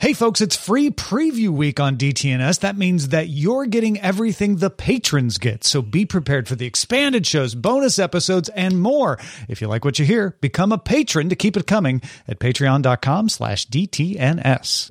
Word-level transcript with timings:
Hey 0.00 0.12
folks, 0.12 0.40
it's 0.40 0.56
free 0.56 0.90
preview 0.90 1.48
week 1.48 1.78
on 1.80 1.96
DTNS. 1.96 2.60
That 2.60 2.76
means 2.76 3.08
that 3.08 3.28
you're 3.28 3.64
getting 3.64 3.98
everything 4.00 4.56
the 4.56 4.68
patrons 4.68 5.38
get. 5.38 5.64
So 5.64 5.80
be 5.80 6.04
prepared 6.04 6.46
for 6.46 6.56
the 6.56 6.66
expanded 6.66 7.26
shows, 7.26 7.54
bonus 7.54 7.98
episodes, 7.98 8.48
and 8.50 8.82
more. 8.82 9.18
If 9.48 9.60
you 9.62 9.68
like 9.68 9.84
what 9.84 9.98
you 9.98 10.04
hear, 10.04 10.36
become 10.40 10.72
a 10.72 10.78
patron 10.78 11.30
to 11.30 11.36
keep 11.36 11.56
it 11.56 11.66
coming 11.66 12.02
at 12.28 12.38
patreon.com 12.38 13.28
slash 13.30 13.66
DTNS. 13.68 14.90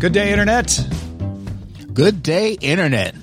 Good 0.00 0.12
day, 0.12 0.32
Internet. 0.32 0.88
Good 1.92 2.22
day, 2.22 2.52
Internet. 2.52 3.14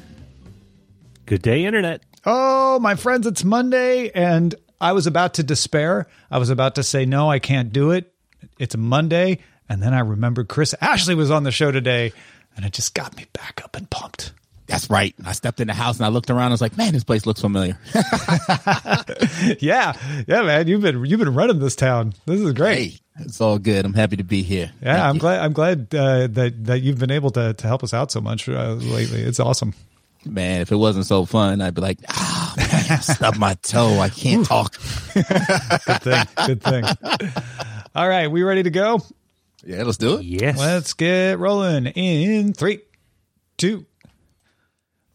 Good 1.25 1.41
day, 1.41 1.65
Internet. 1.65 2.03
Oh, 2.25 2.79
my 2.79 2.95
friends, 2.95 3.25
it's 3.25 3.43
Monday, 3.43 4.11
and 4.13 4.53
I 4.79 4.91
was 4.91 5.07
about 5.07 5.35
to 5.35 5.43
despair. 5.43 6.05
I 6.29 6.37
was 6.37 6.49
about 6.49 6.75
to 6.75 6.83
say, 6.83 7.05
no, 7.05 7.31
I 7.31 7.39
can't 7.39 7.71
do 7.71 7.91
it. 7.91 8.13
It's 8.59 8.75
Monday. 8.77 9.39
And 9.69 9.81
then 9.81 9.93
I 9.93 9.99
remembered 9.99 10.47
Chris 10.47 10.75
Ashley 10.79 11.15
was 11.15 11.31
on 11.31 11.43
the 11.43 11.51
show 11.51 11.71
today, 11.71 12.13
and 12.55 12.65
it 12.65 12.73
just 12.73 12.93
got 12.93 13.15
me 13.17 13.25
back 13.33 13.61
up 13.63 13.75
and 13.75 13.89
pumped. 13.89 14.31
That's 14.67 14.89
right. 14.89 15.13
I 15.23 15.33
stepped 15.33 15.59
in 15.59 15.67
the 15.67 15.73
house 15.75 15.97
and 15.97 16.05
I 16.05 16.09
looked 16.09 16.29
around. 16.31 16.47
I 16.47 16.51
was 16.51 16.61
like, 16.61 16.75
"Man, 16.75 16.91
this 16.93 17.03
place 17.03 17.25
looks 17.27 17.39
familiar." 17.41 17.77
yeah, 19.59 19.93
yeah, 20.27 20.41
man. 20.41 20.67
You've 20.67 20.81
been 20.81 21.05
you've 21.05 21.19
been 21.19 21.33
running 21.35 21.59
this 21.59 21.75
town. 21.75 22.13
This 22.25 22.41
is 22.41 22.51
great. 22.53 22.77
Hey, 22.93 22.99
it's 23.19 23.39
all 23.41 23.59
good. 23.59 23.85
I'm 23.85 23.93
happy 23.93 24.17
to 24.17 24.23
be 24.23 24.41
here. 24.41 24.71
Yeah, 24.81 24.93
Thank 24.95 25.05
I'm 25.05 25.15
you. 25.15 25.21
glad. 25.21 25.39
I'm 25.41 25.53
glad 25.53 25.95
uh, 25.95 26.27
that 26.27 26.65
that 26.65 26.79
you've 26.81 26.97
been 26.97 27.11
able 27.11 27.29
to 27.31 27.53
to 27.53 27.67
help 27.67 27.83
us 27.83 27.93
out 27.93 28.11
so 28.11 28.21
much 28.21 28.49
uh, 28.49 28.73
lately. 28.73 29.21
It's 29.21 29.39
awesome. 29.39 29.73
Man, 30.25 30.61
if 30.61 30.71
it 30.71 30.77
wasn't 30.77 31.05
so 31.05 31.25
fun, 31.25 31.61
I'd 31.61 31.75
be 31.75 31.81
like, 31.81 31.99
"Ah, 32.09 32.53
I 32.57 32.95
stubbed 33.01 33.37
my 33.37 33.53
toe. 33.61 33.99
I 33.99 34.09
can't 34.09 34.45
talk." 34.45 34.73
Good 35.13 36.01
thing. 36.01 36.25
Good 36.47 36.63
thing. 36.63 36.83
All 37.93 38.09
right, 38.09 38.27
we 38.31 38.41
ready 38.41 38.63
to 38.63 38.71
go? 38.71 38.99
Yeah, 39.65 39.83
let's 39.83 39.97
do 39.97 40.19
it. 40.19 40.25
Yes. 40.25 40.57
Let's 40.57 40.93
get 40.93 41.39
rolling 41.39 41.87
in 41.87 42.53
three, 42.53 42.81
two. 43.57 43.85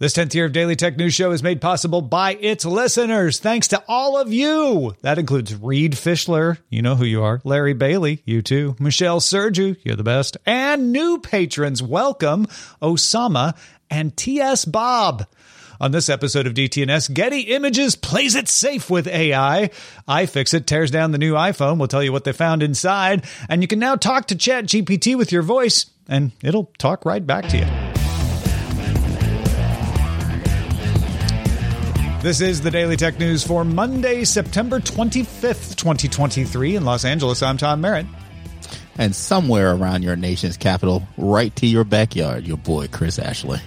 This 0.00 0.14
10th 0.14 0.32
year 0.32 0.46
of 0.46 0.52
Daily 0.52 0.76
Tech 0.76 0.96
News 0.96 1.12
Show 1.12 1.30
is 1.30 1.42
made 1.42 1.60
possible 1.60 2.00
by 2.00 2.32
its 2.34 2.64
listeners. 2.64 3.38
Thanks 3.38 3.69
to 3.69 3.84
all 3.86 4.16
of 4.16 4.32
you. 4.32 4.97
That 5.02 5.19
includes 5.19 5.54
Reed 5.54 5.92
Fischler, 5.92 6.56
you 6.70 6.80
know 6.80 6.97
who 6.97 7.04
you 7.04 7.22
are, 7.22 7.42
Larry 7.44 7.75
Bailey, 7.75 8.22
you 8.25 8.41
too, 8.41 8.76
Michelle 8.78 9.20
Serju, 9.20 9.76
you're 9.84 9.97
the 9.97 10.02
best, 10.02 10.38
and 10.47 10.91
new 10.91 11.19
patrons. 11.19 11.82
Welcome, 11.82 12.46
Osama 12.80 13.54
and 13.91 14.16
T.S. 14.16 14.64
Bob. 14.64 15.26
On 15.80 15.92
this 15.92 16.10
episode 16.10 16.46
of 16.46 16.52
DTNS, 16.52 17.14
Getty 17.14 17.41
Images 17.41 17.96
plays 17.96 18.34
it 18.34 18.48
safe 18.48 18.91
with 18.91 19.06
AI. 19.06 19.70
iFixit 20.06 20.66
tears 20.66 20.91
down 20.91 21.10
the 21.10 21.16
new 21.16 21.32
iPhone. 21.32 21.78
We'll 21.78 21.88
tell 21.88 22.02
you 22.02 22.12
what 22.12 22.24
they 22.24 22.34
found 22.34 22.62
inside. 22.62 23.24
And 23.48 23.62
you 23.62 23.68
can 23.68 23.78
now 23.78 23.96
talk 23.96 24.26
to 24.26 24.34
ChatGPT 24.34 25.16
with 25.16 25.32
your 25.32 25.40
voice, 25.40 25.86
and 26.06 26.32
it'll 26.42 26.70
talk 26.76 27.06
right 27.06 27.26
back 27.26 27.48
to 27.48 27.56
you. 27.56 27.64
This 32.20 32.42
is 32.42 32.60
the 32.60 32.70
Daily 32.70 32.98
Tech 32.98 33.19
News 33.19 33.42
for 33.42 33.64
Monday, 33.64 34.24
September 34.24 34.80
25th, 34.80 35.76
2023 35.76 36.76
in 36.76 36.84
Los 36.84 37.06
Angeles. 37.06 37.42
I'm 37.42 37.56
Tom 37.56 37.80
Merritt. 37.80 38.04
And 38.98 39.16
somewhere 39.16 39.74
around 39.74 40.02
your 40.02 40.16
nation's 40.16 40.58
capital, 40.58 41.08
right 41.16 41.56
to 41.56 41.66
your 41.66 41.84
backyard, 41.84 42.46
your 42.46 42.58
boy 42.58 42.88
Chris 42.88 43.19
Ashley. 43.19 43.60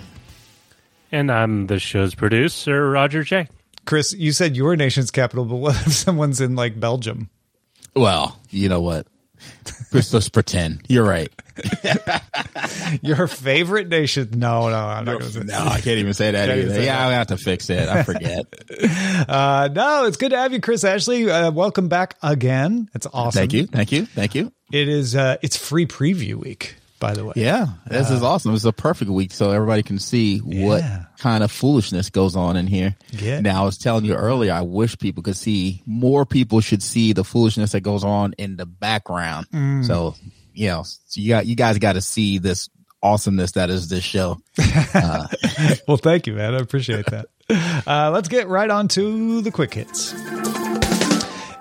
And 1.14 1.32
I'm 1.32 1.68
the 1.68 1.78
show's 1.78 2.16
producer, 2.16 2.90
Roger 2.90 3.24
Chang. 3.24 3.48
Chris, 3.86 4.14
you 4.14 4.32
said 4.32 4.56
your 4.56 4.76
nation's 4.76 5.12
capital, 5.12 5.46
but 5.46 5.58
what 5.58 5.76
if 5.88 5.94
someone's 5.94 6.42
in 6.42 6.56
like 6.56 6.80
Belgium? 6.80 7.30
Well, 7.96 8.40
you 8.50 8.68
know 8.68 8.82
what? 8.82 9.06
Chris, 9.92 10.12
let's 10.12 10.28
pretend. 10.28 10.82
You're 10.88 11.04
right. 11.04 11.32
Your 13.04 13.28
favorite 13.28 13.90
nation? 13.90 14.30
No, 14.38 14.70
no, 14.70 14.76
I'm 14.76 15.06
not 15.06 15.20
going 15.20 15.32
to 15.32 15.40
say 15.40 15.40
No, 15.42 15.60
I 15.60 15.82
can't 15.82 16.00
even 16.00 16.16
say 16.16 16.32
that 16.32 16.48
Can't 16.50 16.60
either. 16.62 16.74
say 16.74 16.86
Yeah, 16.86 17.06
I'll 17.06 17.12
have 17.12 17.28
to 17.28 17.38
fix 17.38 17.70
it. 17.70 17.88
I 17.90 18.02
forget. 18.02 18.46
Uh, 19.30 19.70
no, 19.72 20.06
it's 20.06 20.18
good 20.18 20.32
to 20.32 20.38
have 20.38 20.52
you, 20.52 20.62
Chris 20.62 20.84
Ashley. 20.84 21.30
Uh, 21.30 21.52
welcome 21.52 21.90
back 21.90 22.16
again. 22.24 22.90
It's 22.96 23.06
awesome. 23.14 23.40
Thank 23.40 23.54
you. 23.54 23.68
Thank 23.68 23.92
you. 23.92 24.08
Thank 24.08 24.34
you. 24.34 24.52
It 24.72 24.88
is. 24.88 25.16
Uh, 25.16 25.38
it's 25.44 25.58
free 25.58 25.86
preview 25.86 26.36
week, 26.36 26.76
by 27.04 27.14
the 27.14 27.26
way. 27.26 27.34
Yeah, 27.36 27.66
this 27.86 28.10
is 28.10 28.24
awesome. 28.24 28.56
It's 28.56 28.64
a 28.64 28.72
perfect 28.72 29.12
week 29.12 29.34
so 29.34 29.52
everybody 29.52 29.84
can 29.84 30.00
see 30.00 30.38
what 30.38 30.82
kind 31.20 31.44
of 31.44 31.52
foolishness 31.52 32.10
goes 32.10 32.38
on 32.38 32.56
in 32.56 32.66
here. 32.66 32.96
Yeah. 33.12 33.42
Now, 33.42 33.62
I 33.62 33.66
was 33.66 33.78
telling 33.78 34.06
you 34.06 34.16
earlier, 34.16 34.54
I 34.54 34.62
wish 34.62 34.98
people 34.98 35.22
could 35.22 35.36
see 35.36 35.84
more 35.86 36.26
people 36.26 36.62
should 36.62 36.82
see 36.82 37.12
the 37.12 37.26
foolishness 37.26 37.74
that 37.74 37.82
goes 37.82 38.06
on 38.06 38.36
in 38.38 38.56
the 38.56 38.66
background. 38.66 39.50
Mm. 39.52 39.86
So, 39.86 40.16
you 40.54 40.68
know, 40.68 40.84
so 40.84 41.20
you 41.20 41.28
got 41.28 41.46
you 41.46 41.58
guys 41.58 41.78
got 41.78 41.94
to 41.94 42.02
see 42.02 42.38
this 42.38 42.70
awesomeness 43.02 43.52
that 43.52 43.70
is 43.70 43.90
this 43.90 44.04
show. 44.04 44.40
Well, 45.88 45.98
thank 45.98 46.28
you, 46.28 46.34
man. 46.36 46.56
I 46.56 46.60
appreciate 46.60 47.06
that. 47.08 47.28
Uh, 47.86 48.10
let's 48.14 48.30
get 48.30 48.48
right 48.48 48.70
on 48.70 48.88
to 48.88 49.42
the 49.42 49.52
quick 49.52 49.74
hits. 49.74 50.14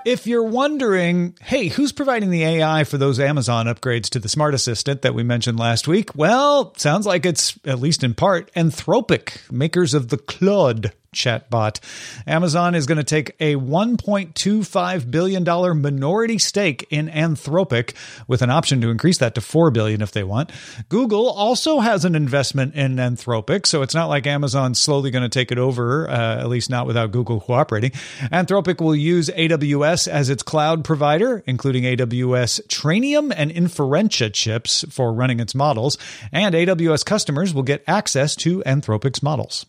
If 0.04 0.26
you're 0.26 0.42
wondering, 0.42 1.36
hey, 1.40 1.68
who's 1.68 1.92
providing 1.92 2.30
the 2.30 2.44
AI 2.44 2.84
for 2.84 2.98
those 2.98 3.20
Amazon 3.20 3.66
upgrades 3.66 4.08
to 4.10 4.18
the 4.18 4.28
Smart 4.28 4.54
Assistant 4.54 5.02
that 5.02 5.14
we 5.14 5.22
mentioned 5.22 5.58
last 5.58 5.86
week? 5.86 6.14
Well, 6.16 6.74
sounds 6.76 7.06
like 7.06 7.24
it's, 7.24 7.58
at 7.64 7.78
least 7.78 8.02
in 8.02 8.14
part, 8.14 8.52
Anthropic, 8.54 9.50
makers 9.50 9.94
of 9.94 10.08
the 10.08 10.18
Claude 10.18 10.92
chatbot. 11.14 11.78
Amazon 12.26 12.74
is 12.74 12.86
going 12.86 12.98
to 12.98 13.04
take 13.04 13.36
a 13.38 13.54
$1.25 13.56 15.10
billion 15.10 15.82
minority 15.82 16.38
stake 16.38 16.86
in 16.90 17.08
Anthropic 17.08 17.94
with 18.26 18.42
an 18.42 18.50
option 18.50 18.80
to 18.80 18.90
increase 18.90 19.18
that 19.18 19.34
to 19.34 19.40
4 19.40 19.70
billion 19.70 20.00
if 20.00 20.12
they 20.12 20.24
want. 20.24 20.50
Google 20.88 21.30
also 21.30 21.80
has 21.80 22.04
an 22.04 22.14
investment 22.14 22.74
in 22.74 22.96
Anthropic, 22.96 23.66
so 23.66 23.82
it's 23.82 23.94
not 23.94 24.08
like 24.08 24.26
Amazon's 24.26 24.80
slowly 24.80 25.10
going 25.10 25.22
to 25.22 25.28
take 25.28 25.52
it 25.52 25.58
over, 25.58 26.08
uh, 26.08 26.40
at 26.40 26.48
least 26.48 26.70
not 26.70 26.86
without 26.86 27.12
Google 27.12 27.40
cooperating. 27.40 27.90
Anthropic 28.32 28.80
will 28.80 28.96
use 28.96 29.28
AWS 29.28 30.08
as 30.08 30.30
its 30.30 30.42
cloud 30.42 30.84
provider, 30.84 31.42
including 31.46 31.84
AWS 31.84 32.66
Trainium 32.68 33.32
and 33.36 33.50
Inferentia 33.50 34.32
chips 34.32 34.84
for 34.88 35.12
running 35.12 35.41
its 35.41 35.54
models, 35.54 35.98
and 36.32 36.54
AWS 36.54 37.04
customers 37.04 37.53
will 37.53 37.62
get 37.62 37.84
access 37.86 38.34
to 38.36 38.62
Anthropic's 38.65 39.22
models. 39.22 39.66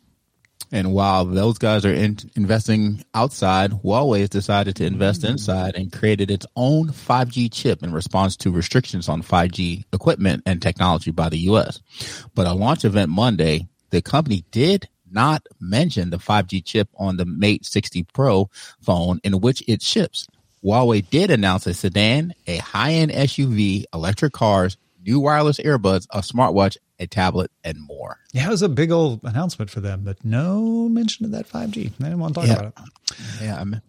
And 0.74 0.92
while 0.92 1.24
those 1.24 1.60
guys 1.60 1.86
are 1.86 1.94
in, 1.94 2.18
investing 2.36 3.06
outside, 3.14 3.70
Huawei 3.70 4.22
has 4.22 4.30
decided 4.30 4.76
to 4.78 4.86
invest 4.88 5.22
mm-hmm. 5.22 5.34
inside 5.34 5.76
and 5.76 5.94
created 5.94 6.32
its 6.32 6.48
own 6.56 6.90
5G 6.90 7.54
chip 7.54 7.84
in 7.84 7.94
response 7.94 8.36
to 8.38 8.52
restrictions 8.52 9.08
on 9.08 9.22
5G 9.22 9.86
equipment 9.94 10.42
and 10.48 10.60
technology 10.60 11.12
by 11.12 11.30
the 11.30 11.38
U.S. 11.42 11.80
But 12.34 12.48
at 12.48 12.58
launch 12.58 12.86
event 12.86 13.12
Monday, 13.12 13.68
the 13.92 14.02
company 14.02 14.46
did 14.50 14.90
not 15.12 15.46
mention 15.60 16.10
the 16.10 16.18
5G 16.18 16.66
chip 16.66 16.90
on 16.98 17.18
the 17.18 17.26
Mate 17.26 17.68
60 17.68 18.02
Pro 18.12 18.50
phone 18.82 19.20
in 19.24 19.42
which 19.42 19.62
it 19.68 19.84
ships. 19.84 20.28
Huawei 20.64 21.08
did 21.08 21.30
announce 21.30 21.68
a 21.68 21.76
sedan, 21.76 22.34
a 22.48 22.58
high-end 22.58 23.12
SUV, 23.12 23.84
electric 23.94 24.34
cars, 24.34 24.78
new 25.06 25.20
wireless 25.20 25.60
earbuds, 25.60 26.08
a 26.12 26.20
smartwatch, 26.20 26.78
a 27.00 27.08
tablet, 27.08 27.52
and 27.64 27.78
more. 27.80 28.18
Yeah, 28.34 28.48
it 28.48 28.50
was 28.52 28.62
a 28.62 28.70
big 28.70 28.92
old 28.92 29.22
announcement 29.24 29.70
for 29.70 29.80
them, 29.82 30.02
but 30.04 30.24
no 30.24 30.88
mention 30.90 31.26
of 31.26 31.32
that 31.32 31.48
5G. 31.48 31.74
They 31.74 32.06
didn't 32.06 32.20
want 32.20 32.36
to 32.36 32.42
talk 32.42 32.48
Yeah. 32.48 32.54
about 32.60 32.74
it. 33.12 33.18
Yeah, 33.42 33.60
I 33.60 33.64
mean, 33.64 33.82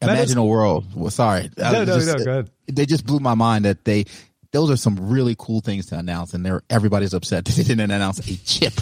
Imagine 0.00 0.38
a 0.38 0.44
world. 0.44 0.84
Well, 0.94 1.10
sorry, 1.10 1.50
No, 1.58 1.72
no, 1.72 1.84
just- 1.84 2.06
no, 2.06 2.24
go 2.24 2.30
ahead. 2.30 2.50
They 2.68 2.86
just 2.86 3.04
blew 3.04 3.18
my 3.18 3.34
mind 3.34 3.64
that 3.64 3.84
they. 3.84 4.04
Those 4.52 4.70
are 4.70 4.76
some 4.76 4.96
really 5.10 5.34
cool 5.38 5.60
things 5.60 5.86
to 5.86 5.98
announce, 5.98 6.32
and 6.34 6.46
they're 6.46 6.62
everybody's 6.70 7.12
upset 7.14 7.44
that 7.46 7.54
they 7.56 7.64
didn't 7.64 7.90
announce 7.90 8.18
a 8.20 8.36
chip. 8.44 8.74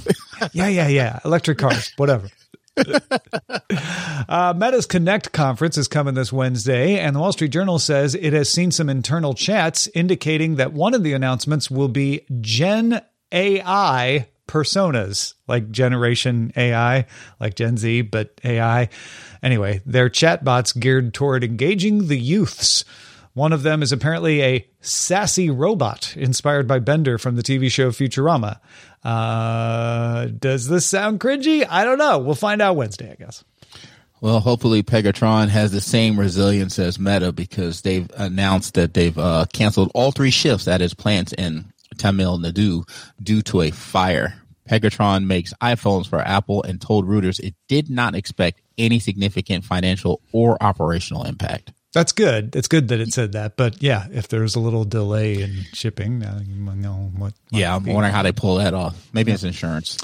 Yeah, 0.53 0.69
yeah, 0.69 0.89
yeah. 0.89 1.19
Electric 1.25 1.57
cars, 1.59 1.93
whatever. 1.97 2.29
uh, 4.29 4.55
Meta's 4.57 4.87
Connect 4.87 5.33
conference 5.33 5.79
is 5.79 5.89
coming 5.89 6.15
this 6.15 6.33
Wednesday, 6.33 6.99
and 6.99 7.17
the 7.17 7.21
Wall 7.21 7.33
Street 7.33 7.53
Journal 7.53 7.79
says 7.79 8.15
it 8.15 8.33
has 8.33 8.51
seen 8.51 8.71
some 8.71 8.89
internal 8.89 9.35
chats 9.35 9.89
indicating 9.95 10.57
that 10.57 10.73
one 10.73 10.95
of 10.95 11.03
the 11.03 11.13
announcements 11.13 11.71
will 11.71 11.89
be 11.89 12.27
Gen 12.41 13.01
AI 13.33 14.29
personas, 14.47 15.35
like 15.49 15.71
Generation 15.71 16.53
AI, 16.57 17.07
like 17.41 17.55
Gen 17.55 17.77
Z, 17.77 18.03
but 18.03 18.41
AI. 18.45 18.89
Anyway, 19.43 19.83
they're 19.87 20.11
chatbots 20.11 20.79
geared 20.79 21.15
toward 21.15 21.45
engaging 21.45 22.09
the 22.09 22.19
youths. 22.19 22.85
One 23.35 23.53
of 23.53 23.63
them 23.63 23.83
is 23.83 23.93
apparently 23.93 24.43
a 24.43 24.67
sassy 24.81 25.51
robot 25.51 26.17
inspired 26.17 26.67
by 26.67 26.79
Bender 26.79 27.19
from 27.19 27.37
the 27.37 27.43
TV 27.43 27.71
show 27.71 27.91
Futurama. 27.91 28.61
Uh, 29.07 30.27
does 30.27 30.67
this 30.67 30.85
sound 30.85 31.21
cringy? 31.21 31.65
I 31.69 31.85
don't 31.85 31.97
know. 31.99 32.19
We'll 32.19 32.35
find 32.35 32.61
out 32.61 32.75
Wednesday, 32.75 33.13
I 33.13 33.15
guess. 33.15 33.45
Well, 34.21 34.41
hopefully 34.41 34.83
Pegatron 34.83 35.49
has 35.49 35.71
the 35.71 35.81
same 35.81 36.19
resilience 36.19 36.77
as 36.81 36.99
Meta 36.99 37.31
because 37.31 37.83
they've 37.83 38.11
announced 38.17 38.75
that 38.75 38.95
they've 38.95 39.17
uh, 39.17 39.47
canceled 39.53 39.93
all 39.95 40.11
three 40.11 40.33
shifts 40.33 40.67
at 40.67 40.83
its 40.83 40.93
plants 40.93 41.33
in 41.33 41.67
Tamil 41.99 42.39
Nadu 42.39 42.83
due 43.23 43.43
to 43.43 43.61
a 43.61 43.71
fire. 43.71 44.35
Pegatron 44.69 45.27
makes 45.27 45.55
iPhones 45.63 46.09
for 46.09 46.19
Apple 46.19 46.65
and 46.65 46.81
told 46.81 47.07
Reuters 47.07 47.39
it 47.39 47.55
did 47.69 47.89
not 47.89 48.17
expect 48.17 48.61
any 48.77 48.99
significant 48.99 49.65
financial 49.65 50.21
or 50.33 50.61
operational 50.61 51.23
impact. 51.23 51.73
That's 51.97 52.13
good. 52.13 52.55
It's 52.55 52.69
good 52.69 52.89
that 52.89 53.01
it 53.01 53.15
said 53.15 53.33
that. 53.33 53.57
But 53.57 53.83
yeah, 53.83 54.07
if 54.13 54.29
there's 54.29 54.55
a 54.55 54.61
little 54.61 54.85
delay 54.85 55.41
in 55.41 55.63
shipping, 55.73 56.19
now 56.19 56.41
you 56.45 56.55
know 56.55 57.11
what. 57.17 57.33
might 57.51 57.59
Yeah, 57.59 57.75
I'm 57.75 57.87
wondering 57.87 58.13
how 58.13 58.23
they 58.23 58.33
pull 58.33 58.57
that 58.57 58.75
off. 58.75 59.09
Maybe 59.15 59.33
it's 59.33 59.45
insurance. 59.45 59.97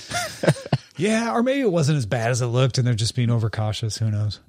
Yeah, 1.03 1.35
or 1.35 1.43
maybe 1.43 1.63
it 1.63 1.73
wasn't 1.73 1.99
as 1.99 2.07
bad 2.07 2.31
as 2.31 2.43
it 2.43 2.47
looked, 2.47 2.79
and 2.79 2.87
they're 2.87 2.95
just 2.95 3.17
being 3.17 3.29
overcautious. 3.29 3.99
Who 3.99 4.11
knows? 4.11 4.41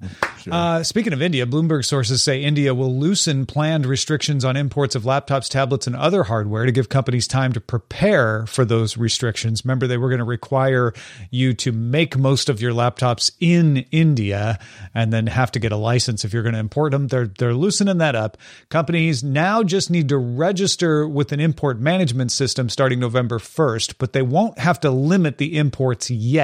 Uh, 0.50 0.82
speaking 0.82 1.14
of 1.14 1.22
India, 1.22 1.46
Bloomberg 1.46 1.86
sources 1.86 2.22
say 2.22 2.42
India 2.42 2.74
will 2.74 2.94
loosen 2.94 3.46
planned 3.46 3.86
restrictions 3.86 4.44
on 4.44 4.58
imports 4.58 4.94
of 4.94 5.04
laptops, 5.04 5.48
tablets, 5.48 5.86
and 5.86 5.96
other 5.96 6.24
hardware 6.24 6.66
to 6.66 6.70
give 6.70 6.90
companies 6.90 7.26
time 7.26 7.54
to 7.54 7.62
prepare 7.62 8.44
for 8.44 8.66
those 8.66 8.98
restrictions. 8.98 9.64
Remember, 9.64 9.86
they 9.86 9.96
were 9.96 10.10
going 10.10 10.18
to 10.18 10.24
require 10.24 10.92
you 11.30 11.54
to 11.54 11.72
make 11.72 12.18
most 12.18 12.50
of 12.50 12.60
your 12.60 12.72
laptops 12.72 13.30
in 13.40 13.86
India 13.90 14.58
and 14.94 15.14
then 15.14 15.28
have 15.28 15.50
to 15.52 15.58
get 15.58 15.72
a 15.72 15.78
license 15.78 16.26
if 16.26 16.34
you're 16.34 16.42
going 16.42 16.52
to 16.52 16.60
import 16.60 16.92
them. 16.92 17.08
They're 17.08 17.28
they're 17.38 17.54
loosening 17.54 17.96
that 17.98 18.14
up. 18.14 18.36
Companies 18.68 19.24
now 19.24 19.62
just 19.62 19.90
need 19.90 20.10
to 20.10 20.18
register 20.18 21.08
with 21.08 21.32
an 21.32 21.40
import 21.40 21.80
management 21.80 22.32
system 22.32 22.68
starting 22.68 23.00
November 23.00 23.38
1st, 23.38 23.94
but 23.96 24.12
they 24.12 24.20
won't 24.20 24.58
have 24.58 24.78
to 24.80 24.90
limit 24.90 25.38
the 25.38 25.56
imports 25.56 26.10
yet. 26.10 26.43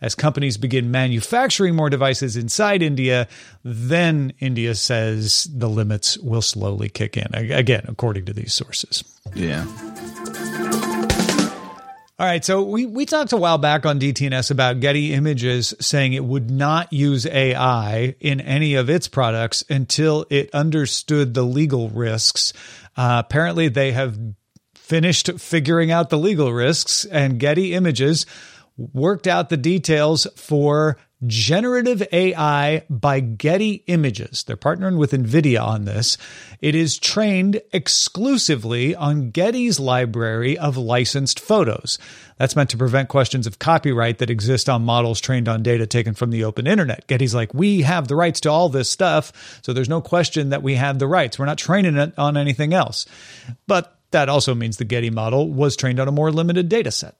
As 0.00 0.14
companies 0.14 0.56
begin 0.56 0.92
manufacturing 0.92 1.74
more 1.74 1.90
devices 1.90 2.36
inside 2.36 2.82
India, 2.82 3.26
then 3.64 4.32
India 4.38 4.74
says 4.76 5.48
the 5.52 5.68
limits 5.68 6.16
will 6.18 6.42
slowly 6.42 6.88
kick 6.88 7.16
in. 7.16 7.34
Again, 7.34 7.84
according 7.88 8.26
to 8.26 8.32
these 8.32 8.54
sources. 8.54 9.02
Yeah. 9.34 9.66
All 12.20 12.26
right, 12.26 12.44
so 12.44 12.64
we, 12.64 12.84
we 12.84 13.06
talked 13.06 13.32
a 13.32 13.36
while 13.36 13.58
back 13.58 13.86
on 13.86 14.00
DTNS 14.00 14.50
about 14.50 14.80
Getty 14.80 15.14
Images 15.14 15.72
saying 15.80 16.14
it 16.14 16.24
would 16.24 16.50
not 16.50 16.92
use 16.92 17.26
AI 17.26 18.16
in 18.18 18.40
any 18.40 18.74
of 18.74 18.90
its 18.90 19.06
products 19.06 19.64
until 19.70 20.26
it 20.28 20.50
understood 20.52 21.34
the 21.34 21.44
legal 21.44 21.90
risks. 21.90 22.52
Uh, 22.96 23.22
apparently, 23.24 23.68
they 23.68 23.92
have 23.92 24.18
finished 24.74 25.30
figuring 25.38 25.92
out 25.92 26.10
the 26.10 26.18
legal 26.18 26.52
risks, 26.52 27.04
and 27.04 27.38
Getty 27.38 27.72
Images 27.74 28.26
worked 28.78 29.26
out 29.26 29.50
the 29.50 29.56
details 29.56 30.26
for 30.36 30.96
generative 31.26 32.00
AI 32.12 32.84
by 32.88 33.18
Getty 33.18 33.82
Images. 33.88 34.44
They're 34.44 34.56
partnering 34.56 34.98
with 34.98 35.10
NVIDIA 35.10 35.60
on 35.60 35.84
this. 35.84 36.16
It 36.60 36.76
is 36.76 36.96
trained 36.96 37.60
exclusively 37.72 38.94
on 38.94 39.30
Getty's 39.30 39.80
library 39.80 40.56
of 40.56 40.76
licensed 40.76 41.40
photos. 41.40 41.98
That's 42.36 42.54
meant 42.54 42.70
to 42.70 42.76
prevent 42.76 43.08
questions 43.08 43.48
of 43.48 43.58
copyright 43.58 44.18
that 44.18 44.30
exist 44.30 44.68
on 44.68 44.84
models 44.84 45.20
trained 45.20 45.48
on 45.48 45.64
data 45.64 45.86
taken 45.86 46.14
from 46.14 46.30
the 46.30 46.44
open 46.44 46.68
internet. 46.68 47.06
Getty's 47.08 47.34
like, 47.34 47.52
we 47.52 47.82
have 47.82 48.06
the 48.06 48.16
rights 48.16 48.40
to 48.42 48.50
all 48.50 48.68
this 48.68 48.88
stuff, 48.88 49.60
so 49.62 49.72
there's 49.72 49.88
no 49.88 50.00
question 50.00 50.50
that 50.50 50.62
we 50.62 50.76
have 50.76 51.00
the 51.00 51.08
rights. 51.08 51.36
We're 51.36 51.46
not 51.46 51.58
training 51.58 51.96
it 51.96 52.16
on 52.16 52.36
anything 52.36 52.74
else. 52.74 53.06
But 53.66 53.98
that 54.12 54.28
also 54.28 54.54
means 54.54 54.76
the 54.76 54.84
Getty 54.84 55.10
model 55.10 55.50
was 55.50 55.76
trained 55.76 55.98
on 55.98 56.06
a 56.06 56.12
more 56.12 56.30
limited 56.30 56.68
data 56.68 56.92
set. 56.92 57.16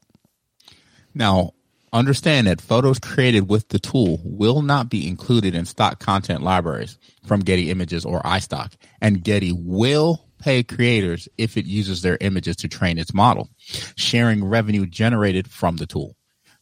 Now, 1.15 1.53
understand 1.93 2.47
that 2.47 2.61
photos 2.61 2.99
created 2.99 3.49
with 3.49 3.69
the 3.69 3.79
tool 3.79 4.21
will 4.25 4.63
not 4.63 4.91
be 4.91 5.07
included 5.07 5.55
in 5.55 5.65
stock 5.65 5.99
content 6.01 6.43
libraries 6.43 6.99
from 7.27 7.41
Getty 7.41 7.71
Images 7.71 8.05
or 8.05 8.21
iStock, 8.23 8.75
and 9.01 9.23
Getty 9.23 9.53
will 9.53 10.25
pay 10.39 10.63
creators 10.63 11.29
if 11.37 11.57
it 11.57 11.67
uses 11.67 12.03
their 12.03 12.19
images 12.21 12.57
to 12.57 12.69
train 12.69 12.99
its 12.99 13.13
model, 13.13 13.49
sharing 13.97 14.45
revenue 14.45 14.87
generated 14.87 15.51
from 15.51 15.77
the 15.77 15.87
tool. 15.87 16.15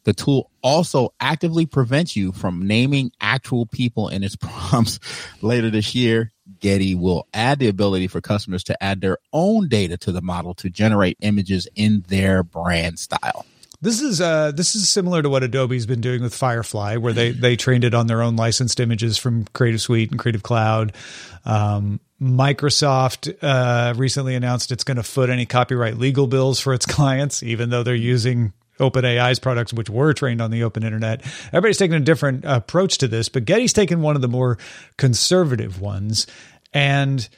The 0.04 0.14
tool 0.14 0.52
also 0.62 1.12
actively 1.18 1.66
prevents 1.66 2.14
you 2.14 2.30
from 2.30 2.64
naming 2.66 3.10
actual 3.20 3.66
people 3.66 4.08
in 4.08 4.22
its 4.22 4.36
prompts. 4.40 5.00
Later 5.42 5.68
this 5.68 5.94
year, 5.96 6.32
Getty 6.60 6.94
will 6.94 7.26
add 7.34 7.58
the 7.58 7.68
ability 7.68 8.06
for 8.06 8.20
customers 8.20 8.62
to 8.64 8.82
add 8.82 9.00
their 9.00 9.18
own 9.32 9.68
data 9.68 9.96
to 9.98 10.12
the 10.12 10.22
model 10.22 10.54
to 10.54 10.70
generate 10.70 11.18
images 11.20 11.66
in 11.74 12.04
their 12.08 12.44
brand 12.44 13.00
style. 13.00 13.44
This 13.80 14.00
is 14.00 14.20
uh 14.20 14.52
this 14.52 14.74
is 14.74 14.88
similar 14.88 15.22
to 15.22 15.28
what 15.28 15.42
Adobe's 15.42 15.86
been 15.86 16.00
doing 16.00 16.22
with 16.22 16.34
Firefly, 16.34 16.96
where 16.96 17.12
they 17.12 17.30
they 17.30 17.56
trained 17.56 17.84
it 17.84 17.94
on 17.94 18.06
their 18.06 18.22
own 18.22 18.36
licensed 18.36 18.80
images 18.80 19.18
from 19.18 19.44
Creative 19.52 19.80
Suite 19.80 20.10
and 20.10 20.18
Creative 20.18 20.42
Cloud. 20.42 20.94
Um, 21.44 22.00
Microsoft 22.20 23.36
uh, 23.42 23.94
recently 23.96 24.34
announced 24.34 24.72
it's 24.72 24.84
going 24.84 24.96
to 24.96 25.02
foot 25.02 25.28
any 25.28 25.44
copyright 25.44 25.98
legal 25.98 26.26
bills 26.26 26.58
for 26.58 26.72
its 26.72 26.86
clients, 26.96 27.42
even 27.42 27.70
though 27.70 27.82
they're 27.82 27.94
using 27.94 28.52
OpenAI's 28.80 29.38
products, 29.38 29.72
which 29.72 29.90
were 29.90 30.12
trained 30.12 30.40
on 30.40 30.50
the 30.50 30.62
open 30.62 30.82
internet. 30.82 31.22
Everybody's 31.48 31.78
taking 31.78 31.96
a 31.96 32.00
different 32.00 32.44
approach 32.44 32.98
to 32.98 33.08
this, 33.08 33.28
but 33.28 33.44
Getty's 33.44 33.72
taken 33.72 34.00
one 34.02 34.16
of 34.16 34.22
the 34.22 34.28
more 34.28 34.58
conservative 34.96 35.80
ones, 35.80 36.26
and. 36.72 37.28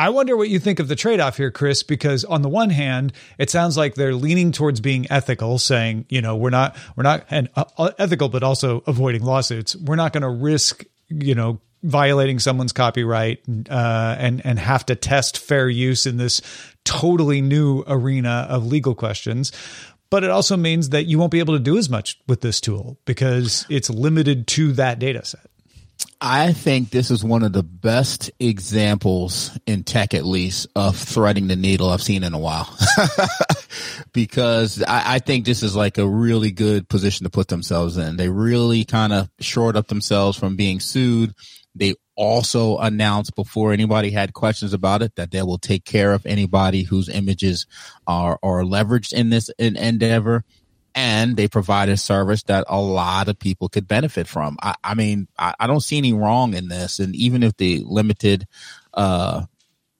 I 0.00 0.08
wonder 0.08 0.34
what 0.34 0.48
you 0.48 0.58
think 0.58 0.78
of 0.78 0.88
the 0.88 0.96
trade 0.96 1.20
off 1.20 1.36
here, 1.36 1.50
Chris, 1.50 1.82
because 1.82 2.24
on 2.24 2.40
the 2.40 2.48
one 2.48 2.70
hand, 2.70 3.12
it 3.36 3.50
sounds 3.50 3.76
like 3.76 3.96
they're 3.96 4.14
leaning 4.14 4.50
towards 4.50 4.80
being 4.80 5.06
ethical, 5.10 5.58
saying, 5.58 6.06
you 6.08 6.22
know, 6.22 6.36
we're 6.36 6.48
not, 6.48 6.74
we're 6.96 7.02
not, 7.02 7.26
and 7.28 7.50
uh, 7.54 7.90
ethical, 7.98 8.30
but 8.30 8.42
also 8.42 8.82
avoiding 8.86 9.22
lawsuits. 9.22 9.76
We're 9.76 9.96
not 9.96 10.14
going 10.14 10.22
to 10.22 10.30
risk, 10.30 10.86
you 11.08 11.34
know, 11.34 11.60
violating 11.82 12.38
someone's 12.38 12.72
copyright 12.72 13.42
uh, 13.68 14.16
and 14.18 14.40
and 14.44 14.58
have 14.58 14.86
to 14.86 14.94
test 14.94 15.36
fair 15.36 15.68
use 15.68 16.06
in 16.06 16.16
this 16.16 16.40
totally 16.84 17.42
new 17.42 17.84
arena 17.86 18.46
of 18.48 18.66
legal 18.66 18.94
questions. 18.94 19.52
But 20.08 20.24
it 20.24 20.30
also 20.30 20.56
means 20.56 20.88
that 20.88 21.04
you 21.04 21.18
won't 21.18 21.30
be 21.30 21.40
able 21.40 21.54
to 21.54 21.62
do 21.62 21.76
as 21.76 21.90
much 21.90 22.18
with 22.26 22.40
this 22.40 22.58
tool 22.58 22.98
because 23.04 23.66
it's 23.68 23.90
limited 23.90 24.46
to 24.48 24.72
that 24.72 24.98
data 24.98 25.26
set. 25.26 25.49
I 26.20 26.52
think 26.52 26.90
this 26.90 27.10
is 27.10 27.24
one 27.24 27.42
of 27.42 27.52
the 27.52 27.62
best 27.62 28.30
examples 28.38 29.58
in 29.66 29.84
tech, 29.84 30.12
at 30.12 30.24
least, 30.24 30.66
of 30.76 30.96
threading 30.96 31.46
the 31.46 31.56
needle 31.56 31.88
I've 31.88 32.02
seen 32.02 32.24
in 32.24 32.34
a 32.34 32.38
while. 32.38 32.68
because 34.12 34.82
I, 34.82 35.14
I, 35.14 35.18
think 35.18 35.44
this 35.44 35.62
is 35.62 35.74
like 35.74 35.96
a 35.96 36.06
really 36.06 36.50
good 36.50 36.88
position 36.88 37.24
to 37.24 37.30
put 37.30 37.48
themselves 37.48 37.96
in. 37.96 38.16
They 38.16 38.28
really 38.28 38.84
kind 38.84 39.14
of 39.14 39.30
shored 39.40 39.76
up 39.76 39.88
themselves 39.88 40.36
from 40.36 40.56
being 40.56 40.78
sued. 40.78 41.34
They 41.74 41.94
also 42.16 42.76
announced 42.76 43.34
before 43.34 43.72
anybody 43.72 44.10
had 44.10 44.34
questions 44.34 44.74
about 44.74 45.00
it 45.00 45.16
that 45.16 45.30
they 45.30 45.42
will 45.42 45.58
take 45.58 45.86
care 45.86 46.12
of 46.12 46.26
anybody 46.26 46.82
whose 46.82 47.08
images 47.08 47.66
are, 48.06 48.38
are 48.42 48.62
leveraged 48.62 49.14
in 49.14 49.30
this 49.30 49.48
endeavor 49.58 50.44
and 50.94 51.36
they 51.36 51.48
provide 51.48 51.88
a 51.88 51.96
service 51.96 52.42
that 52.44 52.64
a 52.68 52.80
lot 52.80 53.28
of 53.28 53.38
people 53.38 53.68
could 53.68 53.86
benefit 53.86 54.26
from. 54.26 54.56
I, 54.62 54.74
I 54.82 54.94
mean, 54.94 55.28
I, 55.38 55.54
I, 55.60 55.66
don't 55.66 55.80
see 55.80 55.98
any 55.98 56.12
wrong 56.12 56.54
in 56.54 56.68
this, 56.68 56.98
and 56.98 57.14
even 57.14 57.42
if 57.42 57.56
the 57.56 57.82
limited 57.86 58.46
uh, 58.94 59.44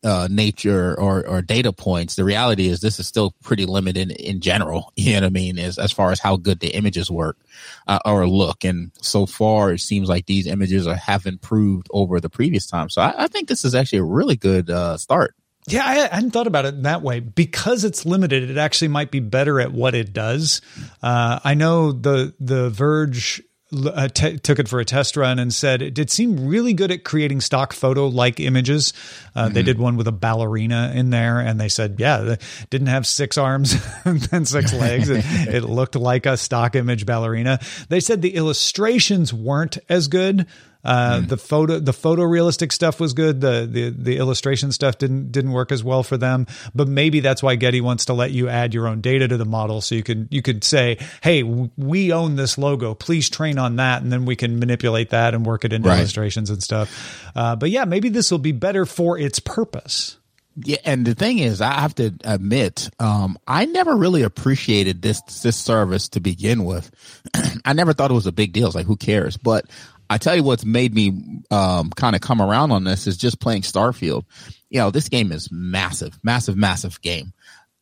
uh, 0.02 0.28
nature 0.30 0.98
or, 0.98 1.26
or 1.26 1.42
data 1.42 1.72
points, 1.72 2.16
the 2.16 2.24
reality 2.24 2.68
is 2.68 2.80
this 2.80 2.98
is 2.98 3.06
still 3.06 3.34
pretty 3.42 3.66
limited 3.66 4.10
in, 4.10 4.16
in 4.16 4.40
general. 4.40 4.92
You 5.00 5.14
know 5.14 5.20
what 5.22 5.26
I 5.26 5.30
mean? 5.30 5.58
As 5.58 5.78
as 5.78 5.92
far 5.92 6.12
as 6.12 6.20
how 6.20 6.36
good 6.36 6.60
the 6.60 6.74
images 6.74 7.10
work 7.10 7.38
uh, 7.86 7.98
or 8.04 8.28
look, 8.28 8.64
and 8.64 8.92
so 9.00 9.26
far 9.26 9.72
it 9.72 9.80
seems 9.80 10.08
like 10.08 10.26
these 10.26 10.46
images 10.46 10.86
are, 10.86 10.94
have 10.94 11.26
improved 11.26 11.88
over 11.90 12.20
the 12.20 12.28
previous 12.28 12.66
time. 12.66 12.90
So 12.90 13.02
I, 13.02 13.24
I 13.24 13.26
think 13.28 13.48
this 13.48 13.64
is 13.64 13.74
actually 13.74 14.00
a 14.00 14.04
really 14.04 14.36
good 14.36 14.70
uh, 14.70 14.98
start. 14.98 15.34
Yeah, 15.72 15.86
I 15.86 15.94
hadn't 15.94 16.32
thought 16.32 16.46
about 16.46 16.64
it 16.64 16.74
in 16.74 16.82
that 16.82 17.02
way. 17.02 17.20
Because 17.20 17.84
it's 17.84 18.04
limited, 18.04 18.50
it 18.50 18.58
actually 18.58 18.88
might 18.88 19.10
be 19.10 19.20
better 19.20 19.60
at 19.60 19.72
what 19.72 19.94
it 19.94 20.12
does. 20.12 20.60
Uh, 21.02 21.40
I 21.42 21.54
know 21.54 21.92
the 21.92 22.34
the 22.40 22.70
Verge 22.70 23.42
uh, 23.72 24.08
t- 24.08 24.38
took 24.38 24.58
it 24.58 24.68
for 24.68 24.80
a 24.80 24.84
test 24.84 25.16
run 25.16 25.38
and 25.38 25.54
said 25.54 25.82
it 25.82 25.94
did 25.94 26.10
seem 26.10 26.46
really 26.46 26.74
good 26.74 26.90
at 26.90 27.04
creating 27.04 27.40
stock 27.40 27.72
photo 27.72 28.08
like 28.08 28.40
images. 28.40 28.92
Uh, 29.34 29.44
mm-hmm. 29.44 29.54
They 29.54 29.62
did 29.62 29.78
one 29.78 29.96
with 29.96 30.08
a 30.08 30.12
ballerina 30.12 30.92
in 30.94 31.10
there, 31.10 31.38
and 31.38 31.60
they 31.60 31.68
said, 31.68 31.96
yeah, 31.98 32.32
it 32.32 32.42
didn't 32.70 32.88
have 32.88 33.06
six 33.06 33.38
arms 33.38 33.76
and 34.04 34.48
six 34.48 34.72
legs. 34.74 35.08
it, 35.08 35.24
it 35.48 35.62
looked 35.64 35.94
like 35.94 36.26
a 36.26 36.36
stock 36.36 36.74
image 36.74 37.06
ballerina. 37.06 37.60
They 37.88 38.00
said 38.00 38.22
the 38.22 38.34
illustrations 38.34 39.32
weren't 39.32 39.78
as 39.88 40.08
good. 40.08 40.46
Uh, 40.84 41.20
mm. 41.20 41.28
The 41.28 41.36
photo, 41.36 41.78
the 41.78 41.92
photorealistic 41.92 42.72
stuff 42.72 43.00
was 43.00 43.12
good. 43.12 43.40
The, 43.40 43.68
the 43.70 43.90
the 43.90 44.16
illustration 44.16 44.72
stuff 44.72 44.98
didn't 44.98 45.30
didn't 45.32 45.52
work 45.52 45.72
as 45.72 45.84
well 45.84 46.02
for 46.02 46.16
them. 46.16 46.46
But 46.74 46.88
maybe 46.88 47.20
that's 47.20 47.42
why 47.42 47.56
Getty 47.56 47.80
wants 47.80 48.06
to 48.06 48.14
let 48.14 48.30
you 48.30 48.48
add 48.48 48.72
your 48.72 48.86
own 48.88 49.00
data 49.00 49.28
to 49.28 49.36
the 49.36 49.44
model, 49.44 49.80
so 49.80 49.94
you 49.94 50.02
can 50.02 50.28
you 50.30 50.42
could 50.42 50.64
say, 50.64 50.98
"Hey, 51.22 51.42
we 51.42 52.12
own 52.12 52.36
this 52.36 52.56
logo. 52.56 52.94
Please 52.94 53.28
train 53.28 53.58
on 53.58 53.76
that," 53.76 54.02
and 54.02 54.10
then 54.10 54.24
we 54.24 54.36
can 54.36 54.58
manipulate 54.58 55.10
that 55.10 55.34
and 55.34 55.44
work 55.44 55.64
it 55.64 55.72
into 55.72 55.88
right. 55.88 55.98
illustrations 55.98 56.50
and 56.50 56.62
stuff. 56.62 57.30
Uh, 57.34 57.56
but 57.56 57.70
yeah, 57.70 57.84
maybe 57.84 58.08
this 58.08 58.30
will 58.30 58.38
be 58.38 58.52
better 58.52 58.86
for 58.86 59.18
its 59.18 59.38
purpose. 59.38 60.16
Yeah, 60.56 60.78
and 60.84 61.06
the 61.06 61.14
thing 61.14 61.38
is, 61.38 61.60
I 61.60 61.72
have 61.80 61.94
to 61.96 62.12
admit, 62.24 62.90
um, 62.98 63.38
I 63.46 63.66
never 63.66 63.96
really 63.96 64.22
appreciated 64.22 65.00
this 65.00 65.20
this 65.42 65.56
service 65.56 66.08
to 66.10 66.20
begin 66.20 66.64
with. 66.64 66.90
I 67.64 67.72
never 67.72 67.92
thought 67.92 68.10
it 68.10 68.14
was 68.14 68.26
a 68.26 68.32
big 68.32 68.52
deal. 68.52 68.66
It's 68.66 68.74
like, 68.74 68.86
who 68.86 68.96
cares? 68.96 69.36
But 69.36 69.66
I 70.10 70.18
tell 70.18 70.34
you 70.34 70.42
what's 70.42 70.64
made 70.64 70.92
me 70.92 71.42
um, 71.52 71.90
kind 71.90 72.16
of 72.16 72.20
come 72.20 72.42
around 72.42 72.72
on 72.72 72.82
this 72.82 73.06
is 73.06 73.16
just 73.16 73.38
playing 73.38 73.62
Starfield. 73.62 74.24
You 74.68 74.80
know, 74.80 74.90
this 74.90 75.08
game 75.08 75.30
is 75.30 75.48
massive, 75.52 76.18
massive, 76.24 76.56
massive 76.56 77.00
game, 77.00 77.32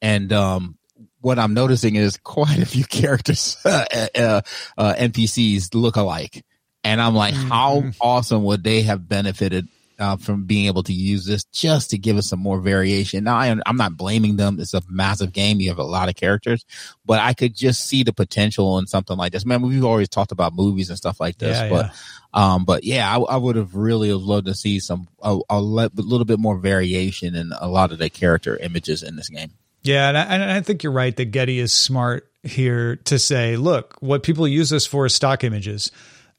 and 0.03 0.31
um, 0.33 0.77
what 1.21 1.39
I'm 1.39 1.55
noticing 1.55 1.97
is 1.97 2.19
quite 2.19 2.59
a 2.59 2.67
few 2.67 2.85
characters, 2.89 3.57
uh, 3.65 3.85
uh, 4.15 4.41
uh, 4.77 4.95
NPCs 4.95 5.75
look 5.75 5.97
alike, 5.97 6.45
and 6.85 7.01
I'm 7.01 7.15
like, 7.15 7.35
mm-hmm. 7.35 7.49
how 7.49 7.85
awesome 7.99 8.45
would 8.45 8.63
they 8.63 8.83
have 8.83 9.09
benefited 9.09 9.67
uh, 9.99 10.17
from 10.17 10.45
being 10.45 10.67
able 10.67 10.83
to 10.85 10.93
use 10.93 11.26
this 11.26 11.45
just 11.52 11.90
to 11.90 11.99
give 11.99 12.17
us 12.17 12.28
some 12.28 12.38
more 12.38 12.61
variation. 12.61 13.25
Now, 13.25 13.37
I, 13.37 13.47
am 13.49 13.76
not 13.76 13.97
blaming 13.97 14.37
them. 14.37 14.59
It's 14.61 14.75
a 14.75 14.83
massive 14.88 15.33
game. 15.33 15.61
You 15.61 15.71
have 15.71 15.78
a 15.78 15.85
lot 15.85 16.09
of 16.09 16.14
characters, 16.14 16.64
but 17.05 17.21
I 17.21 17.35
could 17.35 17.55
just 17.55 17.87
see 17.87 18.02
the 18.02 18.12
potential 18.12 18.78
in 18.78 18.87
something 18.87 19.17
like 19.17 19.33
this. 19.33 19.45
Man, 19.45 19.62
we've 19.62 19.85
always 19.85 20.09
talked 20.09 20.33
about 20.33 20.55
movies 20.55 20.88
and 20.88 20.97
stuff 20.97 21.21
like 21.21 21.38
this, 21.38 21.59
yeah, 21.59 21.69
but, 21.69 21.87
yeah. 21.87 22.55
um, 22.55 22.64
but 22.64 22.85
yeah, 22.85 23.17
I, 23.17 23.19
I, 23.19 23.37
would 23.37 23.57
have 23.57 23.75
really 23.75 24.12
loved 24.12 24.47
to 24.47 24.55
see 24.55 24.78
some, 24.78 25.09
a, 25.23 25.38
a 25.50 25.61
little 25.61 26.25
bit 26.25 26.38
more 26.38 26.59
variation 26.59 27.35
in 27.35 27.52
a 27.59 27.69
lot 27.69 27.90
of 27.93 27.99
the 27.99 28.11
character 28.11 28.57
images 28.57 29.02
in 29.02 29.17
this 29.17 29.28
game. 29.28 29.52
Yeah, 29.83 30.09
and 30.09 30.19
I, 30.19 30.23
and 30.23 30.43
I, 30.43 30.61
think 30.61 30.83
you're 30.83 30.93
right 30.93 31.14
that 31.17 31.26
Getty 31.26 31.59
is 31.59 31.73
smart 31.73 32.31
here 32.43 32.97
to 32.97 33.19
say, 33.19 33.57
look, 33.57 33.97
what 34.00 34.23
people 34.23 34.47
use 34.47 34.71
this 34.71 34.87
for 34.87 35.07
is 35.07 35.14
stock 35.14 35.45
images. 35.45 35.90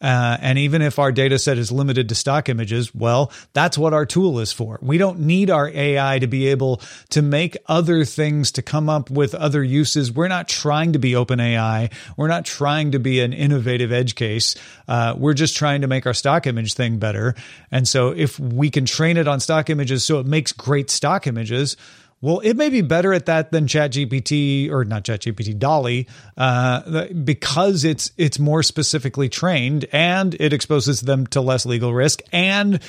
Uh, 0.01 0.37
and 0.39 0.57
even 0.57 0.81
if 0.81 0.97
our 0.97 1.11
data 1.11 1.37
set 1.37 1.57
is 1.57 1.71
limited 1.71 2.09
to 2.09 2.15
stock 2.15 2.47
images, 2.47 2.95
well, 2.95 3.31
that's 3.53 3.77
what 3.77 3.93
our 3.93 4.05
tool 4.05 4.39
is 4.39 4.51
for. 4.51 4.79
We 4.81 4.97
don't 4.97 5.21
need 5.21 5.49
our 5.49 5.67
AI 5.67 6.19
to 6.19 6.27
be 6.27 6.47
able 6.47 6.81
to 7.09 7.21
make 7.21 7.57
other 7.67 8.05
things 8.05 8.51
to 8.53 8.61
come 8.61 8.89
up 8.89 9.09
with 9.09 9.35
other 9.35 9.61
uses. 9.61 10.11
We're 10.11 10.29
not 10.29 10.47
trying 10.47 10.93
to 10.93 10.99
be 10.99 11.15
open 11.15 11.39
AI. 11.39 11.89
We're 12.15 12.29
not 12.29 12.45
trying 12.45 12.91
to 12.91 12.99
be 12.99 13.19
an 13.19 13.33
innovative 13.33 13.91
edge 13.91 14.15
case. 14.15 14.55
Uh, 14.87 15.15
we're 15.17 15.33
just 15.33 15.57
trying 15.57 15.81
to 15.81 15.87
make 15.87 16.05
our 16.05 16.13
stock 16.13 16.47
image 16.47 16.75
thing 16.75 16.97
better. 16.97 17.35
And 17.71 17.87
so 17.87 18.09
if 18.09 18.39
we 18.39 18.69
can 18.69 18.85
train 18.85 19.17
it 19.17 19.27
on 19.27 19.39
stock 19.39 19.69
images 19.69 20.05
so 20.05 20.19
it 20.19 20.25
makes 20.25 20.53
great 20.53 20.89
stock 20.89 21.27
images, 21.27 21.75
well, 22.21 22.39
it 22.39 22.55
may 22.55 22.69
be 22.69 22.81
better 22.81 23.13
at 23.13 23.27
that 23.27 23.51
than 23.51 23.65
ChatGPT 23.65 24.69
or 24.69 24.83
not 24.83 25.03
ChatGPT, 25.03 25.57
DALL-E, 25.57 26.07
uh, 26.35 27.05
because 27.23 27.85
it's 27.85 28.11
it's 28.17 28.39
more 28.39 28.61
specifically 28.61 29.29
trained 29.29 29.85
and 29.93 30.35
it 30.39 30.51
exposes 30.51 31.01
them 31.01 31.27
to 31.27 31.41
less 31.41 31.65
legal 31.65 31.93
risk. 31.93 32.21
And 32.33 32.79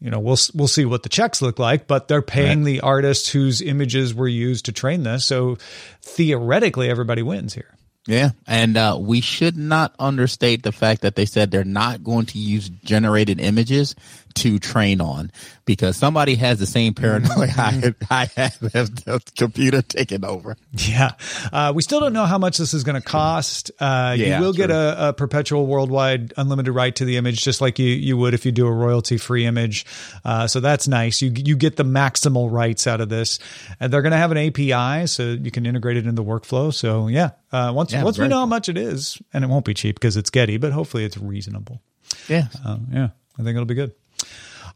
you 0.00 0.10
know 0.10 0.20
we'll 0.20 0.38
we'll 0.54 0.68
see 0.68 0.84
what 0.84 1.02
the 1.02 1.08
checks 1.08 1.40
look 1.40 1.58
like 1.58 1.86
but 1.86 2.06
they're 2.06 2.20
paying 2.20 2.58
right. 2.58 2.66
the 2.66 2.80
artists 2.82 3.30
whose 3.30 3.62
images 3.62 4.14
were 4.14 4.28
used 4.28 4.66
to 4.66 4.72
train 4.72 5.02
this. 5.02 5.24
So 5.24 5.56
theoretically 6.02 6.88
everybody 6.88 7.22
wins 7.22 7.54
here. 7.54 7.72
Yeah, 8.06 8.30
and 8.46 8.76
uh, 8.76 8.98
we 9.00 9.20
should 9.20 9.56
not 9.56 9.92
understate 9.98 10.62
the 10.62 10.70
fact 10.70 11.02
that 11.02 11.16
they 11.16 11.26
said 11.26 11.50
they're 11.50 11.64
not 11.64 12.04
going 12.04 12.26
to 12.26 12.38
use 12.38 12.68
generated 12.68 13.40
images 13.40 13.96
to 14.36 14.58
train 14.58 15.00
on 15.00 15.32
because 15.64 15.96
somebody 15.96 16.34
has 16.34 16.58
the 16.58 16.66
same 16.66 16.94
paranoia 16.94 17.48
I, 17.58 17.94
I 18.10 18.26
have 18.36 18.60
the 18.60 19.22
computer 19.36 19.82
taking 19.82 20.24
over. 20.24 20.56
Yeah. 20.72 21.12
Uh, 21.52 21.72
we 21.74 21.82
still 21.82 22.00
don't 22.00 22.12
know 22.12 22.26
how 22.26 22.38
much 22.38 22.58
this 22.58 22.74
is 22.74 22.84
going 22.84 23.00
to 23.00 23.06
cost. 23.06 23.70
Uh, 23.80 24.14
yeah, 24.16 24.38
you 24.38 24.44
will 24.44 24.52
true. 24.52 24.66
get 24.66 24.70
a, 24.70 25.08
a, 25.08 25.12
perpetual 25.12 25.66
worldwide 25.66 26.34
unlimited 26.36 26.74
right 26.74 26.94
to 26.96 27.04
the 27.04 27.16
image, 27.16 27.42
just 27.42 27.60
like 27.60 27.78
you, 27.78 27.88
you 27.88 28.16
would 28.16 28.34
if 28.34 28.44
you 28.44 28.52
do 28.52 28.66
a 28.66 28.70
royalty 28.70 29.16
free 29.16 29.46
image. 29.46 29.86
Uh, 30.24 30.46
so 30.46 30.60
that's 30.60 30.86
nice. 30.86 31.22
You, 31.22 31.32
you 31.34 31.56
get 31.56 31.76
the 31.76 31.84
maximal 31.84 32.50
rights 32.50 32.86
out 32.86 33.00
of 33.00 33.08
this. 33.08 33.38
And 33.80 33.92
they're 33.92 34.02
going 34.02 34.12
to 34.12 34.18
have 34.18 34.32
an 34.32 34.38
API 34.38 35.06
so 35.06 35.30
you 35.30 35.50
can 35.50 35.64
integrate 35.64 35.96
it 35.96 36.06
in 36.06 36.14
the 36.14 36.24
workflow. 36.24 36.72
So 36.72 37.08
yeah, 37.08 37.30
uh, 37.52 37.72
once, 37.74 37.92
yeah, 37.92 38.04
once 38.04 38.18
we 38.18 38.28
know 38.28 38.40
how 38.40 38.46
much 38.46 38.68
it 38.68 38.76
is, 38.76 39.20
and 39.32 39.42
it 39.42 39.48
won't 39.48 39.64
be 39.64 39.74
cheap 39.74 39.96
because 39.96 40.16
it's 40.16 40.30
Getty, 40.30 40.58
but 40.58 40.72
hopefully 40.72 41.04
it's 41.04 41.16
reasonable. 41.16 41.80
Yeah. 42.28 42.48
Uh, 42.64 42.78
yeah. 42.92 43.08
I 43.38 43.42
think 43.42 43.54
it'll 43.54 43.64
be 43.64 43.74
good. 43.74 43.92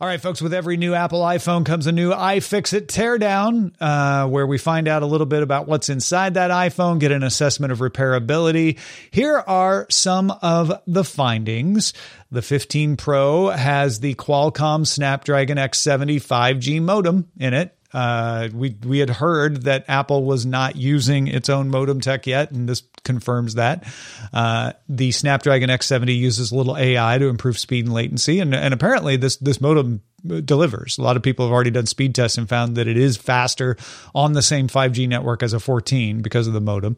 All 0.00 0.08
right, 0.08 0.18
folks, 0.18 0.40
with 0.40 0.54
every 0.54 0.78
new 0.78 0.94
Apple 0.94 1.20
iPhone 1.20 1.66
comes 1.66 1.86
a 1.86 1.92
new 1.92 2.10
iFixit 2.12 2.86
teardown, 2.86 3.74
uh, 3.82 4.26
where 4.26 4.46
we 4.46 4.56
find 4.56 4.88
out 4.88 5.02
a 5.02 5.06
little 5.06 5.26
bit 5.26 5.42
about 5.42 5.68
what's 5.68 5.90
inside 5.90 6.34
that 6.34 6.50
iPhone, 6.50 6.98
get 7.00 7.12
an 7.12 7.22
assessment 7.22 7.70
of 7.70 7.80
repairability. 7.80 8.78
Here 9.10 9.36
are 9.36 9.86
some 9.90 10.30
of 10.30 10.72
the 10.86 11.04
findings. 11.04 11.92
The 12.30 12.40
15 12.40 12.96
Pro 12.96 13.50
has 13.50 14.00
the 14.00 14.14
Qualcomm 14.14 14.86
Snapdragon 14.86 15.58
X70 15.58 16.16
5G 16.16 16.80
modem 16.80 17.28
in 17.38 17.52
it. 17.52 17.76
Uh, 17.92 18.48
we 18.52 18.76
we 18.84 18.98
had 18.98 19.10
heard 19.10 19.62
that 19.62 19.84
Apple 19.88 20.24
was 20.24 20.46
not 20.46 20.76
using 20.76 21.26
its 21.26 21.48
own 21.48 21.70
modem 21.70 22.00
tech 22.00 22.26
yet, 22.26 22.52
and 22.52 22.68
this 22.68 22.82
confirms 23.02 23.54
that. 23.54 23.84
Uh, 24.32 24.72
the 24.88 25.10
Snapdragon 25.12 25.70
X70 25.70 26.16
uses 26.16 26.52
a 26.52 26.56
little 26.56 26.76
AI 26.76 27.18
to 27.18 27.28
improve 27.28 27.58
speed 27.58 27.86
and 27.86 27.94
latency, 27.94 28.38
and 28.40 28.54
and 28.54 28.72
apparently 28.72 29.16
this 29.16 29.36
this 29.36 29.60
modem 29.60 30.02
delivers. 30.44 30.98
A 30.98 31.02
lot 31.02 31.16
of 31.16 31.22
people 31.22 31.46
have 31.46 31.52
already 31.52 31.70
done 31.70 31.86
speed 31.86 32.14
tests 32.14 32.38
and 32.38 32.48
found 32.48 32.76
that 32.76 32.86
it 32.86 32.96
is 32.96 33.16
faster 33.16 33.76
on 34.14 34.32
the 34.32 34.42
same 34.42 34.68
5G 34.68 35.08
network 35.08 35.42
as 35.42 35.52
a 35.52 35.60
14 35.60 36.20
because 36.20 36.46
of 36.46 36.52
the 36.52 36.60
modem. 36.60 36.96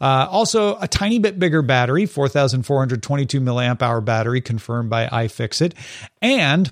Uh, 0.00 0.26
also, 0.30 0.76
a 0.80 0.88
tiny 0.88 1.18
bit 1.18 1.38
bigger 1.38 1.62
battery, 1.62 2.06
4,422 2.06 3.40
milliamp 3.40 3.80
hour 3.82 4.00
battery, 4.00 4.40
confirmed 4.40 4.90
by 4.90 5.06
iFixit, 5.06 5.72
and 6.20 6.70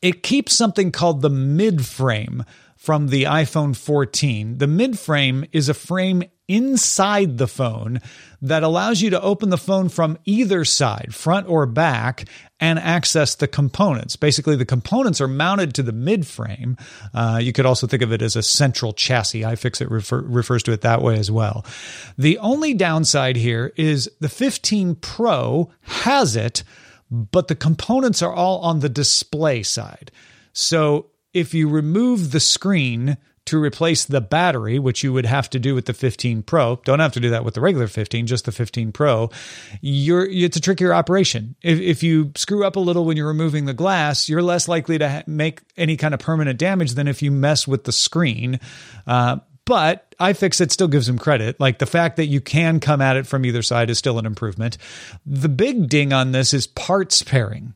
it 0.00 0.22
keeps 0.22 0.54
something 0.54 0.90
called 0.90 1.22
the 1.22 1.30
mid 1.30 1.84
frame 1.86 2.44
from 2.82 3.06
the 3.06 3.22
iPhone 3.22 3.76
14. 3.76 4.58
The 4.58 4.66
mid 4.66 4.98
frame 4.98 5.44
is 5.52 5.68
a 5.68 5.74
frame 5.74 6.24
inside 6.48 7.38
the 7.38 7.46
phone 7.46 8.00
that 8.40 8.64
allows 8.64 9.00
you 9.00 9.10
to 9.10 9.20
open 9.20 9.50
the 9.50 9.56
phone 9.56 9.88
from 9.88 10.18
either 10.24 10.64
side, 10.64 11.14
front 11.14 11.48
or 11.48 11.64
back, 11.64 12.24
and 12.58 12.80
access 12.80 13.36
the 13.36 13.46
components. 13.46 14.16
Basically, 14.16 14.56
the 14.56 14.64
components 14.64 15.20
are 15.20 15.28
mounted 15.28 15.74
to 15.74 15.84
the 15.84 15.92
mid 15.92 16.26
frame. 16.26 16.76
Uh, 17.14 17.38
you 17.40 17.52
could 17.52 17.66
also 17.66 17.86
think 17.86 18.02
of 18.02 18.12
it 18.12 18.20
as 18.20 18.34
a 18.34 18.42
central 18.42 18.92
chassis. 18.92 19.42
iFixit 19.42 19.88
refer, 19.88 20.20
refers 20.20 20.64
to 20.64 20.72
it 20.72 20.80
that 20.80 21.02
way 21.02 21.16
as 21.16 21.30
well. 21.30 21.64
The 22.18 22.36
only 22.38 22.74
downside 22.74 23.36
here 23.36 23.72
is 23.76 24.10
the 24.18 24.28
15 24.28 24.96
Pro 24.96 25.70
has 25.82 26.34
it, 26.34 26.64
but 27.12 27.46
the 27.46 27.54
components 27.54 28.22
are 28.22 28.32
all 28.32 28.58
on 28.62 28.80
the 28.80 28.88
display 28.88 29.62
side. 29.62 30.10
So 30.52 31.11
if 31.34 31.54
you 31.54 31.68
remove 31.68 32.32
the 32.32 32.40
screen 32.40 33.16
to 33.44 33.60
replace 33.60 34.04
the 34.04 34.20
battery, 34.20 34.78
which 34.78 35.02
you 35.02 35.12
would 35.12 35.26
have 35.26 35.50
to 35.50 35.58
do 35.58 35.74
with 35.74 35.86
the 35.86 35.92
15 35.92 36.42
Pro, 36.44 36.76
don't 36.84 37.00
have 37.00 37.12
to 37.12 37.20
do 37.20 37.30
that 37.30 37.44
with 37.44 37.54
the 37.54 37.60
regular 37.60 37.88
15, 37.88 38.26
just 38.26 38.44
the 38.44 38.52
15 38.52 38.92
Pro. 38.92 39.30
You're 39.80 40.24
it's 40.26 40.56
a 40.56 40.60
trickier 40.60 40.94
operation. 40.94 41.56
If, 41.62 41.80
if 41.80 42.02
you 42.02 42.32
screw 42.36 42.64
up 42.64 42.76
a 42.76 42.80
little 42.80 43.04
when 43.04 43.16
you're 43.16 43.26
removing 43.26 43.64
the 43.64 43.74
glass, 43.74 44.28
you're 44.28 44.42
less 44.42 44.68
likely 44.68 44.98
to 44.98 45.08
ha- 45.08 45.22
make 45.26 45.60
any 45.76 45.96
kind 45.96 46.14
of 46.14 46.20
permanent 46.20 46.58
damage 46.58 46.92
than 46.92 47.08
if 47.08 47.20
you 47.20 47.32
mess 47.32 47.66
with 47.66 47.84
the 47.84 47.92
screen. 47.92 48.60
Uh, 49.06 49.38
but 49.64 50.14
iFixit 50.18 50.70
still 50.70 50.88
gives 50.88 51.06
them 51.06 51.18
credit. 51.18 51.58
Like 51.60 51.78
the 51.78 51.86
fact 51.86 52.16
that 52.16 52.26
you 52.26 52.40
can 52.40 52.80
come 52.80 53.00
at 53.00 53.16
it 53.16 53.26
from 53.26 53.44
either 53.44 53.62
side 53.62 53.90
is 53.90 53.98
still 53.98 54.18
an 54.18 54.26
improvement. 54.26 54.78
The 55.24 55.48
big 55.48 55.88
ding 55.88 56.12
on 56.12 56.32
this 56.32 56.52
is 56.52 56.66
parts 56.66 57.22
pairing. 57.22 57.74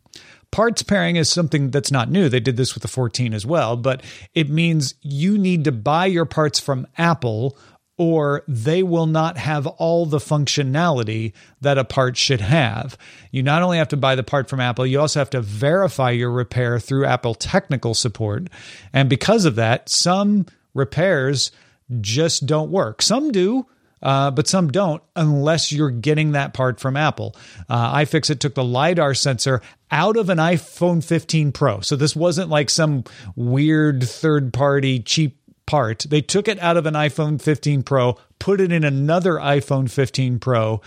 Parts 0.50 0.82
pairing 0.82 1.16
is 1.16 1.28
something 1.28 1.70
that's 1.70 1.90
not 1.90 2.10
new. 2.10 2.28
They 2.28 2.40
did 2.40 2.56
this 2.56 2.74
with 2.74 2.82
the 2.82 2.88
14 2.88 3.34
as 3.34 3.44
well, 3.44 3.76
but 3.76 4.02
it 4.34 4.48
means 4.48 4.94
you 5.02 5.36
need 5.36 5.64
to 5.64 5.72
buy 5.72 6.06
your 6.06 6.24
parts 6.24 6.58
from 6.58 6.86
Apple 6.96 7.58
or 7.98 8.42
they 8.46 8.82
will 8.82 9.06
not 9.06 9.38
have 9.38 9.66
all 9.66 10.04
the 10.04 10.18
functionality 10.18 11.32
that 11.62 11.78
a 11.78 11.84
part 11.84 12.16
should 12.16 12.42
have. 12.42 12.96
You 13.30 13.42
not 13.42 13.62
only 13.62 13.78
have 13.78 13.88
to 13.88 13.96
buy 13.96 14.14
the 14.14 14.22
part 14.22 14.50
from 14.50 14.60
Apple, 14.60 14.86
you 14.86 15.00
also 15.00 15.20
have 15.20 15.30
to 15.30 15.40
verify 15.40 16.10
your 16.10 16.30
repair 16.30 16.78
through 16.78 17.06
Apple 17.06 17.34
technical 17.34 17.94
support. 17.94 18.48
And 18.92 19.08
because 19.08 19.46
of 19.46 19.54
that, 19.56 19.88
some 19.88 20.46
repairs 20.74 21.52
just 22.00 22.46
don't 22.46 22.70
work. 22.70 23.00
Some 23.00 23.32
do, 23.32 23.66
uh, 24.06 24.30
but 24.30 24.46
some 24.46 24.70
don't 24.70 25.02
unless 25.16 25.72
you're 25.72 25.90
getting 25.90 26.32
that 26.32 26.54
part 26.54 26.78
from 26.78 26.96
Apple. 26.96 27.34
Uh, 27.68 27.96
iFixit 27.96 28.38
took 28.38 28.54
the 28.54 28.62
LiDAR 28.62 29.14
sensor 29.14 29.60
out 29.90 30.16
of 30.16 30.30
an 30.30 30.38
iPhone 30.38 31.04
15 31.04 31.50
Pro. 31.50 31.80
So 31.80 31.96
this 31.96 32.14
wasn't 32.14 32.48
like 32.48 32.70
some 32.70 33.02
weird 33.34 34.04
third 34.04 34.52
party 34.52 35.00
cheap 35.00 35.40
part. 35.66 36.06
They 36.08 36.20
took 36.20 36.46
it 36.46 36.60
out 36.60 36.76
of 36.76 36.86
an 36.86 36.94
iPhone 36.94 37.42
15 37.42 37.82
Pro, 37.82 38.16
put 38.38 38.60
it 38.60 38.70
in 38.70 38.84
another 38.84 39.32
iPhone 39.34 39.90
15 39.90 40.38
Pro, 40.38 40.80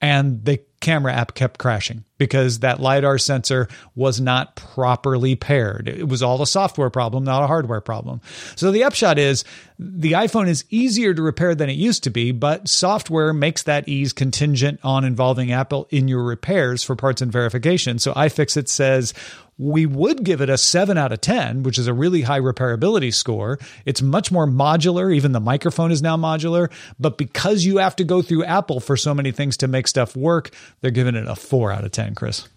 and 0.00 0.44
the 0.44 0.60
camera 0.84 1.14
app 1.14 1.32
kept 1.32 1.58
crashing 1.58 2.04
because 2.18 2.60
that 2.60 2.78
LiDAR 2.78 3.16
sensor 3.16 3.68
was 3.94 4.20
not 4.20 4.54
properly 4.54 5.34
paired. 5.34 5.88
It 5.88 6.08
was 6.08 6.22
all 6.22 6.42
a 6.42 6.46
software 6.46 6.90
problem, 6.90 7.24
not 7.24 7.42
a 7.42 7.46
hardware 7.46 7.80
problem. 7.80 8.20
So 8.54 8.70
the 8.70 8.84
upshot 8.84 9.18
is 9.18 9.44
the 9.78 10.12
iPhone 10.12 10.46
is 10.46 10.66
easier 10.68 11.14
to 11.14 11.22
repair 11.22 11.54
than 11.54 11.70
it 11.70 11.76
used 11.76 12.04
to 12.04 12.10
be, 12.10 12.32
but 12.32 12.68
software 12.68 13.32
makes 13.32 13.62
that 13.62 13.88
ease 13.88 14.12
contingent 14.12 14.78
on 14.84 15.04
involving 15.04 15.52
Apple 15.52 15.88
in 15.90 16.06
your 16.06 16.22
repairs 16.22 16.84
for 16.84 16.94
parts 16.94 17.22
and 17.22 17.32
verification. 17.32 17.98
So 17.98 18.12
iFixit 18.12 18.68
says, 18.68 19.14
we 19.58 19.86
would 19.86 20.24
give 20.24 20.40
it 20.40 20.50
a 20.50 20.58
7 20.58 20.98
out 20.98 21.12
of 21.12 21.20
10, 21.20 21.62
which 21.62 21.78
is 21.78 21.86
a 21.86 21.94
really 21.94 22.22
high 22.22 22.40
repairability 22.40 23.14
score. 23.14 23.58
It's 23.84 24.02
much 24.02 24.32
more 24.32 24.46
modular. 24.46 25.14
Even 25.14 25.32
the 25.32 25.40
microphone 25.40 25.92
is 25.92 26.02
now 26.02 26.16
modular. 26.16 26.72
But 26.98 27.18
because 27.18 27.64
you 27.64 27.78
have 27.78 27.96
to 27.96 28.04
go 28.04 28.22
through 28.22 28.44
Apple 28.44 28.80
for 28.80 28.96
so 28.96 29.14
many 29.14 29.32
things 29.32 29.56
to 29.58 29.68
make 29.68 29.86
stuff 29.86 30.16
work, 30.16 30.50
they're 30.80 30.90
giving 30.90 31.14
it 31.14 31.28
a 31.28 31.36
4 31.36 31.72
out 31.72 31.84
of 31.84 31.92
10, 31.92 32.14
Chris. 32.14 32.48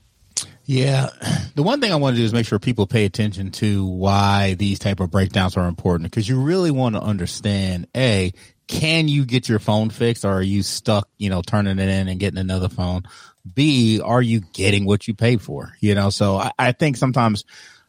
Yeah. 0.66 1.10
The 1.56 1.64
one 1.64 1.80
thing 1.80 1.92
I 1.92 1.96
want 1.96 2.16
to 2.16 2.22
do 2.22 2.26
is 2.26 2.34
make 2.34 2.46
sure 2.46 2.60
people 2.60 2.88
pay 2.88 3.06
attention 3.06 3.52
to 3.52 3.86
why 3.86 4.56
these 4.56 4.80
type 4.80 5.00
of 5.00 5.10
breakdowns 5.10 5.56
are 5.56 5.68
important 5.68 6.12
because 6.12 6.28
you 6.28 6.42
really 6.42 6.72
want 6.72 6.96
to 6.96 7.02
understand 7.02 7.88
A, 7.96 8.34
can 8.68 9.08
you 9.08 9.24
get 9.26 9.48
your 9.48 9.60
phone 9.60 9.90
fixed 9.90 10.26
or 10.26 10.34
are 10.34 10.42
you 10.42 10.62
stuck, 10.62 11.08
you 11.18 11.30
know, 11.30 11.42
turning 11.42 11.80
it 11.80 11.88
in 11.88 12.10
and 12.10 12.20
getting 12.20 12.38
another 12.38 12.68
phone? 12.68 13.04
B, 13.54 14.02
are 14.02 14.22
you 14.22 14.42
getting 14.54 14.86
what 14.86 15.08
you 15.08 15.14
pay 15.14 15.38
for? 15.38 15.74
You 15.80 15.96
know, 15.96 16.10
so 16.10 16.38
I, 16.38 16.52
I 16.58 16.72
think 16.72 16.98
sometimes 16.98 17.46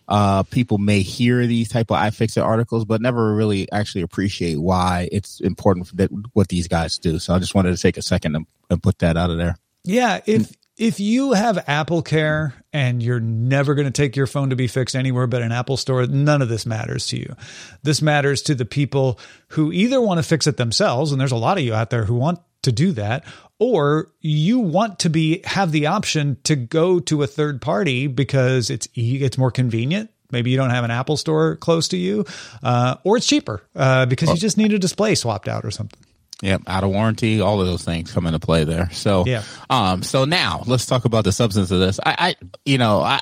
uh, 0.09 0.43
people 0.45 0.79
may 0.79 1.01
hear 1.01 1.47
these 1.47 1.69
type 1.69 1.91
of 1.91 1.99
iFixit 1.99 2.43
articles, 2.43 2.85
but 2.85 3.01
never 3.01 3.35
really 3.35 3.71
actually 3.71 4.03
appreciate 4.03 4.59
why 4.59 5.09
it's 5.13 5.41
important 5.41 5.95
that 5.97 6.11
what 6.33 6.49
these 6.49 6.67
guys 6.67 6.99
do. 6.99 7.19
So 7.19 7.35
I 7.35 7.39
just 7.39 7.55
wanted 7.55 7.77
to 7.77 7.83
take 7.83 7.97
a 7.97 8.03
second 8.03 8.35
and, 8.35 8.47
and 8.71 8.83
put 8.83 8.99
that 9.01 9.17
out 9.17 9.31
of 9.31 9.37
there. 9.37 9.57
Yeah, 9.85 10.21
if 10.27 10.53
if 10.79 11.01
you 11.01 11.33
have 11.33 11.65
Apple 11.67 12.03
Care 12.03 12.55
and 12.73 13.03
you're 13.03 13.21
never 13.21 13.75
going 13.75 13.87
to 13.87 13.91
take 13.91 14.15
your 14.17 14.27
phone 14.27 14.51
to 14.51 14.57
be 14.57 14.69
fixed 14.69 14.95
anywhere 14.95 15.27
but 15.27 15.43
an 15.43 15.53
Apple 15.53 15.77
store, 15.77 16.07
none 16.07 16.41
of 16.41 16.49
this 16.49 16.65
matters 16.67 17.09
to 17.09 17.19
you. 17.19 17.35
This 17.83 18.01
matters 18.01 18.43
to 18.43 18.55
the 18.55 18.65
people 18.65 19.19
who 19.49 19.73
either 19.73 20.01
want 20.01 20.19
to 20.19 20.23
fix 20.23 20.47
it 20.47 20.57
themselves, 20.57 21.11
and 21.11 21.21
there's 21.21 21.33
a 21.33 21.37
lot 21.37 21.59
of 21.59 21.65
you 21.65 21.75
out 21.75 21.91
there 21.91 22.05
who 22.05 22.15
want 22.15 22.39
to 22.63 22.73
do 22.73 22.93
that, 22.93 23.25
or 23.59 24.11
you 24.21 24.59
want 24.59 25.01
to 25.01 25.11
be 25.11 25.43
have 25.45 25.73
the 25.73 25.87
option 25.87 26.37
to 26.45 26.57
go 26.57 27.01
to 27.01 27.23
a 27.23 27.27
third 27.27 27.61
party 27.61 28.07
because 28.07 28.71
it's 28.71 28.89
it's 28.95 29.39
more 29.39 29.51
convenient. 29.51 30.11
Maybe 30.31 30.51
you 30.51 30.57
don't 30.59 30.71
have 30.71 30.85
an 30.85 30.91
Apple 30.91 31.17
store 31.17 31.57
close 31.57 31.89
to 31.89 31.97
you, 31.97 32.27
uh, 32.63 32.97
or 33.03 33.17
it's 33.17 33.27
cheaper 33.27 33.63
uh, 33.75 34.07
because 34.07 34.29
you 34.29 34.37
just 34.37 34.59
need 34.59 34.73
a 34.73 34.79
display 34.79 35.15
swapped 35.15 35.49
out 35.49 35.65
or 35.65 35.71
something. 35.71 35.99
Yep, 36.43 36.63
out 36.69 36.85
of 36.85 36.91
warranty, 36.91 37.41
all 37.41 37.61
of 37.61 37.67
those 37.67 37.83
things 37.83 38.13
come 38.13 38.27
into 38.27 38.39
play 38.39 38.63
there. 38.63 38.91
So, 38.93 39.25
yeah. 39.27 39.43
Um, 39.69 40.05
so 40.05 40.25
now 40.25 40.63
let's 40.67 40.87
talk 40.87 41.05
about 41.05 41.25
the 41.25 41.33
substance 41.33 41.73
of 41.73 41.81
this. 41.81 41.99
I, 42.05 42.17
I 42.19 42.37
you 42.65 42.79
know, 42.79 43.01
I, 43.01 43.21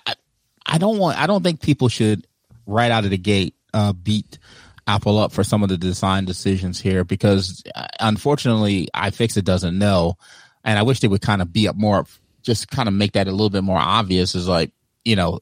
I 0.66 0.76
don't 0.76 0.98
want, 0.98 1.18
I 1.18 1.26
don't 1.26 1.42
think 1.42 1.62
people 1.62 1.88
should 1.88 2.26
right 2.66 2.90
out 2.90 3.04
of 3.04 3.10
the 3.10 3.16
gate 3.16 3.54
uh, 3.72 3.94
beat 3.94 4.38
Apple 4.86 5.18
up 5.18 5.32
for 5.32 5.42
some 5.42 5.62
of 5.62 5.68
the 5.68 5.76
design 5.76 6.24
decisions 6.24 6.80
here 6.80 7.04
because, 7.04 7.62
uh, 7.74 7.86
unfortunately, 8.00 8.88
iFixit 8.94 9.44
doesn't 9.44 9.78
know, 9.78 10.16
and 10.64 10.78
I 10.78 10.82
wish 10.82 11.00
they 11.00 11.08
would 11.08 11.22
kind 11.22 11.42
of 11.42 11.52
be 11.52 11.68
up 11.68 11.76
more, 11.76 12.06
just 12.42 12.68
kind 12.70 12.88
of 12.88 12.94
make 12.94 13.12
that 13.12 13.26
a 13.26 13.32
little 13.32 13.50
bit 13.50 13.64
more 13.64 13.78
obvious. 13.78 14.34
Is 14.34 14.48
like, 14.48 14.70
you 15.04 15.16
know, 15.16 15.40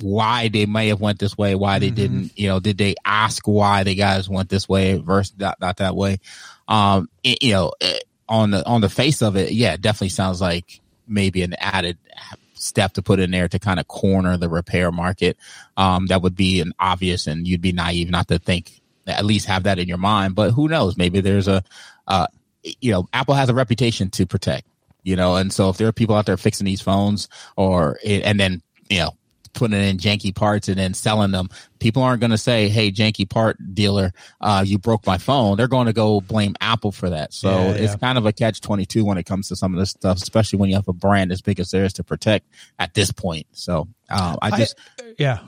why 0.00 0.48
they 0.48 0.66
may 0.66 0.88
have 0.88 1.00
went 1.00 1.18
this 1.18 1.36
way, 1.36 1.54
why 1.54 1.78
they 1.78 1.88
mm-hmm. 1.88 1.94
didn't, 1.94 2.38
you 2.38 2.48
know, 2.48 2.60
did 2.60 2.78
they 2.78 2.94
ask 3.04 3.46
why 3.46 3.84
the 3.84 3.94
guys 3.94 4.28
went 4.28 4.48
this 4.48 4.68
way 4.68 4.98
versus 4.98 5.34
not, 5.38 5.60
not 5.60 5.78
that 5.78 5.96
way? 5.96 6.18
Um, 6.68 7.08
it, 7.22 7.42
you 7.42 7.52
know, 7.52 7.72
eh, 7.80 7.98
on 8.28 8.50
the 8.50 8.66
on 8.66 8.80
the 8.80 8.88
face 8.88 9.22
of 9.22 9.36
it, 9.36 9.52
yeah, 9.52 9.74
it 9.74 9.80
definitely 9.80 10.10
sounds 10.10 10.40
like 10.40 10.80
maybe 11.06 11.42
an 11.42 11.54
added 11.58 11.98
step 12.62 12.94
to 12.94 13.02
put 13.02 13.20
in 13.20 13.30
there 13.30 13.48
to 13.48 13.58
kind 13.58 13.80
of 13.80 13.88
corner 13.88 14.36
the 14.36 14.48
repair 14.48 14.90
market. 14.92 15.36
Um, 15.76 16.06
that 16.06 16.22
would 16.22 16.36
be 16.36 16.60
an 16.60 16.72
obvious, 16.78 17.26
and 17.26 17.46
you'd 17.46 17.60
be 17.60 17.72
naive 17.72 18.10
not 18.10 18.28
to 18.28 18.38
think 18.38 18.80
at 19.06 19.24
least 19.24 19.46
have 19.46 19.64
that 19.64 19.78
in 19.78 19.88
your 19.88 19.98
mind. 19.98 20.34
But 20.34 20.52
who 20.52 20.68
knows? 20.68 20.96
Maybe 20.96 21.20
there's 21.20 21.48
a, 21.48 21.64
uh, 22.06 22.28
you 22.80 22.92
know, 22.92 23.08
Apple 23.12 23.34
has 23.34 23.48
a 23.48 23.54
reputation 23.54 24.10
to 24.10 24.26
protect. 24.26 24.66
You 25.04 25.16
know, 25.16 25.34
and 25.34 25.52
so 25.52 25.68
if 25.68 25.78
there 25.78 25.88
are 25.88 25.92
people 25.92 26.14
out 26.14 26.26
there 26.26 26.36
fixing 26.36 26.64
these 26.64 26.80
phones, 26.80 27.28
or 27.56 27.98
and 28.06 28.38
then 28.38 28.62
you 28.88 29.00
know 29.00 29.16
putting 29.54 29.80
in 29.80 29.98
janky 29.98 30.34
parts 30.34 30.68
and 30.68 30.78
then 30.78 30.94
selling 30.94 31.30
them. 31.30 31.48
People 31.78 32.02
aren't 32.02 32.20
going 32.20 32.30
to 32.30 32.38
say, 32.38 32.68
"Hey, 32.68 32.90
janky 32.90 33.28
part 33.28 33.56
dealer, 33.74 34.12
uh, 34.40 34.62
you 34.66 34.78
broke 34.78 35.06
my 35.06 35.18
phone." 35.18 35.56
They're 35.56 35.68
going 35.68 35.86
to 35.86 35.92
go 35.92 36.20
blame 36.20 36.54
Apple 36.60 36.92
for 36.92 37.10
that. 37.10 37.32
So 37.32 37.50
yeah, 37.50 37.70
it's 37.72 37.96
kind 37.96 38.18
of 38.18 38.26
a 38.26 38.32
catch 38.32 38.60
twenty 38.60 38.86
two 38.86 39.04
when 39.04 39.18
it 39.18 39.24
comes 39.24 39.48
to 39.48 39.56
some 39.56 39.74
of 39.74 39.80
this 39.80 39.90
stuff, 39.90 40.18
especially 40.18 40.58
when 40.58 40.70
you 40.70 40.76
have 40.76 40.88
a 40.88 40.92
brand 40.92 41.32
as 41.32 41.42
big 41.42 41.60
as 41.60 41.70
theirs 41.70 41.92
to 41.94 42.04
protect 42.04 42.46
at 42.78 42.94
this 42.94 43.10
point. 43.10 43.46
So 43.52 43.88
um, 44.10 44.38
I 44.42 44.56
just, 44.56 44.78
I, 45.00 45.14
yeah, 45.18 45.40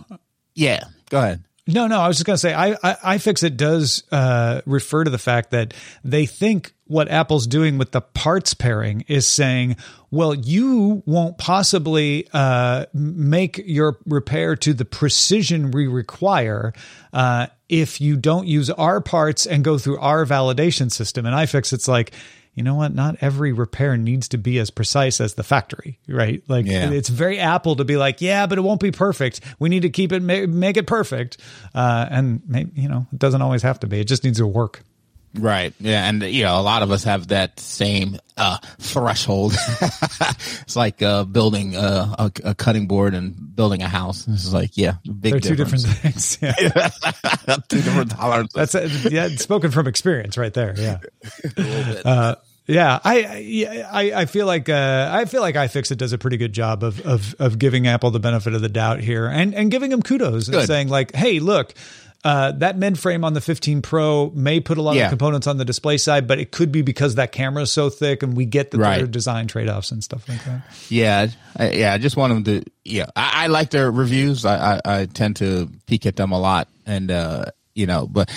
yeah. 0.55 0.85
Go 1.11 1.19
ahead. 1.19 1.45
No, 1.67 1.87
no, 1.87 1.99
I 1.99 2.09
was 2.09 2.19
just 2.19 2.27
going 2.27 2.35
to 2.35 2.39
say, 2.39 2.53
I, 2.53 2.73
I, 2.83 3.17
iFixit 3.17 3.57
does 3.57 4.05
uh, 4.13 4.61
refer 4.67 5.05
to 5.05 5.11
the 5.11 5.19
fact 5.19 5.51
that 5.53 5.73
they 6.03 6.27
think 6.27 6.75
what 6.87 7.11
Apple's 7.11 7.47
doing 7.47 7.79
with 7.79 7.93
the 7.93 8.03
parts 8.03 8.53
pairing 8.53 9.07
is 9.09 9.27
saying, 9.27 9.77
well, 10.11 10.35
you 10.35 11.03
won't 11.07 11.39
possibly 11.39 12.29
uh, 12.35 12.85
make 12.93 13.63
your 13.65 13.99
repair 14.05 14.57
to 14.57 14.75
the 14.75 14.85
precision 14.85 15.71
we 15.71 15.87
require 15.87 16.75
uh, 17.15 17.47
if 17.71 17.99
you 17.99 18.19
don't 18.19 18.47
use 18.47 18.69
our 18.69 19.01
parts 19.01 19.47
and 19.47 19.65
go 19.65 19.79
through 19.79 19.99
our 20.01 20.27
validation 20.27 20.93
system. 20.93 21.25
And 21.25 21.35
iFixit's 21.35 21.89
like, 21.89 22.13
you 22.55 22.63
know 22.63 22.75
what? 22.75 22.95
Not 22.95 23.17
every 23.21 23.53
repair 23.53 23.97
needs 23.97 24.29
to 24.29 24.39
be 24.39 24.59
as 24.59 24.71
precise 24.71 25.21
as 25.21 25.35
the 25.35 25.43
factory, 25.43 25.99
right? 26.09 26.43
Like 26.47 26.67
yeah. 26.67 26.91
it's 26.91 27.09
very 27.09 27.39
Apple 27.39 27.77
to 27.77 27.85
be 27.85 27.97
like, 27.97 28.21
yeah, 28.21 28.47
but 28.47 28.59
it 28.59 28.63
won't 28.63 28.81
be 28.81 28.93
perfect. 28.93 29.41
We 29.59 29.69
need 29.69 29.83
to 29.83 29.91
keep 29.91 30.13
it, 30.13 30.21
make 30.21 30.77
it 30.77 30.87
perfect. 30.87 31.39
Uh, 31.75 32.07
and 32.11 32.43
maybe, 32.47 32.81
you 32.81 32.89
know, 32.89 33.07
it 33.13 33.19
doesn't 33.19 33.43
always 33.43 33.63
have 33.63 33.81
to 33.81 33.87
be. 33.87 34.01
It 34.01 34.09
just 34.09 34.25
needs 34.25 34.39
to 34.39 34.47
work. 34.47 34.83
Right. 35.37 35.73
Yeah. 35.81 36.09
And, 36.09 36.23
you 36.23 36.45
know, 36.45 36.59
a 36.59 36.63
lot 36.63 36.83
of 36.83 36.91
us 36.91 37.05
have 37.05 37.29
that 37.29 37.59
same 37.59 38.19
uh, 38.37 38.59
threshold. 38.79 39.55
it's 39.81 40.77
like 40.77 41.03
uh, 41.03 41.25
building 41.25 41.77
uh, 41.77 42.15
a, 42.19 42.51
a, 42.51 42.55
cutting 42.55 42.87
board 42.87 43.15
and 43.15 43.55
building 43.55 43.83
a 43.83 43.89
house. 43.89 44.27
It's 44.29 44.53
like, 44.53 44.77
yeah, 44.77 44.95
big 45.05 45.33
They're 45.33 45.41
two 45.41 45.57
different 45.57 45.85
things. 45.85 46.39
Yeah. 46.41 46.53
two 47.69 47.83
different 47.83 48.13
tolerances. 48.13 48.73
That's 48.73 48.75
a, 48.75 49.11
yeah, 49.11 49.29
spoken 49.29 49.71
from 49.71 49.87
experience 49.87 50.37
right 50.39 50.55
there. 50.55 50.75
Yeah. 50.77 50.99
a 51.57 51.61
little 51.61 51.95
bit. 51.95 52.07
Uh, 52.07 52.37
yeah, 52.67 52.99
I, 53.05 53.85
I 53.93 54.21
I 54.23 54.25
feel 54.25 54.47
like 54.47 54.71
uh, 54.71 55.11
I 55.13 55.27
feel 55.27 55.43
like 55.43 55.55
iFixit 55.55 55.99
does 55.99 56.15
a 56.15 56.19
pretty 56.19 56.39
good 56.39 56.55
job 56.55 56.83
of 56.83 56.99
of 57.03 57.35
of 57.39 57.59
giving 57.59 57.87
Apple 57.87 58.11
the 58.11 58.21
benefit 58.21 58.55
of 58.55 58.63
the 58.63 58.71
doubt 58.71 59.01
here, 59.01 59.27
and 59.27 59.55
and 59.55 59.71
giving 59.71 59.91
them 59.91 60.03
kudos 60.03 60.49
good. 60.49 60.61
and 60.61 60.67
saying 60.67 60.89
like, 60.89 61.15
hey, 61.15 61.41
look, 61.41 61.75
uh, 62.25 62.53
that 62.53 62.79
mid 62.79 62.99
frame 62.99 63.23
on 63.23 63.35
the 63.35 63.41
15 63.41 63.83
Pro 63.83 64.31
may 64.31 64.59
put 64.59 64.79
a 64.79 64.83
lot 64.83 64.97
yeah. 64.97 65.05
of 65.05 65.11
components 65.11 65.47
on 65.47 65.59
the 65.59 65.65
display 65.65 65.99
side, 65.99 66.27
but 66.27 66.39
it 66.39 66.53
could 66.53 66.73
be 66.73 66.81
because 66.81 67.17
that 67.17 67.33
camera 67.33 67.63
is 67.63 67.71
so 67.71 67.91
thick, 67.91 68.23
and 68.23 68.35
we 68.35 68.47
get 68.47 68.71
the 68.71 68.79
right. 68.79 69.11
design 69.11 69.47
trade 69.47 69.69
offs 69.69 69.91
and 69.91 70.03
stuff 70.03 70.27
like 70.29 70.43
that. 70.45 70.63
Yeah, 70.89 71.27
I, 71.57 71.71
yeah. 71.73 71.93
I 71.93 71.99
just 71.99 72.17
want 72.17 72.33
them 72.33 72.63
to. 72.63 72.71
Yeah, 72.83 73.07
I, 73.15 73.45
I 73.45 73.47
like 73.49 73.71
their 73.71 73.91
reviews. 73.91 74.47
I, 74.47 74.77
I, 74.77 74.81
I 74.85 75.07
tend 75.07 75.37
to 75.37 75.71
peek 75.87 76.07
at 76.07 76.17
them 76.17 76.33
a 76.33 76.41
lot, 76.41 76.69
and 76.87 77.11
uh, 77.11 77.45
you 77.75 77.87
know, 77.87 78.07
but 78.07 78.31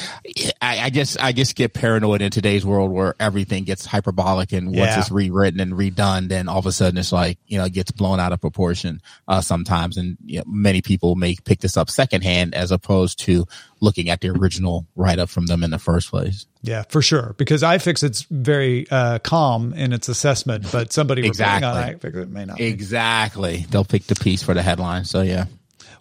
I, 0.61 0.79
I 0.85 0.89
just 0.89 1.21
I 1.21 1.31
just 1.31 1.55
get 1.55 1.73
paranoid 1.73 2.21
in 2.21 2.31
today's 2.31 2.65
world 2.65 2.91
where 2.91 3.15
everything 3.19 3.63
gets 3.63 3.85
hyperbolic 3.85 4.51
and 4.51 4.67
once 4.67 4.77
yeah. 4.77 4.99
it's 4.99 5.11
rewritten 5.11 5.59
and 5.59 5.73
redone, 5.73 6.27
then 6.27 6.47
all 6.47 6.59
of 6.59 6.65
a 6.65 6.71
sudden 6.71 6.97
it's 6.97 7.11
like 7.11 7.37
you 7.47 7.57
know 7.57 7.65
it 7.65 7.73
gets 7.73 7.91
blown 7.91 8.19
out 8.19 8.31
of 8.31 8.41
proportion 8.41 9.01
uh, 9.27 9.41
sometimes, 9.41 9.97
and 9.97 10.17
you 10.25 10.39
know, 10.39 10.43
many 10.47 10.81
people 10.81 11.15
may 11.15 11.35
pick 11.35 11.59
this 11.59 11.77
up 11.77 11.89
secondhand 11.89 12.55
as 12.55 12.71
opposed 12.71 13.19
to 13.19 13.45
looking 13.79 14.09
at 14.09 14.21
the 14.21 14.29
original 14.29 14.87
write 14.95 15.19
up 15.19 15.29
from 15.29 15.45
them 15.45 15.63
in 15.63 15.69
the 15.69 15.79
first 15.79 16.09
place. 16.09 16.45
Yeah, 16.63 16.83
for 16.89 17.01
sure. 17.01 17.35
Because 17.37 17.61
iFixit's 17.61 18.23
very 18.23 18.89
uh, 18.89 19.19
calm 19.19 19.73
in 19.73 19.93
its 19.93 20.09
assessment, 20.09 20.71
but 20.71 20.91
somebody 20.91 21.25
exactly. 21.25 21.67
on 21.67 21.93
iFixit 21.93 22.29
may 22.29 22.45
not. 22.45 22.59
Exactly. 22.59 23.57
Be. 23.57 23.65
They'll 23.65 23.85
pick 23.85 24.05
the 24.05 24.15
piece 24.15 24.43
for 24.43 24.53
the 24.53 24.63
headline. 24.63 25.05
So 25.05 25.21
yeah. 25.21 25.45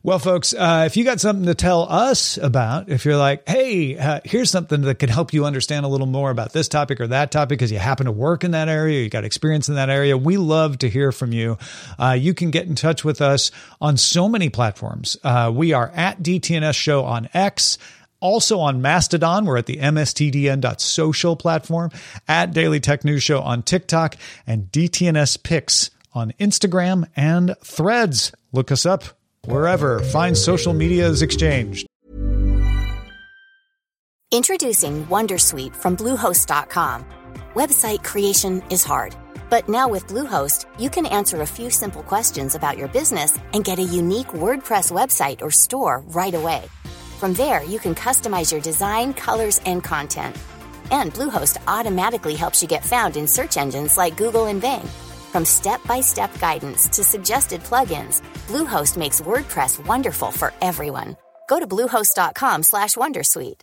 Well, 0.06 0.20
folks, 0.20 0.54
uh, 0.54 0.84
if 0.86 0.96
you 0.96 1.02
got 1.02 1.18
something 1.18 1.46
to 1.46 1.54
tell 1.56 1.82
us 1.82 2.38
about, 2.38 2.88
if 2.88 3.04
you're 3.04 3.16
like, 3.16 3.42
hey, 3.48 3.98
uh, 3.98 4.20
here's 4.24 4.52
something 4.52 4.82
that 4.82 5.00
could 5.00 5.10
help 5.10 5.32
you 5.32 5.44
understand 5.44 5.84
a 5.84 5.88
little 5.88 6.06
more 6.06 6.30
about 6.30 6.52
this 6.52 6.68
topic 6.68 7.00
or 7.00 7.08
that 7.08 7.32
topic 7.32 7.48
because 7.48 7.72
you 7.72 7.80
happen 7.80 8.06
to 8.06 8.12
work 8.12 8.44
in 8.44 8.52
that 8.52 8.68
area, 8.68 9.02
you 9.02 9.08
got 9.08 9.24
experience 9.24 9.68
in 9.68 9.74
that 9.74 9.90
area, 9.90 10.16
we 10.16 10.36
love 10.36 10.78
to 10.78 10.88
hear 10.88 11.10
from 11.10 11.32
you. 11.32 11.58
Uh, 11.98 12.12
you 12.12 12.34
can 12.34 12.52
get 12.52 12.68
in 12.68 12.76
touch 12.76 13.04
with 13.04 13.20
us 13.20 13.50
on 13.80 13.96
so 13.96 14.28
many 14.28 14.48
platforms. 14.48 15.16
Uh, 15.24 15.50
we 15.52 15.72
are 15.72 15.90
at 15.92 16.22
DTNS 16.22 16.76
Show 16.76 17.02
on 17.04 17.28
X 17.34 17.76
Also 18.20 18.60
on 18.60 18.80
Mastodon, 18.80 19.44
we're 19.44 19.58
at 19.58 19.66
the 19.66 19.78
mstdn.social 19.78 21.34
platform, 21.34 21.90
at 22.28 22.52
Daily 22.52 22.78
Tech 22.78 23.04
News 23.04 23.24
Show 23.24 23.40
on 23.40 23.64
TikTok, 23.64 24.14
and 24.46 24.70
DTNS 24.70 25.42
Picks 25.42 25.90
on 26.14 26.32
Instagram 26.38 27.08
and 27.16 27.56
Threads. 27.64 28.30
Look 28.52 28.70
us 28.70 28.86
up 28.86 29.02
wherever 29.46 30.00
fine 30.00 30.34
social 30.34 30.74
media 30.74 31.06
is 31.06 31.22
exchanged. 31.22 31.86
Introducing 34.32 35.06
Wondersuite 35.06 35.74
from 35.74 35.96
Bluehost.com. 35.96 37.06
Website 37.54 38.02
creation 38.02 38.60
is 38.70 38.84
hard, 38.84 39.14
but 39.48 39.68
now 39.68 39.88
with 39.88 40.08
Bluehost, 40.08 40.66
you 40.80 40.90
can 40.90 41.06
answer 41.06 41.40
a 41.40 41.46
few 41.46 41.70
simple 41.70 42.02
questions 42.02 42.56
about 42.56 42.76
your 42.76 42.88
business 42.88 43.38
and 43.54 43.64
get 43.64 43.78
a 43.78 43.82
unique 43.82 44.34
WordPress 44.34 44.90
website 44.90 45.40
or 45.42 45.50
store 45.50 46.02
right 46.08 46.34
away. 46.34 46.64
From 47.18 47.34
there, 47.34 47.62
you 47.62 47.78
can 47.78 47.94
customize 47.94 48.52
your 48.52 48.60
design, 48.60 49.14
colors, 49.14 49.60
and 49.64 49.82
content. 49.82 50.36
And 50.90 51.14
Bluehost 51.14 51.56
automatically 51.66 52.34
helps 52.34 52.60
you 52.60 52.68
get 52.68 52.84
found 52.84 53.16
in 53.16 53.26
search 53.26 53.56
engines 53.56 53.96
like 53.96 54.16
Google 54.16 54.46
and 54.46 54.60
Bing. 54.60 54.86
From 55.36 55.44
step-by-step 55.44 56.38
guidance 56.38 56.88
to 56.88 57.04
suggested 57.04 57.60
plugins, 57.60 58.22
Bluehost 58.48 58.96
makes 58.96 59.20
WordPress 59.20 59.84
wonderful 59.84 60.32
for 60.32 60.50
everyone. 60.62 61.14
Go 61.46 61.58
to 61.60 61.66
bluehost.com/wondersuite. 61.66 63.60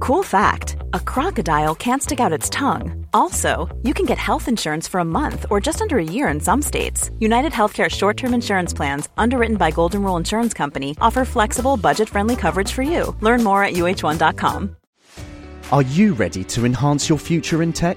Cool 0.00 0.22
fact 0.22 0.76
a 0.92 1.00
crocodile 1.12 1.74
can't 1.74 2.02
stick 2.02 2.20
out 2.20 2.38
its 2.38 2.50
tongue. 2.50 3.06
Also, 3.14 3.74
you 3.86 3.94
can 3.94 4.04
get 4.04 4.18
health 4.18 4.48
insurance 4.48 4.86
for 4.86 5.00
a 5.00 5.10
month 5.20 5.46
or 5.48 5.64
just 5.68 5.80
under 5.80 5.96
a 5.96 6.10
year 6.16 6.28
in 6.28 6.40
some 6.40 6.60
states. 6.60 7.10
United 7.18 7.52
Healthcare 7.52 7.90
short 7.90 8.16
term 8.18 8.34
insurance 8.34 8.74
plans, 8.74 9.08
underwritten 9.16 9.56
by 9.56 9.70
Golden 9.70 10.02
Rule 10.02 10.18
Insurance 10.18 10.52
Company, 10.52 10.90
offer 11.00 11.24
flexible, 11.24 11.78
budget 11.78 12.08
friendly 12.10 12.36
coverage 12.36 12.72
for 12.76 12.82
you. 12.82 13.16
Learn 13.22 13.42
more 13.42 13.64
at 13.64 13.72
uh1.com. 13.72 14.76
Are 15.72 15.86
you 15.96 16.12
ready 16.12 16.44
to 16.52 16.66
enhance 16.66 17.08
your 17.08 17.18
future 17.18 17.62
in 17.62 17.72
tech? 17.72 17.96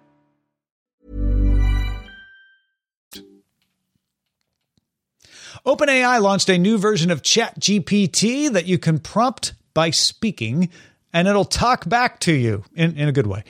OpenAI 5.65 6.19
launched 6.21 6.49
a 6.49 6.57
new 6.57 6.77
version 6.77 7.11
of 7.11 7.21
ChatGPT 7.21 8.51
that 8.51 8.65
you 8.65 8.79
can 8.79 8.97
prompt 8.97 9.53
by 9.73 9.91
speaking 9.91 10.69
and 11.13 11.27
it'll 11.27 11.45
talk 11.45 11.87
back 11.87 12.19
to 12.21 12.33
you 12.33 12.63
in, 12.73 12.97
in 12.97 13.07
a 13.07 13.11
good 13.11 13.27
way. 13.27 13.43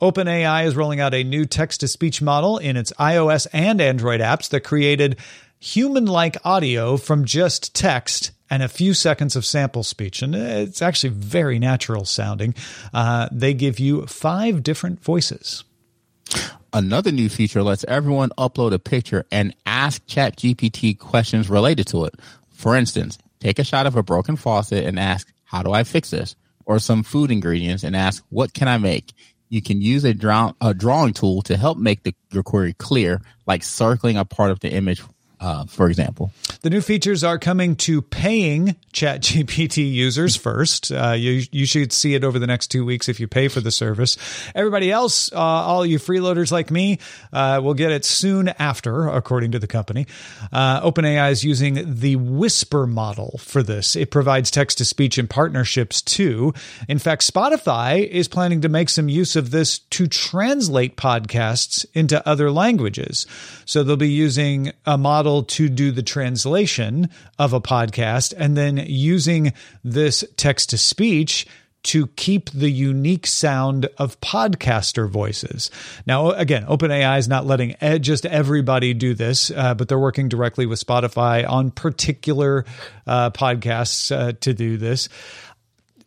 OpenAI 0.00 0.64
is 0.64 0.76
rolling 0.76 1.00
out 1.00 1.14
a 1.14 1.24
new 1.24 1.44
text 1.44 1.80
to 1.80 1.88
speech 1.88 2.22
model 2.22 2.58
in 2.58 2.76
its 2.76 2.92
iOS 2.92 3.46
and 3.52 3.80
Android 3.80 4.20
apps 4.20 4.48
that 4.50 4.60
created 4.60 5.16
human 5.58 6.06
like 6.06 6.36
audio 6.44 6.96
from 6.96 7.24
just 7.24 7.74
text 7.74 8.30
and 8.48 8.62
a 8.62 8.68
few 8.68 8.94
seconds 8.94 9.36
of 9.36 9.44
sample 9.44 9.82
speech. 9.82 10.22
And 10.22 10.34
it's 10.34 10.80
actually 10.80 11.10
very 11.10 11.58
natural 11.58 12.04
sounding. 12.04 12.54
Uh, 12.94 13.28
they 13.30 13.52
give 13.52 13.78
you 13.78 14.06
five 14.06 14.62
different 14.62 15.02
voices. 15.02 15.64
Another 16.72 17.10
new 17.10 17.30
feature 17.30 17.62
lets 17.62 17.84
everyone 17.84 18.28
upload 18.36 18.72
a 18.72 18.78
picture 18.78 19.24
and 19.32 19.54
ask 19.64 20.04
ChatGPT 20.06 20.98
questions 20.98 21.48
related 21.48 21.86
to 21.88 22.04
it. 22.04 22.14
For 22.50 22.76
instance, 22.76 23.16
take 23.40 23.58
a 23.58 23.64
shot 23.64 23.86
of 23.86 23.96
a 23.96 24.02
broken 24.02 24.36
faucet 24.36 24.84
and 24.84 24.98
ask, 24.98 25.32
How 25.44 25.62
do 25.62 25.72
I 25.72 25.84
fix 25.84 26.10
this? 26.10 26.36
Or 26.66 26.78
some 26.78 27.02
food 27.02 27.30
ingredients 27.30 27.84
and 27.84 27.96
ask, 27.96 28.22
What 28.28 28.52
can 28.52 28.68
I 28.68 28.76
make? 28.76 29.12
You 29.48 29.62
can 29.62 29.80
use 29.80 30.04
a, 30.04 30.12
draw- 30.12 30.52
a 30.60 30.74
drawing 30.74 31.14
tool 31.14 31.40
to 31.42 31.56
help 31.56 31.78
make 31.78 32.02
the, 32.02 32.14
your 32.32 32.42
query 32.42 32.74
clear, 32.74 33.22
like 33.46 33.62
circling 33.62 34.18
a 34.18 34.26
part 34.26 34.50
of 34.50 34.60
the 34.60 34.70
image 34.70 35.02
uh, 35.40 35.64
for 35.66 35.88
example. 35.88 36.32
The 36.62 36.70
new 36.70 36.80
features 36.80 37.22
are 37.22 37.38
coming 37.38 37.76
to 37.76 38.02
paying 38.02 38.76
ChatGPT 38.92 39.90
users 39.90 40.34
first. 40.34 40.90
Uh, 40.90 41.12
you 41.12 41.44
you 41.52 41.66
should 41.66 41.92
see 41.92 42.14
it 42.14 42.24
over 42.24 42.38
the 42.38 42.46
next 42.46 42.68
two 42.68 42.84
weeks 42.84 43.08
if 43.08 43.20
you 43.20 43.28
pay 43.28 43.48
for 43.48 43.60
the 43.60 43.70
service. 43.70 44.16
Everybody 44.54 44.90
else, 44.90 45.32
uh, 45.32 45.36
all 45.38 45.86
you 45.86 45.98
freeloaders 45.98 46.50
like 46.50 46.70
me, 46.70 46.98
uh, 47.32 47.60
will 47.62 47.74
get 47.74 47.92
it 47.92 48.04
soon 48.04 48.48
after, 48.48 49.08
according 49.08 49.52
to 49.52 49.58
the 49.58 49.68
company. 49.68 50.06
Uh, 50.52 50.80
OpenAI 50.80 51.30
is 51.30 51.44
using 51.44 52.00
the 52.00 52.16
Whisper 52.16 52.86
model 52.86 53.38
for 53.38 53.62
this. 53.62 53.94
It 53.94 54.10
provides 54.10 54.50
text 54.50 54.78
to 54.78 54.84
speech 54.84 55.18
in 55.18 55.28
partnerships 55.28 56.02
too. 56.02 56.52
In 56.88 56.98
fact, 56.98 57.22
Spotify 57.22 58.06
is 58.06 58.26
planning 58.26 58.62
to 58.62 58.68
make 58.68 58.88
some 58.88 59.08
use 59.08 59.36
of 59.36 59.50
this 59.50 59.78
to 59.78 60.08
translate 60.08 60.96
podcasts 60.96 61.86
into 61.94 62.26
other 62.28 62.50
languages. 62.50 63.26
So 63.64 63.82
they'll 63.82 63.96
be 63.96 64.08
using 64.08 64.72
a 64.84 64.98
model 64.98 65.27
to 65.44 65.68
do 65.68 65.90
the 65.92 66.02
translation 66.02 67.08
of 67.38 67.52
a 67.52 67.60
podcast 67.60 68.34
and 68.36 68.56
then 68.56 68.78
using 68.78 69.52
this 69.84 70.24
text 70.36 70.70
to 70.70 70.78
speech 70.78 71.46
to 71.84 72.08
keep 72.08 72.50
the 72.50 72.70
unique 72.70 73.26
sound 73.26 73.86
of 73.98 74.20
podcaster 74.20 75.08
voices. 75.08 75.70
Now, 76.06 76.32
again, 76.32 76.66
OpenAI 76.66 77.18
is 77.18 77.28
not 77.28 77.46
letting 77.46 77.76
just 78.00 78.26
everybody 78.26 78.94
do 78.94 79.14
this, 79.14 79.50
uh, 79.50 79.74
but 79.74 79.88
they're 79.88 79.98
working 79.98 80.28
directly 80.28 80.66
with 80.66 80.84
Spotify 80.84 81.48
on 81.48 81.70
particular 81.70 82.64
uh, 83.06 83.30
podcasts 83.30 84.14
uh, 84.14 84.32
to 84.40 84.52
do 84.52 84.76
this 84.76 85.08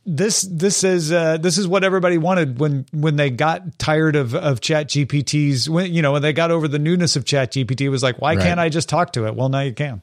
this 0.05 0.41
this 0.41 0.83
is 0.83 1.11
uh, 1.11 1.37
this 1.37 1.57
is 1.57 1.67
what 1.67 1.83
everybody 1.83 2.17
wanted 2.17 2.59
when 2.59 2.85
when 2.91 3.15
they 3.15 3.29
got 3.29 3.77
tired 3.77 4.15
of 4.15 4.33
of 4.33 4.61
Chat 4.61 4.87
GPTs 4.87 5.69
when 5.69 5.93
you 5.93 6.01
know 6.01 6.13
when 6.13 6.21
they 6.21 6.33
got 6.33 6.51
over 6.51 6.67
the 6.67 6.79
newness 6.79 7.15
of 7.15 7.25
Chat 7.25 7.51
GPT 7.51 7.89
was 7.89 8.01
like 8.01 8.19
why 8.19 8.35
right. 8.35 8.43
can't 8.43 8.59
I 8.59 8.69
just 8.69 8.89
talk 8.89 9.13
to 9.13 9.27
it? 9.27 9.35
Well, 9.35 9.49
now 9.49 9.61
you 9.61 9.73
can. 9.73 10.01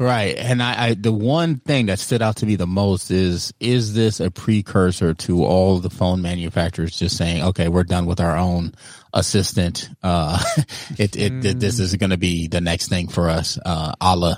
Right, 0.00 0.36
and 0.36 0.62
I, 0.62 0.88
I 0.88 0.94
the 0.94 1.12
one 1.12 1.56
thing 1.56 1.86
that 1.86 1.98
stood 1.98 2.22
out 2.22 2.36
to 2.36 2.46
me 2.46 2.54
the 2.54 2.68
most 2.68 3.10
is 3.10 3.52
is 3.58 3.94
this 3.94 4.20
a 4.20 4.30
precursor 4.30 5.14
to 5.14 5.44
all 5.44 5.78
the 5.78 5.90
phone 5.90 6.22
manufacturers 6.22 6.96
just 6.96 7.16
saying 7.16 7.42
okay 7.42 7.66
we're 7.66 7.82
done 7.82 8.06
with 8.06 8.20
our 8.20 8.36
own 8.36 8.74
assistant 9.12 9.90
uh 10.04 10.40
it, 10.98 11.16
it, 11.16 11.32
mm. 11.32 11.58
this 11.58 11.80
is 11.80 11.96
going 11.96 12.10
to 12.10 12.16
be 12.16 12.46
the 12.46 12.60
next 12.60 12.88
thing 12.88 13.08
for 13.08 13.28
us 13.28 13.58
uh 13.66 13.92
a 14.00 14.16
la 14.16 14.36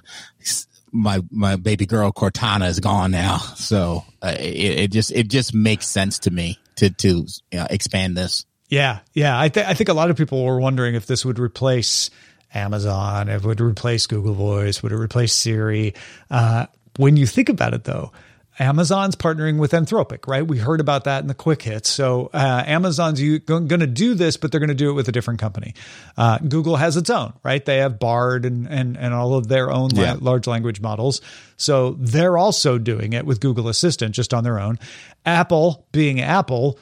my 0.93 1.23
my 1.31 1.57
baby 1.57 1.87
girl 1.87 2.13
Cortana 2.13 2.69
is 2.69 2.81
gone 2.81 3.11
now, 3.11 3.39
so 3.39 4.05
uh, 4.23 4.35
it, 4.39 4.79
it, 4.79 4.93
just 4.93 5.13
it 5.13 5.29
just 5.29 5.55
makes 5.55 5.87
sense 5.87 6.21
to 6.21 6.31
me 6.31 6.59
to 6.77 6.91
to 6.91 7.27
you 7.53 7.59
know, 7.59 7.67
expand 7.71 8.17
this. 8.17 8.45
Yeah, 8.69 9.01
yeah. 9.15 9.39
I 9.39 9.49
think 9.49 9.67
I 9.67 9.75
think 9.75 9.89
a 9.89 9.95
lot 9.95 10.11
of 10.11 10.17
people 10.17 10.45
were 10.45 10.61
wondering 10.61 10.95
if 10.95 11.07
this 11.07 11.25
would 11.25 11.39
replace 11.39 12.11
Amazon, 12.55 13.29
if 13.29 13.45
it 13.45 13.47
would 13.47 13.61
replace 13.61 14.07
Google 14.07 14.35
Voice, 14.35 14.83
would 14.83 14.93
it 14.93 14.97
replace 14.97 15.33
Siri? 15.33 15.95
Uh, 16.31 16.67
when 16.97 17.17
you 17.17 17.27
think 17.27 17.49
about 17.49 17.75
it, 17.75 17.85
though, 17.85 18.13
Amazon's 18.61 19.17
partnering 19.17 19.59
with 19.59 19.73
Anthropic, 19.73 20.29
right? 20.29 20.47
We 20.47 20.59
heard 20.59 20.81
about 20.81 21.05
that 21.05 21.23
in 21.23 21.29
the 21.29 21.35
quick 21.35 21.63
hits. 21.63 21.89
So 21.89 22.29
uh, 22.35 22.63
Amazon's 22.67 23.19
going 23.39 23.69
to 23.69 23.87
do 23.87 24.13
this, 24.13 24.37
but 24.37 24.53
they're 24.53 24.61
going 24.61 24.69
to 24.69 24.75
do 24.75 24.91
it 24.91 24.93
with 24.93 25.09
a 25.09 25.13
different 25.13 25.41
company. 25.41 25.75
Uh, 26.17 26.39
Google 26.39 26.77
has 26.77 26.99
its 26.99 27.09
own, 27.09 27.33
right? 27.43 27.65
They 27.65 27.79
have 27.79 27.99
Bard 27.99 28.45
and 28.45 28.69
and 28.69 28.99
and 28.99 29.15
all 29.15 29.35
of 29.35 29.49
their 29.49 29.71
own 29.71 29.91
yeah. 29.95 30.13
la- 30.13 30.31
large 30.31 30.47
language 30.47 30.81
models. 30.81 31.23
So 31.57 31.97
they're 31.99 32.37
also 32.37 32.77
doing 32.77 33.15
it 33.15 33.25
with 33.25 33.41
Google 33.41 33.69
Assistant 33.69 34.15
just 34.15 34.35
on 34.35 34.45
their 34.45 34.61
own. 34.61 34.79
Apple, 35.25 35.87
being 35.93 36.21
Apple, 36.21 36.79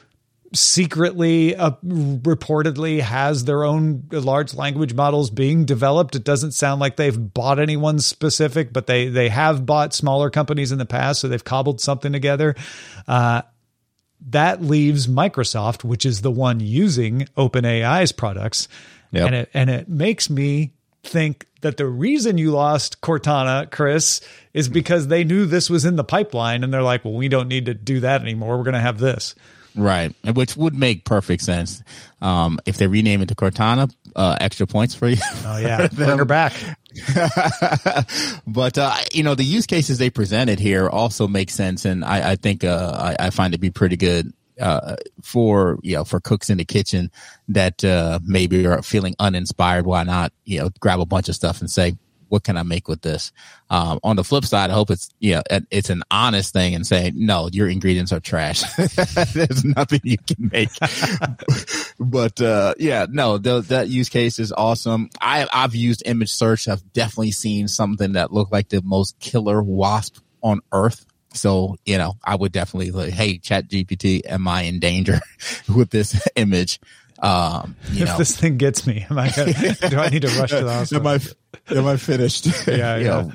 secretly 0.53 1.55
uh, 1.55 1.71
reportedly 1.83 3.01
has 3.01 3.45
their 3.45 3.63
own 3.63 4.03
large 4.11 4.53
language 4.55 4.93
models 4.93 5.29
being 5.29 5.63
developed 5.63 6.15
it 6.15 6.23
doesn't 6.23 6.53
sound 6.53 6.81
like 6.81 6.95
they've 6.95 7.33
bought 7.33 7.59
anyone 7.59 7.99
specific 7.99 8.73
but 8.73 8.87
they 8.87 9.09
they 9.09 9.29
have 9.29 9.65
bought 9.65 9.93
smaller 9.93 10.29
companies 10.29 10.71
in 10.71 10.79
the 10.79 10.85
past 10.85 11.21
so 11.21 11.27
they've 11.27 11.43
cobbled 11.43 11.79
something 11.79 12.11
together 12.11 12.55
uh, 13.07 13.41
that 14.27 14.61
leaves 14.61 15.07
microsoft 15.07 15.83
which 15.83 16.05
is 16.05 16.21
the 16.21 16.31
one 16.31 16.59
using 16.59 17.27
openai's 17.37 18.11
products 18.11 18.67
yep. 19.11 19.27
and 19.27 19.35
it 19.35 19.49
and 19.53 19.69
it 19.69 19.87
makes 19.87 20.29
me 20.29 20.73
think 21.03 21.45
that 21.61 21.77
the 21.77 21.85
reason 21.85 22.37
you 22.37 22.51
lost 22.51 23.01
Cortana, 23.01 23.69
Chris, 23.69 24.21
is 24.53 24.69
because 24.69 25.07
they 25.07 25.23
knew 25.23 25.45
this 25.45 25.69
was 25.69 25.85
in 25.85 25.95
the 25.95 26.03
pipeline 26.03 26.63
and 26.63 26.73
they're 26.73 26.83
like, 26.83 27.03
well, 27.03 27.13
we 27.13 27.27
don't 27.27 27.47
need 27.47 27.65
to 27.65 27.73
do 27.73 27.99
that 28.01 28.21
anymore. 28.21 28.57
We're 28.57 28.63
going 28.63 28.73
to 28.75 28.79
have 28.79 28.99
this. 28.99 29.35
Right, 29.75 30.15
which 30.33 30.57
would 30.57 30.73
make 30.73 31.05
perfect 31.05 31.43
sense. 31.43 31.83
Um, 32.21 32.59
if 32.65 32.77
they 32.77 32.87
rename 32.87 33.21
it 33.21 33.29
to 33.29 33.35
Cortana, 33.35 33.93
uh, 34.15 34.37
extra 34.41 34.67
points 34.67 34.95
for 34.95 35.07
you. 35.07 35.17
Oh 35.45 35.57
yeah, 35.57 35.87
bring 35.93 36.17
her 36.17 36.25
back. 36.25 36.53
but 38.47 38.77
uh, 38.77 38.95
you 39.13 39.23
know, 39.23 39.35
the 39.35 39.43
use 39.43 39.65
cases 39.65 39.97
they 39.97 40.09
presented 40.09 40.59
here 40.59 40.89
also 40.89 41.27
make 41.27 41.49
sense, 41.49 41.85
and 41.85 42.03
I, 42.03 42.31
I 42.31 42.35
think 42.35 42.63
uh, 42.63 43.15
I, 43.19 43.27
I, 43.27 43.29
find 43.29 43.53
it 43.53 43.57
to 43.57 43.61
be 43.61 43.69
pretty 43.69 43.95
good. 43.97 44.33
uh, 44.59 44.95
for 45.21 45.79
you 45.83 45.95
know 45.95 46.03
for 46.03 46.19
cooks 46.19 46.49
in 46.49 46.57
the 46.57 46.65
kitchen 46.65 47.11
that 47.47 47.83
uh, 47.83 48.19
maybe 48.25 48.65
are 48.65 48.81
feeling 48.81 49.15
uninspired. 49.19 49.85
Why 49.85 50.03
not 50.03 50.33
you 50.45 50.59
know 50.59 50.69
grab 50.79 50.99
a 50.99 51.05
bunch 51.05 51.29
of 51.29 51.35
stuff 51.35 51.61
and 51.61 51.69
say, 51.69 51.95
what 52.29 52.43
can 52.43 52.57
I 52.57 52.63
make 52.63 52.87
with 52.87 53.01
this? 53.01 53.31
Um, 53.69 53.99
on 54.03 54.15
the 54.15 54.23
flip 54.23 54.45
side, 54.45 54.69
I 54.69 54.73
hope 54.73 54.89
it's 54.89 55.09
you 55.19 55.35
know 55.35 55.43
it's 55.69 55.89
an 55.89 56.03
honest 56.09 56.53
thing 56.53 56.75
and 56.75 56.85
say 56.85 57.11
no, 57.13 57.49
your 57.51 57.67
ingredients 57.67 58.11
are 58.13 58.19
trash. 58.19 58.61
There's 59.33 59.65
nothing 59.65 60.01
you 60.03 60.17
can 60.17 60.49
make. 60.51 60.69
but 61.99 62.41
uh, 62.41 62.75
yeah, 62.79 63.05
no, 63.09 63.37
the, 63.37 63.61
that 63.61 63.89
use 63.89 64.09
case 64.09 64.39
is 64.39 64.51
awesome. 64.51 65.09
I 65.19 65.47
I've 65.51 65.75
used 65.75 66.03
image 66.05 66.31
search. 66.31 66.67
I've 66.67 66.93
definitely 66.93 67.31
seen 67.31 67.67
something 67.67 68.13
that 68.13 68.31
looked 68.31 68.51
like 68.51 68.69
the 68.69 68.81
most 68.81 69.19
killer 69.19 69.61
wasp 69.61 70.17
on 70.41 70.61
earth. 70.71 71.05
So, 71.33 71.75
you 71.85 71.97
know, 71.97 72.15
I 72.23 72.35
would 72.35 72.51
definitely 72.51 72.91
like, 72.91 73.13
hey, 73.13 73.37
chat 73.37 73.67
GPT, 73.69 74.21
am 74.25 74.47
I 74.47 74.63
in 74.63 74.79
danger 74.79 75.19
with 75.75 75.91
this 75.91 76.27
image? 76.35 76.79
Um, 77.19 77.75
you 77.91 78.03
if 78.03 78.09
know, 78.09 78.17
this 78.17 78.37
thing 78.37 78.57
gets 78.57 78.87
me, 78.87 79.05
am 79.09 79.17
I 79.17 79.29
gonna, 79.29 79.53
do 79.89 79.99
I 79.99 80.09
need 80.09 80.21
to 80.21 80.39
rush 80.39 80.51
to 80.51 80.63
the 80.63 80.71
hospital? 80.71 81.07
am 81.07 81.19
I, 81.21 81.48
am 81.71 81.87
I 81.87 81.97
finished? 81.97 82.45
yeah, 82.67 82.97
You 82.97 83.05
yeah. 83.05 83.21
know, 83.21 83.31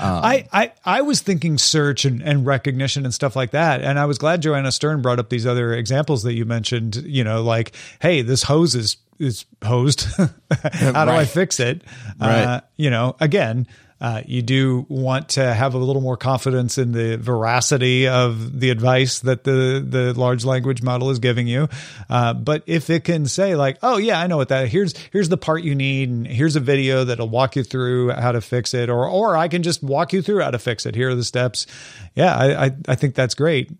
I, 0.00 0.46
I 0.52 0.72
I 0.84 1.02
was 1.02 1.20
thinking 1.20 1.58
search 1.58 2.04
and, 2.04 2.22
and 2.22 2.46
recognition 2.46 3.04
and 3.04 3.12
stuff 3.12 3.34
like 3.36 3.50
that, 3.50 3.82
and 3.82 3.98
I 3.98 4.06
was 4.06 4.18
glad 4.18 4.40
Joanna 4.40 4.72
Stern 4.72 5.02
brought 5.02 5.18
up 5.18 5.28
these 5.30 5.46
other 5.46 5.72
examples 5.74 6.22
that 6.22 6.34
you 6.34 6.44
mentioned. 6.44 6.96
You 6.96 7.24
know, 7.24 7.42
like, 7.42 7.74
hey, 8.00 8.22
this 8.22 8.44
hose 8.44 8.74
is 8.74 8.96
is 9.18 9.44
hosed. 9.64 10.02
How 10.72 11.04
do 11.04 11.10
I 11.10 11.24
fix 11.24 11.60
it? 11.60 11.82
Right. 12.20 12.42
Uh, 12.42 12.60
you 12.76 12.90
know, 12.90 13.16
again. 13.20 13.66
Uh, 14.00 14.22
you 14.26 14.42
do 14.42 14.86
want 14.88 15.30
to 15.30 15.54
have 15.54 15.74
a 15.74 15.78
little 15.78 16.02
more 16.02 16.16
confidence 16.16 16.78
in 16.78 16.92
the 16.92 17.16
veracity 17.16 18.06
of 18.06 18.60
the 18.60 18.70
advice 18.70 19.20
that 19.20 19.44
the 19.44 19.84
the 19.86 20.14
large 20.14 20.44
language 20.44 20.82
model 20.82 21.10
is 21.10 21.18
giving 21.18 21.48
you. 21.48 21.68
Uh, 22.08 22.32
but 22.32 22.62
if 22.66 22.90
it 22.90 23.02
can 23.04 23.26
say 23.26 23.56
like, 23.56 23.78
"Oh 23.82 23.96
yeah, 23.96 24.20
I 24.20 24.28
know 24.28 24.36
what 24.36 24.50
that. 24.50 24.68
Here's 24.68 24.96
here's 25.12 25.28
the 25.28 25.36
part 25.36 25.62
you 25.62 25.74
need, 25.74 26.08
and 26.10 26.26
here's 26.26 26.54
a 26.54 26.60
video 26.60 27.04
that'll 27.04 27.28
walk 27.28 27.56
you 27.56 27.64
through 27.64 28.10
how 28.10 28.32
to 28.32 28.40
fix 28.40 28.72
it," 28.72 28.88
or 28.88 29.08
or 29.08 29.36
I 29.36 29.48
can 29.48 29.62
just 29.62 29.82
walk 29.82 30.12
you 30.12 30.22
through 30.22 30.42
how 30.42 30.52
to 30.52 30.58
fix 30.58 30.86
it. 30.86 30.94
Here 30.94 31.10
are 31.10 31.14
the 31.16 31.24
steps. 31.24 31.66
Yeah, 32.14 32.36
I 32.36 32.66
I, 32.66 32.70
I 32.88 32.94
think 32.94 33.16
that's 33.16 33.34
great, 33.34 33.72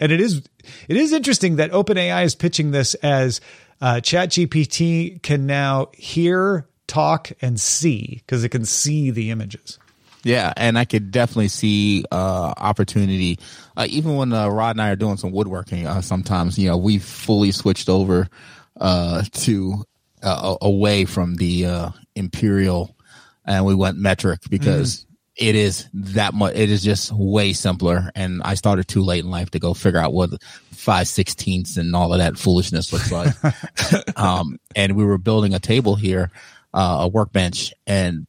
and 0.00 0.10
it 0.10 0.20
is 0.20 0.42
it 0.88 0.96
is 0.96 1.12
interesting 1.12 1.56
that 1.56 1.72
OpenAI 1.72 2.24
is 2.24 2.34
pitching 2.34 2.70
this 2.70 2.94
as 2.94 3.42
uh, 3.80 3.96
ChatGPT 3.96 5.22
can 5.22 5.46
now 5.46 5.88
hear, 5.92 6.68
talk, 6.88 7.30
and 7.40 7.60
see 7.60 8.22
because 8.26 8.42
it 8.42 8.48
can 8.48 8.64
see 8.64 9.10
the 9.10 9.30
images. 9.30 9.78
Yeah, 10.24 10.52
and 10.56 10.76
I 10.76 10.84
could 10.84 11.10
definitely 11.10 11.48
see 11.48 12.04
uh, 12.10 12.52
opportunity. 12.56 13.38
Uh, 13.76 13.86
even 13.88 14.16
when 14.16 14.32
uh, 14.32 14.48
Rod 14.48 14.70
and 14.70 14.82
I 14.82 14.90
are 14.90 14.96
doing 14.96 15.16
some 15.16 15.30
woodworking, 15.30 15.86
uh, 15.86 16.00
sometimes 16.00 16.58
you 16.58 16.68
know 16.68 16.76
we 16.76 16.98
fully 16.98 17.52
switched 17.52 17.88
over 17.88 18.28
uh, 18.80 19.22
to 19.32 19.84
uh, 20.22 20.56
away 20.60 21.04
from 21.04 21.36
the 21.36 21.66
uh, 21.66 21.90
imperial, 22.16 22.96
and 23.44 23.64
we 23.64 23.74
went 23.74 23.98
metric 23.98 24.40
because 24.50 25.06
it 25.38 25.54
is 25.54 25.88
that 25.94 26.34
much. 26.34 26.56
It 26.56 26.68
is 26.68 26.82
just 26.82 27.12
way 27.12 27.52
simpler. 27.52 28.10
And 28.14 28.42
I 28.42 28.54
started 28.54 28.88
too 28.88 29.02
late 29.02 29.24
in 29.24 29.30
life 29.30 29.50
to 29.52 29.60
go 29.60 29.72
figure 29.72 30.00
out 30.00 30.12
what 30.12 30.30
five 30.72 31.06
sixteenths 31.06 31.76
and 31.76 31.94
all 31.94 32.12
of 32.12 32.18
that 32.18 32.36
foolishness 32.36 32.92
looks 32.92 33.12
like. 33.12 33.34
um, 34.16 34.58
and 34.74 34.96
we 34.96 35.04
were 35.04 35.18
building 35.18 35.54
a 35.54 35.60
table 35.60 35.94
here, 35.94 36.30
uh, 36.74 36.98
a 37.00 37.08
workbench, 37.08 37.72
and 37.86 38.26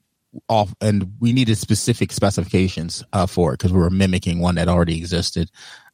off 0.48 0.74
and 0.80 1.14
we 1.20 1.34
needed 1.34 1.58
specific 1.58 2.12
specifications 2.12 3.04
uh, 3.14 3.26
for 3.26 3.54
it 3.54 3.58
because 3.58 3.74
we 3.74 3.80
were 3.80 3.90
mimicking 3.90 4.40
one 4.40 4.56
that 4.56 4.68
already 4.68 4.98
existed 4.98 5.50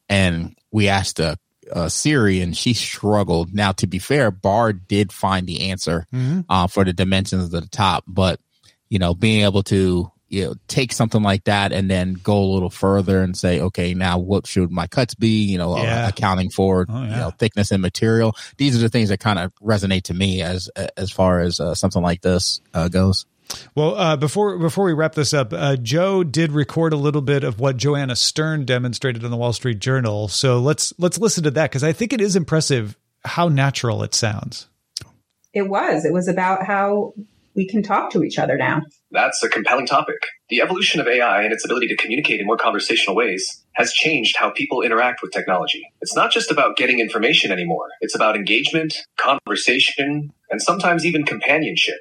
and 0.08 0.56
we 0.70 0.88
asked 0.88 1.18
a, 1.18 1.38
uh, 1.72 1.88
Siri 1.88 2.40
and 2.40 2.56
she 2.56 2.74
struggled. 2.74 3.54
Now, 3.54 3.72
to 3.72 3.86
be 3.86 3.98
fair, 3.98 4.30
Bard 4.30 4.86
did 4.86 5.12
find 5.12 5.46
the 5.46 5.70
answer 5.70 6.06
uh, 6.48 6.66
for 6.66 6.84
the 6.84 6.92
dimensions 6.92 7.44
of 7.44 7.50
the 7.50 7.62
top, 7.68 8.04
but 8.06 8.40
you 8.88 8.98
know, 8.98 9.14
being 9.14 9.44
able 9.44 9.62
to 9.64 10.10
you 10.28 10.44
know 10.44 10.54
take 10.68 10.92
something 10.92 11.22
like 11.22 11.44
that 11.44 11.72
and 11.72 11.90
then 11.90 12.14
go 12.14 12.36
a 12.38 12.52
little 12.52 12.70
further 12.70 13.22
and 13.22 13.36
say, 13.36 13.60
okay, 13.60 13.94
now 13.94 14.18
what 14.18 14.46
should 14.46 14.70
my 14.70 14.86
cuts 14.86 15.14
be? 15.14 15.44
You 15.44 15.58
know, 15.58 15.74
uh, 15.74 16.06
accounting 16.08 16.50
for 16.50 16.86
Oh, 16.88 17.02
you 17.02 17.10
know 17.10 17.30
thickness 17.38 17.70
and 17.70 17.82
material. 17.82 18.36
These 18.56 18.76
are 18.76 18.80
the 18.80 18.88
things 18.88 19.08
that 19.10 19.20
kind 19.20 19.38
of 19.38 19.54
resonate 19.56 20.04
to 20.04 20.14
me 20.14 20.42
as 20.42 20.68
as 20.96 21.10
far 21.10 21.40
as 21.40 21.60
uh, 21.60 21.74
something 21.74 22.02
like 22.02 22.22
this 22.22 22.60
uh, 22.74 22.88
goes. 22.88 23.26
Well, 23.76 23.94
uh, 23.94 24.16
before 24.16 24.58
before 24.58 24.84
we 24.86 24.92
wrap 24.92 25.14
this 25.14 25.32
up, 25.32 25.52
uh, 25.52 25.76
Joe 25.76 26.24
did 26.24 26.50
record 26.50 26.92
a 26.92 26.96
little 26.96 27.22
bit 27.22 27.44
of 27.44 27.60
what 27.60 27.76
Joanna 27.76 28.16
Stern 28.16 28.64
demonstrated 28.64 29.22
in 29.22 29.30
the 29.30 29.36
Wall 29.36 29.52
Street 29.52 29.78
Journal. 29.78 30.26
So 30.28 30.58
let's 30.58 30.92
let's 30.98 31.18
listen 31.18 31.44
to 31.44 31.50
that 31.52 31.70
because 31.70 31.84
I 31.84 31.92
think 31.92 32.12
it 32.12 32.20
is 32.20 32.34
impressive 32.34 32.96
how 33.24 33.48
natural 33.48 34.02
it 34.02 34.14
sounds. 34.14 34.68
It 35.52 35.68
was. 35.68 36.04
It 36.04 36.12
was 36.12 36.28
about 36.28 36.66
how 36.66 37.14
we 37.56 37.66
can 37.66 37.82
talk 37.82 38.10
to 38.12 38.22
each 38.22 38.38
other 38.38 38.56
now. 38.56 38.82
That's 39.10 39.42
a 39.42 39.48
compelling 39.48 39.86
topic. 39.86 40.16
The 40.50 40.60
evolution 40.60 41.00
of 41.00 41.08
AI 41.08 41.42
and 41.42 41.52
its 41.52 41.64
ability 41.64 41.88
to 41.88 41.96
communicate 41.96 42.38
in 42.40 42.46
more 42.46 42.56
conversational 42.58 43.16
ways 43.16 43.64
has 43.72 43.92
changed 43.92 44.36
how 44.38 44.50
people 44.50 44.82
interact 44.82 45.22
with 45.22 45.32
technology. 45.32 45.82
It's 46.02 46.14
not 46.14 46.30
just 46.30 46.50
about 46.50 46.76
getting 46.76 47.00
information 47.00 47.50
anymore. 47.50 47.88
It's 48.00 48.14
about 48.14 48.36
engagement, 48.36 48.94
conversation, 49.16 50.32
and 50.50 50.62
sometimes 50.62 51.04
even 51.06 51.24
companionship. 51.24 51.98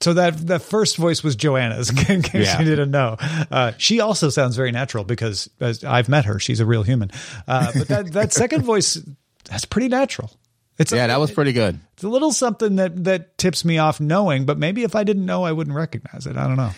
So 0.00 0.12
that 0.12 0.46
that 0.48 0.60
first 0.62 0.96
voice 0.98 1.24
was 1.24 1.36
Joanna's, 1.36 1.88
in 2.10 2.20
case 2.22 2.46
Yeah. 2.48 2.58
you 2.58 2.64
didn't 2.66 2.90
know. 2.90 3.16
Uh, 3.50 3.72
she 3.78 4.00
also 4.00 4.28
sounds 4.28 4.54
very 4.56 4.70
natural 4.72 5.04
because 5.04 5.48
as 5.60 5.84
I've 5.84 6.08
met 6.08 6.26
her; 6.26 6.38
she's 6.38 6.60
a 6.60 6.66
real 6.66 6.82
human. 6.82 7.10
Uh, 7.48 7.72
but 7.74 7.88
that 7.88 8.12
that 8.12 8.32
second 8.34 8.62
voice, 8.62 9.00
that's 9.44 9.64
pretty 9.64 9.88
natural. 9.88 10.30
It's 10.78 10.92
Yeah, 10.92 11.06
that 11.06 11.20
was 11.20 11.30
pretty 11.30 11.52
good. 11.52 11.78
it's 11.94 12.04
a 12.04 12.08
little 12.08 12.32
something 12.32 12.76
that 12.76 13.04
that 13.04 13.38
tips 13.38 13.64
me 13.64 13.78
off 13.78 14.00
knowing, 14.00 14.44
but 14.44 14.58
maybe 14.58 14.82
if 14.82 14.94
I 14.94 15.04
didn't 15.04 15.26
know, 15.26 15.44
I 15.44 15.52
wouldn't 15.52 15.76
recognize 15.76 16.26
it. 16.26 16.36
I 16.36 16.46
don't 16.46 16.56
know. 16.56 16.72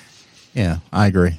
Yeah, 0.54 0.78
I 0.92 1.06
agree. 1.06 1.38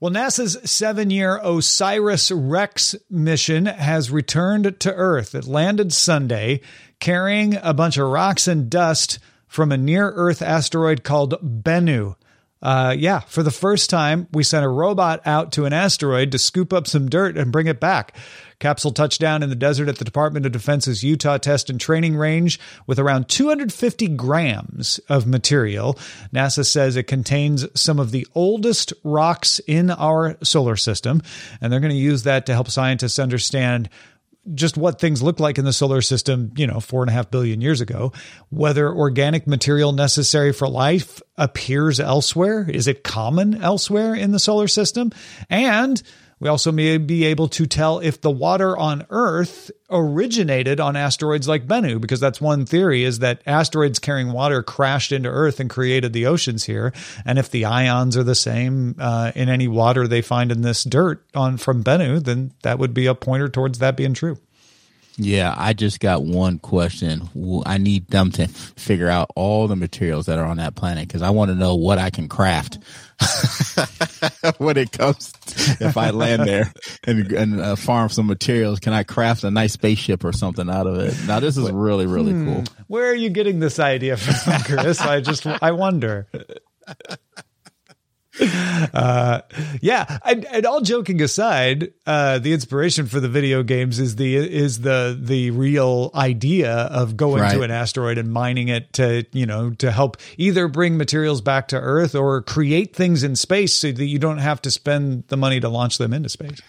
Well, 0.00 0.10
NASA's 0.10 0.58
seven 0.68 1.10
year 1.10 1.38
OSIRIS 1.42 2.32
REx 2.34 2.96
mission 3.08 3.66
has 3.66 4.10
returned 4.10 4.80
to 4.80 4.92
Earth. 4.92 5.34
It 5.34 5.46
landed 5.46 5.92
Sunday 5.92 6.60
carrying 6.98 7.54
a 7.62 7.72
bunch 7.72 7.98
of 7.98 8.08
rocks 8.08 8.48
and 8.48 8.68
dust 8.68 9.20
from 9.46 9.70
a 9.70 9.76
near 9.76 10.10
Earth 10.10 10.42
asteroid 10.42 11.04
called 11.04 11.34
Bennu. 11.62 12.16
Uh, 12.60 12.94
yeah, 12.96 13.20
for 13.20 13.42
the 13.42 13.50
first 13.50 13.90
time, 13.90 14.26
we 14.32 14.42
sent 14.42 14.64
a 14.64 14.68
robot 14.68 15.20
out 15.26 15.52
to 15.52 15.66
an 15.66 15.72
asteroid 15.72 16.32
to 16.32 16.38
scoop 16.38 16.72
up 16.72 16.86
some 16.86 17.08
dirt 17.08 17.36
and 17.36 17.52
bring 17.52 17.66
it 17.66 17.80
back. 17.80 18.16
Capsule 18.62 18.92
touched 18.92 19.20
down 19.20 19.42
in 19.42 19.48
the 19.48 19.56
desert 19.56 19.88
at 19.88 19.96
the 19.96 20.04
Department 20.04 20.46
of 20.46 20.52
Defense's 20.52 21.02
Utah 21.02 21.36
Test 21.36 21.68
and 21.68 21.80
Training 21.80 22.16
Range 22.16 22.60
with 22.86 23.00
around 23.00 23.28
250 23.28 24.06
grams 24.08 25.00
of 25.08 25.26
material. 25.26 25.98
NASA 26.32 26.64
says 26.64 26.94
it 26.94 27.08
contains 27.08 27.66
some 27.78 27.98
of 27.98 28.12
the 28.12 28.24
oldest 28.36 28.92
rocks 29.02 29.58
in 29.66 29.90
our 29.90 30.36
solar 30.44 30.76
system, 30.76 31.22
and 31.60 31.72
they're 31.72 31.80
going 31.80 31.90
to 31.90 31.96
use 31.96 32.22
that 32.22 32.46
to 32.46 32.52
help 32.52 32.70
scientists 32.70 33.18
understand 33.18 33.88
just 34.54 34.76
what 34.76 35.00
things 35.00 35.22
look 35.22 35.40
like 35.40 35.58
in 35.58 35.64
the 35.64 35.72
solar 35.72 36.00
system, 36.00 36.52
you 36.56 36.66
know, 36.66 36.78
four 36.78 37.02
and 37.02 37.10
a 37.10 37.12
half 37.12 37.32
billion 37.32 37.60
years 37.60 37.80
ago, 37.80 38.12
whether 38.50 38.92
organic 38.92 39.46
material 39.48 39.90
necessary 39.90 40.52
for 40.52 40.68
life 40.68 41.20
appears 41.36 41.98
elsewhere. 41.98 42.68
Is 42.68 42.86
it 42.86 43.02
common 43.02 43.60
elsewhere 43.60 44.14
in 44.14 44.30
the 44.30 44.38
solar 44.38 44.68
system? 44.68 45.10
And 45.50 46.00
we 46.42 46.48
also 46.48 46.72
may 46.72 46.98
be 46.98 47.24
able 47.26 47.46
to 47.50 47.66
tell 47.66 48.00
if 48.00 48.20
the 48.20 48.30
water 48.30 48.76
on 48.76 49.06
Earth 49.10 49.70
originated 49.88 50.80
on 50.80 50.96
asteroids 50.96 51.46
like 51.46 51.68
Bennu, 51.68 52.00
because 52.00 52.18
that's 52.18 52.40
one 52.40 52.66
theory 52.66 53.04
is 53.04 53.20
that 53.20 53.42
asteroids 53.46 54.00
carrying 54.00 54.32
water 54.32 54.60
crashed 54.60 55.12
into 55.12 55.28
Earth 55.28 55.60
and 55.60 55.70
created 55.70 56.12
the 56.12 56.26
oceans 56.26 56.64
here. 56.64 56.92
And 57.24 57.38
if 57.38 57.48
the 57.48 57.64
ions 57.64 58.16
are 58.16 58.24
the 58.24 58.34
same 58.34 58.96
uh, 58.98 59.30
in 59.36 59.48
any 59.48 59.68
water 59.68 60.08
they 60.08 60.20
find 60.20 60.50
in 60.50 60.62
this 60.62 60.82
dirt 60.82 61.24
on 61.32 61.58
from 61.58 61.84
Bennu, 61.84 62.24
then 62.24 62.50
that 62.62 62.80
would 62.80 62.92
be 62.92 63.06
a 63.06 63.14
pointer 63.14 63.48
towards 63.48 63.78
that 63.78 63.96
being 63.96 64.12
true. 64.12 64.36
Yeah, 65.16 65.54
I 65.56 65.74
just 65.74 66.00
got 66.00 66.24
one 66.24 66.58
question. 66.58 67.28
I 67.66 67.78
need 67.78 68.08
them 68.08 68.32
to 68.32 68.48
figure 68.48 69.08
out 69.08 69.30
all 69.36 69.68
the 69.68 69.76
materials 69.76 70.26
that 70.26 70.38
are 70.38 70.46
on 70.46 70.56
that 70.56 70.74
planet 70.74 71.06
because 71.06 71.22
I 71.22 71.30
want 71.30 71.50
to 71.50 71.54
know 71.54 71.74
what 71.74 71.98
I 71.98 72.10
can 72.10 72.28
craft 72.28 72.78
when 74.58 74.76
it 74.76 74.92
comes. 74.92 75.32
if 75.80 75.96
I 75.96 76.10
land 76.10 76.46
there 76.46 76.72
and, 77.04 77.32
and 77.32 77.60
uh, 77.60 77.76
farm 77.76 78.08
some 78.08 78.26
materials, 78.26 78.80
can 78.80 78.92
I 78.92 79.02
craft 79.02 79.44
a 79.44 79.50
nice 79.50 79.72
spaceship 79.72 80.24
or 80.24 80.32
something 80.32 80.68
out 80.68 80.86
of 80.86 80.98
it? 80.98 81.14
Now, 81.26 81.40
this 81.40 81.56
is 81.56 81.70
really, 81.70 82.06
really 82.06 82.32
cool. 82.32 82.64
Where 82.86 83.10
are 83.10 83.14
you 83.14 83.30
getting 83.30 83.58
this 83.58 83.78
idea 83.78 84.16
from, 84.16 84.62
Chris? 84.62 85.00
I 85.00 85.20
just 85.20 85.46
I 85.46 85.72
wonder. 85.72 86.26
Uh, 88.40 89.42
yeah, 89.80 90.18
and, 90.24 90.44
and 90.46 90.66
all 90.66 90.80
joking 90.80 91.20
aside, 91.20 91.92
uh, 92.06 92.38
the 92.38 92.52
inspiration 92.52 93.06
for 93.06 93.20
the 93.20 93.28
video 93.28 93.62
games 93.62 93.98
is 93.98 94.16
the 94.16 94.36
is 94.36 94.80
the 94.80 95.16
the 95.20 95.50
real 95.50 96.10
idea 96.14 96.72
of 96.72 97.16
going 97.16 97.48
to 97.50 97.62
an 97.62 97.70
asteroid 97.70 98.18
and 98.18 98.32
mining 98.32 98.68
it 98.68 98.92
to 98.94 99.24
you 99.32 99.46
know 99.46 99.70
to 99.70 99.90
help 99.90 100.16
either 100.36 100.66
bring 100.68 100.96
materials 100.96 101.40
back 101.40 101.68
to 101.68 101.76
Earth 101.76 102.14
or 102.14 102.42
create 102.42 102.96
things 102.96 103.22
in 103.22 103.36
space 103.36 103.74
so 103.74 103.92
that 103.92 104.06
you 104.06 104.18
don't 104.18 104.38
have 104.38 104.62
to 104.62 104.70
spend 104.70 105.24
the 105.28 105.36
money 105.36 105.60
to 105.60 105.68
launch 105.68 105.98
them 105.98 106.12
into 106.12 106.28
space. 106.28 106.60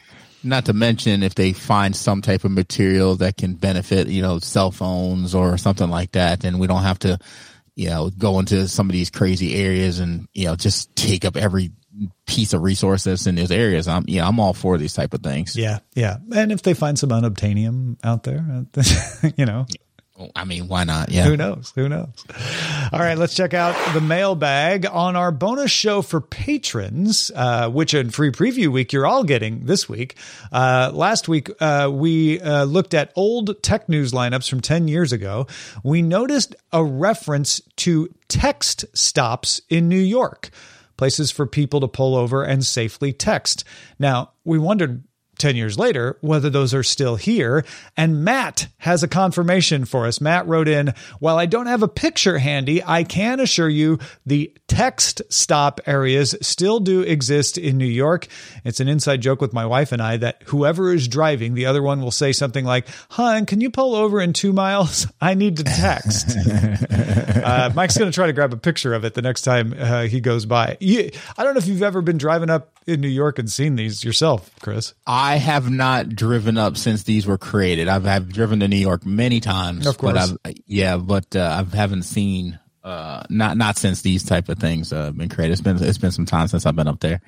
Not 0.44 0.66
to 0.66 0.74
mention 0.74 1.24
if 1.24 1.36
they 1.36 1.54
find 1.54 1.96
some 1.96 2.22
type 2.22 2.44
of 2.44 2.52
material 2.52 3.16
that 3.16 3.38
can 3.38 3.54
benefit, 3.54 4.08
you 4.08 4.22
know, 4.22 4.40
cell 4.40 4.72
phones 4.72 5.34
or 5.34 5.58
something 5.58 5.90
like 5.90 6.12
that, 6.12 6.42
then 6.42 6.60
we 6.60 6.68
don't 6.68 6.84
have 6.84 7.00
to, 7.00 7.18
you 7.76 7.90
know, 7.90 8.10
go 8.10 8.40
into 8.40 8.68
some 8.68 8.88
of 8.90 8.94
these 8.94 9.10
crazy 9.10 9.56
areas 9.56 10.00
and, 10.00 10.28
you 10.34 10.46
know, 10.46 10.56
just 10.56 10.96
take 10.96 11.26
up 11.26 11.36
every 11.36 11.72
piece 12.26 12.54
of 12.54 12.62
resources 12.62 13.28
in 13.28 13.36
those 13.36 13.52
areas. 13.52 13.88
I'm, 13.88 14.06
yeah, 14.08 14.28
I'm 14.28 14.40
all 14.40 14.54
for 14.54 14.78
these 14.78 14.94
type 14.94 15.14
of 15.14 15.22
things. 15.22 15.56
Yeah. 15.56 15.80
Yeah. 15.96 16.18
And 16.36 16.52
if 16.52 16.62
they 16.64 16.74
find 16.74 16.98
some 16.98 17.10
unobtainium 17.10 17.98
out 18.04 18.24
there, 18.24 18.66
you 19.38 19.46
know, 19.46 19.66
I 20.36 20.46
mean, 20.46 20.68
why 20.68 20.84
not? 20.84 21.10
Yeah. 21.10 21.24
Who 21.24 21.36
knows? 21.36 21.74
Who 21.76 21.90
knows? 21.90 22.24
All 22.92 23.00
right, 23.00 23.18
let's 23.18 23.36
check 23.36 23.56
out 23.56 23.76
the 23.96 24.02
mailbag 24.02 24.86
on 24.86 25.16
our 25.16 25.32
bonus 25.32 25.72
show 25.72 26.04
for 26.04 26.22
patrons, 26.22 27.32
uh, 27.34 27.70
which 27.70 27.96
in 27.96 28.12
free 28.12 28.30
preview 28.30 28.68
week 28.68 28.94
you're 28.94 29.08
all 29.08 29.24
getting 29.24 29.66
this 29.66 29.90
week. 29.90 30.16
Uh, 30.52 30.92
last 30.94 31.28
week, 31.28 31.50
uh, 31.60 31.90
we 31.92 32.40
uh, 32.42 32.66
looked 32.66 32.94
at 32.94 33.12
old 33.16 33.62
tech 33.64 33.90
news 33.90 34.12
lineups 34.12 34.48
from 34.48 34.62
10 34.62 34.88
years 34.88 35.12
ago. 35.12 35.48
We 35.84 36.04
noticed 36.04 36.56
a 36.72 36.84
reference 36.84 37.60
to 37.78 38.14
text 38.28 38.86
stops 38.96 39.62
in 39.68 39.90
New 39.90 39.98
York, 40.00 40.52
places 40.96 41.32
for 41.32 41.48
people 41.48 41.80
to 41.80 41.88
pull 41.88 42.16
over 42.16 42.44
and 42.44 42.64
safely 42.64 43.14
text. 43.14 43.64
Now, 43.98 44.32
we 44.46 44.60
wondered 44.60 45.04
10 45.38 45.56
years 45.56 45.78
later, 45.78 46.18
whether 46.22 46.50
those 46.50 46.74
are 46.74 46.84
still 46.84 47.16
here. 47.16 47.66
And 47.98 48.24
Matt 48.24 48.68
has 48.78 49.04
a 49.04 49.08
confirmation 49.08 49.86
for 49.86 50.06
us. 50.06 50.22
Matt 50.22 50.48
wrote 50.48 50.68
in, 50.68 50.94
while 51.20 51.38
I 51.38 51.46
don't 51.46 51.68
have 51.68 51.84
a 51.84 51.88
picture 51.88 52.38
handy, 52.38 52.84
I 52.84 53.04
can 53.04 53.40
assure 53.40 53.70
you 53.70 54.00
the 54.26 54.54
text 54.68 55.22
stop 55.30 55.82
areas 55.86 56.36
still 56.42 56.80
do 56.80 57.02
exist 57.02 57.58
in 57.58 57.78
New 57.78 57.86
York. 57.86 58.28
It's 58.64 58.80
an 58.80 58.88
inside 58.88 59.22
joke 59.22 59.42
with 59.42 59.54
my 59.54 59.66
wife 59.66 59.92
and 59.92 60.02
I 60.02 60.18
that 60.18 60.44
whoever 60.48 60.94
is 60.94 61.08
driving, 61.08 61.54
the 61.54 61.66
other 61.66 61.82
one 61.82 62.02
will 62.02 62.12
say 62.12 62.32
something 62.32 62.66
like, 62.66 62.88
Hun, 63.12 63.46
can 63.46 63.62
you 63.62 63.70
pull 63.70 63.96
over 63.96 64.22
in 64.22 64.34
two 64.34 64.54
miles? 64.54 65.08
I 65.22 65.34
need 65.34 65.58
to 65.58 65.64
text. 65.64 66.38
uh, 67.44 67.72
Mike's 67.74 67.98
going 67.98 68.12
to 68.12 68.16
try 68.16 68.28
to 68.28 68.34
grab 68.34 68.54
a 68.54 68.58
picture 68.58 68.94
of 68.94 69.06
it 69.06 69.14
the 69.14 69.22
next 69.22 69.42
time 69.42 69.74
uh, 69.78 70.04
he 70.04 70.22
goes 70.22 70.46
by. 70.46 70.78
You, 70.80 71.10
I 71.38 71.44
don't 71.44 71.54
know 71.54 71.60
if 71.60 71.68
you've 71.68 71.84
ever 71.84 72.02
been 72.02 72.18
driving 72.18 72.50
up 72.50 72.80
in 72.86 73.02
New 73.02 73.08
York 73.08 73.40
and 73.40 73.50
seen 73.50 73.76
these 73.76 74.04
yourself, 74.04 74.50
Chris. 74.62 74.94
I 75.08 75.23
have 75.32 75.70
not 75.70 76.10
driven 76.10 76.58
up 76.58 76.78
since 76.78 77.04
these 77.04 77.26
were 77.26 77.38
created. 77.38 77.88
I've, 77.88 78.06
I've 78.06 78.30
driven 78.32 78.60
to 78.62 78.68
New 78.68 78.78
York 78.78 79.06
many 79.06 79.40
times. 79.40 79.88
Of 79.88 79.98
course. 79.98 80.32
But 80.32 80.40
I've, 80.46 80.56
yeah, 80.66 80.98
but 80.98 81.36
uh, 81.36 81.66
I 81.66 81.76
haven't 81.76 82.04
seen 82.04 82.60
uh, 82.84 83.24
not 83.30 83.58
not 83.58 83.78
since 83.78 84.02
these 84.02 84.24
type 84.24 84.50
of 84.50 84.60
things 84.60 84.92
uh, 84.92 85.12
been 85.12 85.30
created. 85.30 85.54
It's 85.54 85.62
been 85.62 85.82
it's 85.82 85.98
been 85.98 86.12
some 86.12 86.26
time 86.26 86.48
since 86.48 86.66
I've 86.66 86.76
been 86.76 86.88
up 86.88 87.00
there. 87.00 87.22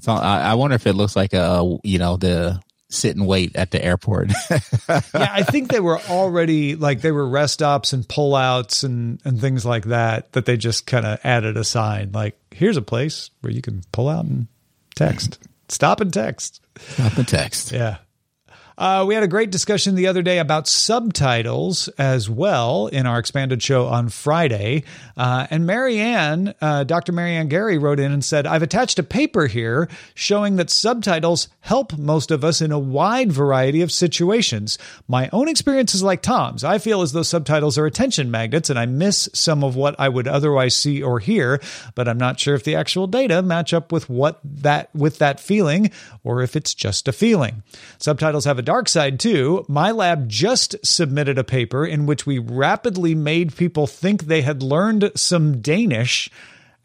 So 0.00 0.12
I, 0.12 0.40
I 0.40 0.54
wonder 0.54 0.74
if 0.74 0.86
it 0.86 0.94
looks 0.94 1.16
like 1.16 1.32
a 1.32 1.78
you 1.82 1.98
know 1.98 2.16
the 2.16 2.60
sit 2.90 3.16
and 3.16 3.26
wait 3.26 3.56
at 3.56 3.70
the 3.70 3.82
airport. 3.82 4.30
yeah, 4.88 5.00
I 5.14 5.42
think 5.42 5.70
they 5.70 5.80
were 5.80 5.98
already 5.98 6.76
like 6.76 7.00
they 7.00 7.12
were 7.12 7.26
rest 7.26 7.54
stops 7.54 7.92
and 7.92 8.06
pullouts 8.06 8.84
and 8.84 9.20
and 9.24 9.40
things 9.40 9.64
like 9.64 9.84
that 9.86 10.32
that 10.32 10.44
they 10.44 10.56
just 10.56 10.86
kind 10.86 11.06
of 11.06 11.18
added 11.24 11.56
a 11.56 11.64
sign 11.64 12.12
like 12.12 12.38
here's 12.50 12.76
a 12.76 12.82
place 12.82 13.30
where 13.40 13.52
you 13.52 13.62
can 13.62 13.82
pull 13.92 14.08
out 14.08 14.24
and 14.24 14.46
text. 14.94 15.38
Stop 15.68 16.00
and 16.00 16.12
text. 16.12 16.60
Stop 16.78 17.16
and 17.16 17.28
text. 17.28 17.72
Yeah. 17.72 17.98
Uh, 18.76 19.04
we 19.06 19.14
had 19.14 19.22
a 19.22 19.28
great 19.28 19.50
discussion 19.50 19.94
the 19.94 20.08
other 20.08 20.22
day 20.22 20.38
about 20.38 20.66
subtitles 20.66 21.86
as 21.96 22.28
well 22.28 22.88
in 22.88 23.06
our 23.06 23.20
expanded 23.20 23.62
show 23.62 23.86
on 23.86 24.08
Friday. 24.08 24.82
Uh, 25.16 25.46
and 25.50 25.64
Maryanne, 25.64 26.54
uh, 26.60 26.82
Dr. 26.82 27.12
Maryanne 27.12 27.48
Garry 27.48 27.78
wrote 27.78 28.00
in 28.00 28.10
and 28.10 28.24
said, 28.24 28.46
I've 28.46 28.64
attached 28.64 28.98
a 28.98 29.04
paper 29.04 29.46
here 29.46 29.88
showing 30.14 30.56
that 30.56 30.70
subtitles 30.70 31.48
help 31.60 31.96
most 31.96 32.32
of 32.32 32.44
us 32.44 32.60
in 32.60 32.72
a 32.72 32.78
wide 32.78 33.30
variety 33.30 33.80
of 33.80 33.92
situations. 33.92 34.76
My 35.06 35.28
own 35.32 35.48
experience 35.48 35.94
is 35.94 36.02
like 36.02 36.20
Tom's. 36.20 36.64
I 36.64 36.78
feel 36.78 37.02
as 37.02 37.12
though 37.12 37.22
subtitles 37.22 37.78
are 37.78 37.86
attention 37.86 38.30
magnets 38.30 38.70
and 38.70 38.78
I 38.78 38.86
miss 38.86 39.28
some 39.32 39.62
of 39.62 39.76
what 39.76 39.94
I 40.00 40.08
would 40.08 40.26
otherwise 40.26 40.74
see 40.74 41.00
or 41.00 41.20
hear, 41.20 41.60
but 41.94 42.08
I'm 42.08 42.18
not 42.18 42.40
sure 42.40 42.56
if 42.56 42.64
the 42.64 42.74
actual 42.74 43.06
data 43.06 43.40
match 43.40 43.72
up 43.72 43.92
with 43.92 44.10
what 44.10 44.40
that, 44.42 44.92
with 44.96 45.18
that 45.18 45.38
feeling 45.38 45.92
or 46.24 46.42
if 46.42 46.56
it's 46.56 46.74
just 46.74 47.06
a 47.06 47.12
feeling. 47.12 47.62
Subtitles 47.98 48.44
have 48.46 48.58
a 48.58 48.63
dark 48.64 48.88
side 48.88 49.20
too. 49.20 49.64
My 49.68 49.90
lab 49.90 50.28
just 50.28 50.74
submitted 50.84 51.38
a 51.38 51.44
paper 51.44 51.86
in 51.86 52.06
which 52.06 52.26
we 52.26 52.38
rapidly 52.38 53.14
made 53.14 53.56
people 53.56 53.86
think 53.86 54.24
they 54.24 54.42
had 54.42 54.62
learned 54.62 55.12
some 55.14 55.60
Danish 55.60 56.30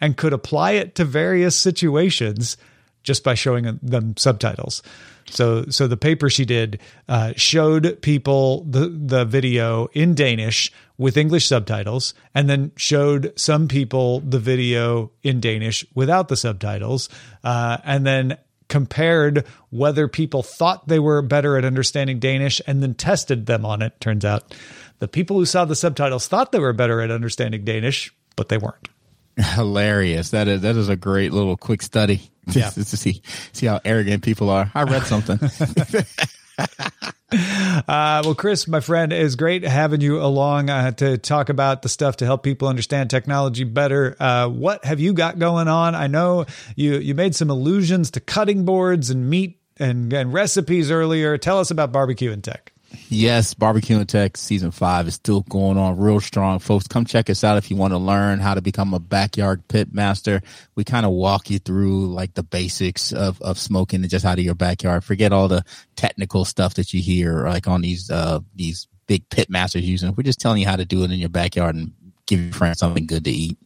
and 0.01 0.17
could 0.17 0.33
apply 0.33 0.71
it 0.71 0.95
to 0.95 1.05
various 1.05 1.55
situations 1.55 2.57
just 3.03 3.23
by 3.23 3.33
showing 3.33 3.79
them 3.81 4.15
subtitles. 4.17 4.83
So, 5.29 5.65
so 5.69 5.87
the 5.87 5.97
paper 5.97 6.29
she 6.29 6.45
did 6.45 6.79
uh, 7.07 7.33
showed 7.35 8.01
people 8.01 8.63
the 8.63 8.89
the 8.89 9.25
video 9.25 9.87
in 9.93 10.15
Danish 10.15 10.71
with 10.97 11.17
English 11.17 11.47
subtitles, 11.47 12.13
and 12.35 12.49
then 12.49 12.71
showed 12.75 13.31
some 13.35 13.67
people 13.67 14.19
the 14.19 14.39
video 14.39 15.11
in 15.23 15.39
Danish 15.39 15.85
without 15.95 16.27
the 16.27 16.35
subtitles, 16.35 17.09
uh, 17.43 17.77
and 17.83 18.05
then 18.05 18.37
compared 18.69 19.45
whether 19.69 20.07
people 20.07 20.41
thought 20.41 20.87
they 20.87 20.99
were 20.99 21.21
better 21.21 21.57
at 21.57 21.65
understanding 21.65 22.19
Danish 22.19 22.61
and 22.65 22.81
then 22.81 22.93
tested 22.93 23.45
them 23.45 23.65
on 23.65 23.81
it. 23.81 23.99
Turns 23.99 24.23
out 24.23 24.55
the 24.99 25.07
people 25.07 25.37
who 25.37 25.45
saw 25.45 25.65
the 25.65 25.75
subtitles 25.75 26.27
thought 26.27 26.51
they 26.51 26.59
were 26.59 26.73
better 26.73 27.01
at 27.01 27.11
understanding 27.11 27.65
Danish, 27.65 28.13
but 28.35 28.47
they 28.49 28.57
weren't. 28.57 28.87
Hilarious. 29.35 30.31
That 30.31 30.47
is 30.47 30.61
that 30.61 30.75
is 30.75 30.89
a 30.89 30.95
great 30.95 31.33
little 31.33 31.57
quick 31.57 31.81
study. 31.81 32.29
Yeah. 32.47 32.69
to 32.69 32.83
see 32.83 33.21
see 33.51 33.65
how 33.65 33.79
arrogant 33.83 34.23
people 34.23 34.49
are. 34.49 34.71
I 34.73 34.83
read 34.83 35.03
something. 35.03 35.39
Uh, 37.31 38.21
well, 38.25 38.33
Chris, 38.33 38.67
my 38.67 38.79
friend, 38.79 39.13
is 39.13 39.35
great 39.35 39.63
having 39.63 40.01
you 40.01 40.19
along 40.19 40.69
uh, 40.71 40.89
to 40.89 41.15
talk 41.19 41.49
about 41.49 41.83
the 41.83 41.89
stuff 41.89 42.17
to 42.17 42.25
help 42.25 42.41
people 42.41 42.67
understand 42.67 43.11
technology 43.11 43.63
better. 43.63 44.15
Uh, 44.19 44.47
what 44.47 44.83
have 44.83 44.99
you 44.99 45.13
got 45.13 45.37
going 45.37 45.67
on? 45.67 45.93
I 45.93 46.07
know 46.07 46.47
you 46.75 46.97
you 46.97 47.13
made 47.13 47.35
some 47.35 47.51
allusions 47.51 48.09
to 48.11 48.19
cutting 48.19 48.65
boards 48.65 49.11
and 49.11 49.29
meat 49.29 49.59
and, 49.77 50.11
and 50.11 50.33
recipes 50.33 50.89
earlier. 50.89 51.37
Tell 51.37 51.59
us 51.59 51.69
about 51.69 51.91
barbecue 51.91 52.31
and 52.31 52.43
tech. 52.43 52.73
Yes, 53.09 53.53
Barbecue 53.53 53.97
and 53.97 54.07
Tech 54.07 54.37
season 54.37 54.71
five 54.71 55.07
is 55.07 55.15
still 55.15 55.41
going 55.41 55.77
on 55.77 55.97
real 55.97 56.19
strong. 56.19 56.59
Folks, 56.59 56.87
come 56.87 57.05
check 57.05 57.29
us 57.29 57.43
out 57.43 57.57
if 57.57 57.69
you 57.69 57.77
want 57.77 57.93
to 57.93 57.97
learn 57.97 58.39
how 58.39 58.53
to 58.53 58.61
become 58.61 58.93
a 58.93 58.99
backyard 58.99 59.67
pit 59.67 59.93
master. 59.93 60.41
We 60.75 60.83
kind 60.83 61.05
of 61.05 61.11
walk 61.11 61.49
you 61.49 61.59
through 61.59 62.13
like 62.13 62.33
the 62.33 62.43
basics 62.43 63.11
of, 63.11 63.41
of 63.41 63.57
smoking 63.57 64.01
and 64.01 64.09
just 64.09 64.25
out 64.25 64.39
of 64.39 64.45
your 64.45 64.55
backyard. 64.55 65.03
Forget 65.03 65.33
all 65.33 65.47
the 65.47 65.63
technical 65.95 66.45
stuff 66.45 66.75
that 66.75 66.93
you 66.93 67.01
hear 67.01 67.47
like 67.47 67.67
on 67.67 67.81
these, 67.81 68.09
uh, 68.09 68.39
these 68.55 68.87
big 69.07 69.27
pit 69.29 69.49
masters 69.49 69.87
using. 69.87 70.13
We're 70.15 70.23
just 70.23 70.39
telling 70.39 70.61
you 70.61 70.67
how 70.67 70.75
to 70.75 70.85
do 70.85 71.03
it 71.03 71.11
in 71.11 71.19
your 71.19 71.29
backyard 71.29 71.75
and 71.75 71.93
give 72.27 72.39
your 72.39 72.53
friends 72.53 72.79
something 72.79 73.07
good 73.07 73.25
to 73.25 73.31
eat. 73.31 73.57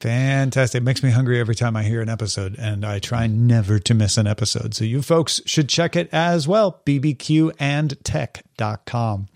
Fantastic. 0.00 0.82
Makes 0.84 1.02
me 1.02 1.10
hungry 1.10 1.40
every 1.40 1.56
time 1.56 1.76
I 1.76 1.82
hear 1.82 2.00
an 2.00 2.08
episode, 2.08 2.54
and 2.56 2.84
I 2.84 3.00
try 3.00 3.26
never 3.26 3.80
to 3.80 3.94
miss 3.94 4.16
an 4.16 4.28
episode. 4.28 4.72
So 4.74 4.84
you 4.84 5.02
folks 5.02 5.40
should 5.44 5.68
check 5.68 5.96
it 5.96 6.08
as 6.12 6.46
well, 6.46 6.80
bbqandtech.com. 6.86 9.26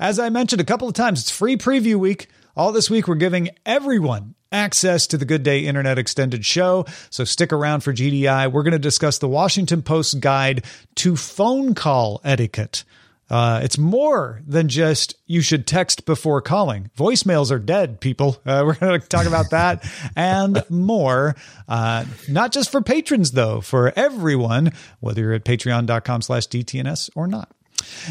As 0.00 0.18
I 0.18 0.30
mentioned 0.30 0.62
a 0.62 0.64
couple 0.64 0.88
of 0.88 0.94
times, 0.94 1.20
it's 1.20 1.30
free 1.30 1.58
preview 1.58 1.96
week. 1.96 2.28
All 2.56 2.72
this 2.72 2.88
week, 2.88 3.06
we're 3.06 3.16
giving 3.16 3.50
everyone 3.66 4.34
access 4.50 5.06
to 5.08 5.18
the 5.18 5.26
Good 5.26 5.42
Day 5.42 5.60
Internet 5.60 5.98
Extended 5.98 6.44
Show. 6.44 6.86
So 7.10 7.24
stick 7.24 7.52
around 7.52 7.80
for 7.80 7.92
GDI. 7.92 8.50
We're 8.50 8.62
going 8.62 8.72
to 8.72 8.78
discuss 8.78 9.18
the 9.18 9.28
Washington 9.28 9.82
Post 9.82 10.20
guide 10.20 10.64
to 10.96 11.16
phone 11.16 11.74
call 11.74 12.22
etiquette. 12.24 12.84
Uh, 13.30 13.60
it's 13.62 13.78
more 13.78 14.40
than 14.46 14.68
just 14.68 15.16
you 15.26 15.40
should 15.40 15.66
text 15.66 16.06
before 16.06 16.40
calling. 16.40 16.90
Voicemails 16.96 17.50
are 17.50 17.58
dead, 17.58 18.00
people. 18.00 18.40
Uh, 18.46 18.62
we're 18.66 18.74
going 18.74 19.00
to 19.00 19.06
talk 19.06 19.26
about 19.26 19.50
that 19.50 19.84
and 20.16 20.62
more. 20.70 21.36
Uh, 21.68 22.04
not 22.28 22.52
just 22.52 22.70
for 22.70 22.80
patrons, 22.80 23.32
though, 23.32 23.60
for 23.60 23.92
everyone, 23.96 24.72
whether 25.00 25.20
you're 25.22 25.34
at 25.34 25.44
patreon.com 25.44 26.22
slash 26.22 26.48
DTNS 26.48 27.10
or 27.14 27.26
not. 27.26 27.50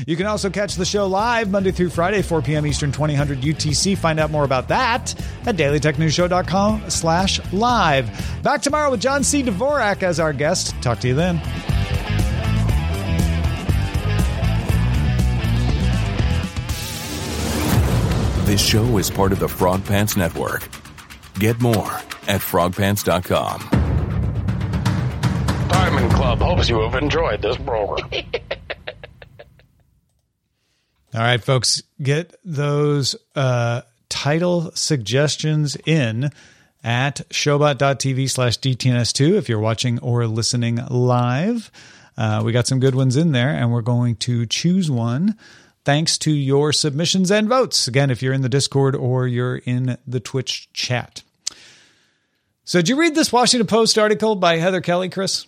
You 0.05 0.15
can 0.15 0.27
also 0.27 0.49
catch 0.49 0.75
the 0.75 0.85
show 0.85 1.07
live 1.07 1.49
Monday 1.49 1.71
through 1.71 1.89
Friday, 1.89 2.21
4 2.21 2.41
p.m. 2.41 2.65
Eastern, 2.65 2.91
2000 2.91 3.41
UTC. 3.41 3.97
Find 3.97 4.19
out 4.19 4.31
more 4.31 4.43
about 4.43 4.69
that 4.69 5.13
at 5.45 5.57
dailytechnewsshow.com 5.57 6.89
slash 6.89 7.53
live. 7.53 8.09
Back 8.43 8.61
tomorrow 8.61 8.91
with 8.91 9.01
John 9.01 9.23
C. 9.23 9.43
Dvorak 9.43 10.03
as 10.03 10.19
our 10.19 10.33
guest. 10.33 10.73
Talk 10.81 10.99
to 11.01 11.07
you 11.07 11.15
then. 11.15 11.41
This 18.47 18.65
show 18.65 18.97
is 18.97 19.11
part 19.11 19.33
of 19.33 19.39
the 19.39 19.49
Frog 19.49 19.83
Pants 19.83 20.15
Network. 20.15 20.69
Get 21.33 21.59
more 21.59 21.91
at 22.29 22.39
frogpants.com. 22.39 23.59
Diamond 25.67 26.11
Club 26.13 26.39
hopes 26.39 26.69
you 26.69 26.79
have 26.79 26.95
enjoyed 26.95 27.41
this 27.41 27.57
program. 27.57 28.09
All 31.13 31.19
right, 31.19 31.43
folks, 31.43 31.83
get 32.01 32.37
those 32.45 33.17
uh, 33.35 33.81
title 34.07 34.71
suggestions 34.75 35.75
in 35.85 36.31
at 36.85 37.27
showbot.tv 37.29 38.29
slash 38.29 38.59
DTNS2 38.59 39.33
if 39.33 39.49
you're 39.49 39.59
watching 39.59 39.99
or 39.99 40.25
listening 40.25 40.79
live. 40.89 41.69
Uh, 42.17 42.43
we 42.45 42.53
got 42.53 42.65
some 42.65 42.79
good 42.79 42.95
ones 42.95 43.17
in 43.17 43.33
there, 43.33 43.49
and 43.49 43.73
we're 43.73 43.81
going 43.81 44.15
to 44.15 44.45
choose 44.45 44.89
one 44.89 45.35
thanks 45.87 46.17
to 46.17 46.31
your 46.31 46.73
submissions 46.73 47.31
and 47.31 47.47
votes. 47.47 47.87
Again, 47.87 48.11
if 48.11 48.21
you're 48.21 48.33
in 48.33 48.41
the 48.41 48.49
Discord 48.49 48.93
or 48.93 49.25
you're 49.25 49.55
in 49.55 49.97
the 50.05 50.19
Twitch 50.19 50.67
chat. 50.73 51.23
So, 52.65 52.79
did 52.79 52.89
you 52.89 52.99
read 52.99 53.15
this 53.15 53.31
Washington 53.31 53.67
Post 53.67 53.97
article 53.97 54.35
by 54.35 54.57
Heather 54.57 54.81
Kelly, 54.81 55.07
Chris? 55.07 55.47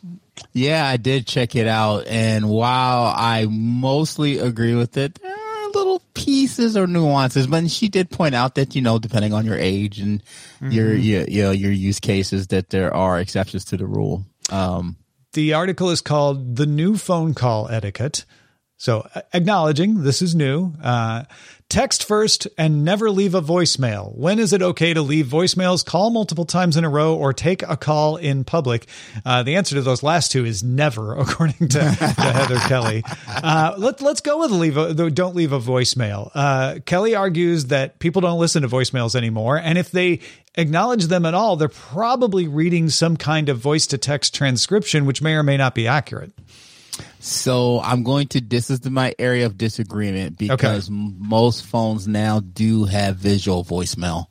Yeah, 0.54 0.88
I 0.88 0.96
did 0.96 1.28
check 1.28 1.58
it 1.58 1.68
out. 1.68 2.08
And 2.08 2.48
while 2.48 3.14
I 3.14 3.48
mostly 3.50 4.38
agree 4.38 4.76
with 4.76 4.96
it, 4.96 5.20
there 5.22 5.36
are 5.36 5.70
little 5.72 6.02
pieces 6.14 6.78
or 6.78 6.88
nuances. 6.88 7.46
But 7.46 7.70
she 7.70 7.90
did 7.90 8.10
point 8.10 8.34
out 8.34 8.56
that, 8.56 8.78
you 8.78 8.82
know, 8.82 8.98
depending 8.98 9.34
on 9.34 9.46
your 9.46 9.58
age 9.58 10.00
and 10.00 10.24
mm-hmm. 10.24 10.72
your, 10.72 10.96
your, 10.96 11.28
you 11.28 11.44
know, 11.44 11.52
your 11.52 11.74
use 11.74 12.00
cases, 12.00 12.48
that 12.48 12.70
there 12.70 12.94
are 12.96 13.20
exceptions 13.20 13.66
to 13.66 13.76
the 13.76 13.86
rule. 13.86 14.24
Um, 14.50 14.96
the 15.34 15.56
article 15.56 15.90
is 15.90 16.00
called 16.00 16.56
The 16.56 16.66
New 16.66 16.96
Phone 16.96 17.34
Call 17.34 17.68
Etiquette. 17.68 18.24
So, 18.80 19.07
acknowledging 19.34 20.01
this 20.01 20.23
is 20.23 20.34
new. 20.34 20.73
Uh, 20.82 21.25
Text 21.69 22.03
first 22.03 22.47
and 22.57 22.84
never 22.84 23.11
leave 23.11 23.36
a 23.36 23.43
voicemail. 23.43 24.15
When 24.17 24.39
is 24.39 24.53
it 24.53 24.63
okay 24.63 24.91
to 24.95 25.03
leave 25.03 25.27
voicemails, 25.27 25.86
call 25.86 26.09
multiple 26.09 26.45
times 26.45 26.75
in 26.77 26.84
a 26.84 26.89
row, 26.89 27.15
or 27.15 27.32
take 27.32 27.61
a 27.61 27.77
call 27.77 28.15
in 28.17 28.43
public? 28.43 28.88
Uh, 29.23 29.43
the 29.43 29.55
answer 29.55 29.75
to 29.75 29.84
those 29.84 30.01
last 30.01 30.32
two 30.32 30.45
is 30.45 30.63
never, 30.63 31.13
according 31.19 31.67
to, 31.67 31.77
to 31.77 31.84
Heather 31.86 32.57
Kelly. 32.61 33.03
Uh, 33.27 33.75
let, 33.77 34.01
let's 34.01 34.19
go 34.19 34.39
with 34.39 34.49
leave 34.49 34.77
a, 34.77 35.11
don't 35.11 35.36
leave 35.36 35.51
a 35.51 35.59
voicemail. 35.59 36.32
Uh, 36.34 36.80
Kelly 36.88 37.13
argues 37.13 37.65
that 37.65 37.99
people 37.99 38.21
don't 38.21 38.39
listen 38.39 38.63
to 38.63 38.67
voicemails 38.67 39.13
anymore, 39.13 39.55
and 39.55 39.77
if 39.77 39.91
they 39.91 40.21
acknowledge 40.55 41.05
them 41.05 41.23
at 41.23 41.36
all, 41.36 41.55
they're 41.55 41.69
probably 41.69 42.47
reading 42.47 42.89
some 42.89 43.15
kind 43.15 43.47
of 43.47 43.59
voice 43.59 43.86
to 43.86 43.99
text 43.99 44.34
transcription, 44.34 45.05
which 45.05 45.21
may 45.21 45.36
or 45.36 45.43
may 45.43 45.55
not 45.55 45.75
be 45.75 45.86
accurate. 45.86 46.32
So 47.20 47.82
I'm 47.82 48.03
going 48.03 48.28
to. 48.30 48.41
This 48.41 48.70
is 48.70 48.89
my 48.89 49.13
area 49.20 49.45
of 49.45 49.57
disagreement 49.57 50.38
because 50.38 50.89
okay. 50.89 51.13
most 51.20 51.65
phones 51.65 52.07
now 52.07 52.39
do 52.39 52.86
have 52.86 53.17
visual 53.17 53.65
voicemail. 53.65 54.28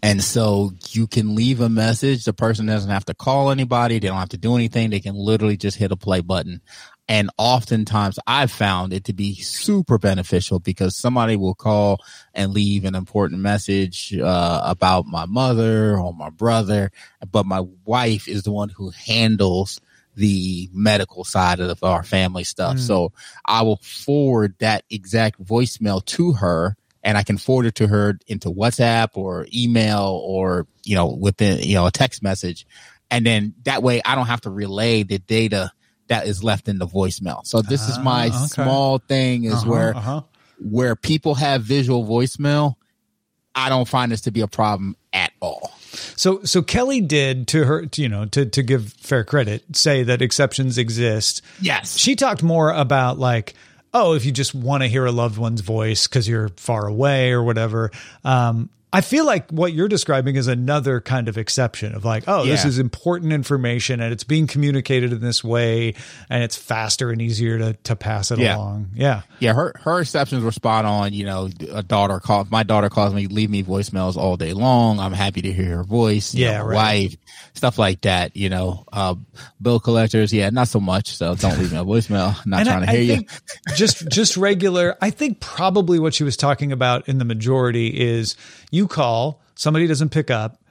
And 0.00 0.22
so 0.22 0.70
you 0.90 1.08
can 1.08 1.34
leave 1.34 1.60
a 1.60 1.68
message. 1.68 2.24
The 2.24 2.32
person 2.32 2.66
doesn't 2.66 2.90
have 2.90 3.04
to 3.06 3.14
call 3.14 3.50
anybody. 3.50 3.98
They 3.98 4.06
don't 4.06 4.18
have 4.18 4.28
to 4.28 4.38
do 4.38 4.54
anything. 4.54 4.90
They 4.90 5.00
can 5.00 5.16
literally 5.16 5.56
just 5.56 5.76
hit 5.76 5.90
a 5.90 5.96
play 5.96 6.20
button. 6.20 6.60
And 7.08 7.30
oftentimes 7.38 8.18
I've 8.26 8.52
found 8.52 8.92
it 8.92 9.04
to 9.04 9.12
be 9.12 9.34
super 9.36 9.98
beneficial 9.98 10.60
because 10.60 10.94
somebody 10.94 11.36
will 11.36 11.54
call 11.54 11.98
and 12.34 12.52
leave 12.52 12.84
an 12.84 12.94
important 12.94 13.40
message 13.40 14.16
uh, 14.16 14.60
about 14.64 15.06
my 15.06 15.26
mother 15.26 15.98
or 15.98 16.12
my 16.12 16.30
brother. 16.30 16.92
But 17.32 17.46
my 17.46 17.64
wife 17.84 18.28
is 18.28 18.42
the 18.44 18.52
one 18.52 18.68
who 18.68 18.90
handles 18.90 19.80
the 20.18 20.68
medical 20.72 21.24
side 21.24 21.60
of 21.60 21.82
our 21.84 22.02
family 22.02 22.44
stuff. 22.44 22.76
Mm. 22.76 22.80
So 22.80 23.12
I 23.44 23.62
will 23.62 23.76
forward 23.76 24.54
that 24.58 24.84
exact 24.90 25.42
voicemail 25.42 26.04
to 26.06 26.32
her 26.32 26.76
and 27.04 27.16
I 27.16 27.22
can 27.22 27.38
forward 27.38 27.66
it 27.66 27.76
to 27.76 27.86
her 27.86 28.18
into 28.26 28.50
WhatsApp 28.50 29.10
or 29.14 29.46
email 29.54 30.20
or, 30.24 30.66
you 30.84 30.96
know, 30.96 31.06
within, 31.06 31.60
you 31.60 31.74
know, 31.74 31.86
a 31.86 31.92
text 31.92 32.22
message. 32.22 32.66
And 33.10 33.24
then 33.24 33.54
that 33.62 33.82
way 33.82 34.02
I 34.04 34.16
don't 34.16 34.26
have 34.26 34.40
to 34.42 34.50
relay 34.50 35.04
the 35.04 35.18
data 35.18 35.70
that 36.08 36.26
is 36.26 36.42
left 36.42 36.68
in 36.68 36.78
the 36.78 36.86
voicemail. 36.86 37.46
So 37.46 37.62
this 37.62 37.88
uh, 37.88 37.92
is 37.92 37.98
my 38.00 38.30
ah, 38.32 38.44
okay. 38.44 38.62
small 38.64 38.98
thing 38.98 39.44
is 39.44 39.54
uh-huh, 39.54 39.70
where, 39.70 39.96
uh-huh. 39.96 40.22
where 40.58 40.96
people 40.96 41.36
have 41.36 41.62
visual 41.62 42.04
voicemail. 42.04 42.74
I 43.54 43.68
don't 43.68 43.88
find 43.88 44.10
this 44.10 44.22
to 44.22 44.32
be 44.32 44.40
a 44.40 44.48
problem 44.48 44.96
at 45.12 45.27
all. 45.27 45.27
So 46.18 46.42
so 46.42 46.62
Kelly 46.62 47.00
did 47.00 47.48
to 47.48 47.64
her, 47.64 47.86
to, 47.86 48.02
you 48.02 48.08
know, 48.08 48.24
to 48.26 48.44
to 48.46 48.62
give 48.62 48.92
fair 48.94 49.24
credit, 49.24 49.76
say 49.76 50.02
that 50.02 50.20
exceptions 50.20 50.76
exist. 50.76 51.42
Yes. 51.60 51.96
She 51.96 52.16
talked 52.16 52.42
more 52.42 52.70
about 52.70 53.18
like 53.18 53.54
oh, 53.94 54.14
if 54.14 54.24
you 54.24 54.32
just 54.32 54.54
want 54.54 54.82
to 54.82 54.88
hear 54.88 55.06
a 55.06 55.12
loved 55.12 55.38
one's 55.38 55.62
voice 55.62 56.06
because 56.06 56.28
you're 56.28 56.50
far 56.50 56.86
away 56.86 57.32
or 57.32 57.42
whatever. 57.42 57.90
Um, 58.24 58.68
I 58.90 59.02
feel 59.02 59.26
like 59.26 59.50
what 59.50 59.74
you're 59.74 59.88
describing 59.88 60.36
is 60.36 60.46
another 60.46 61.02
kind 61.02 61.28
of 61.28 61.36
exception 61.36 61.94
of 61.94 62.06
like, 62.06 62.24
oh, 62.26 62.44
yeah. 62.44 62.52
this 62.52 62.64
is 62.64 62.78
important 62.78 63.34
information 63.34 64.00
and 64.00 64.14
it's 64.14 64.24
being 64.24 64.46
communicated 64.46 65.12
in 65.12 65.20
this 65.20 65.44
way 65.44 65.94
and 66.30 66.42
it's 66.42 66.56
faster 66.56 67.10
and 67.10 67.20
easier 67.20 67.58
to, 67.58 67.74
to 67.84 67.96
pass 67.96 68.30
it 68.30 68.38
yeah. 68.38 68.56
along. 68.56 68.88
Yeah. 68.94 69.22
Yeah. 69.40 69.52
Her, 69.52 69.74
her 69.80 70.00
exceptions 70.00 70.42
were 70.42 70.52
spot 70.52 70.86
on. 70.86 71.12
You 71.12 71.26
know, 71.26 71.50
a 71.70 71.82
daughter 71.82 72.18
called, 72.18 72.50
my 72.50 72.62
daughter 72.62 72.88
calls 72.88 73.12
me, 73.12 73.26
leave 73.26 73.50
me 73.50 73.62
voicemails 73.62 74.16
all 74.16 74.38
day 74.38 74.54
long. 74.54 75.00
I'm 75.00 75.12
happy 75.12 75.42
to 75.42 75.52
hear 75.52 75.76
her 75.76 75.84
voice. 75.84 76.34
Yeah. 76.34 76.58
know, 76.58 76.64
right. 76.68 76.74
Wife, 76.74 77.16
stuff 77.52 77.78
like 77.78 78.00
that, 78.02 78.36
you 78.38 78.48
know, 78.48 78.86
uh, 78.90 79.16
bill 79.60 79.80
collectors. 79.80 80.32
Yeah. 80.32 80.48
Not 80.48 80.68
so 80.68 80.80
much. 80.80 81.14
So 81.14 81.34
don't 81.34 81.58
leave 81.58 81.72
me 81.72 81.78
a 81.78 81.84
voicemail. 81.84 82.46
Not 82.46 82.64
trying 82.64 82.84
I, 82.84 82.86
to 82.86 82.92
hear 82.92 83.16
you. 83.16 83.24
just, 83.76 84.08
just 84.08 84.38
regular. 84.38 84.96
I 85.02 85.10
think 85.10 85.40
probably 85.40 85.98
what 85.98 86.14
she 86.14 86.24
was 86.24 86.38
talking 86.38 86.72
about 86.72 87.06
in 87.06 87.18
the 87.18 87.26
majority 87.26 87.88
is, 87.88 88.34
you 88.70 88.77
call, 88.86 89.40
somebody 89.54 89.86
doesn't 89.86 90.10
pick 90.10 90.30
up, 90.30 90.62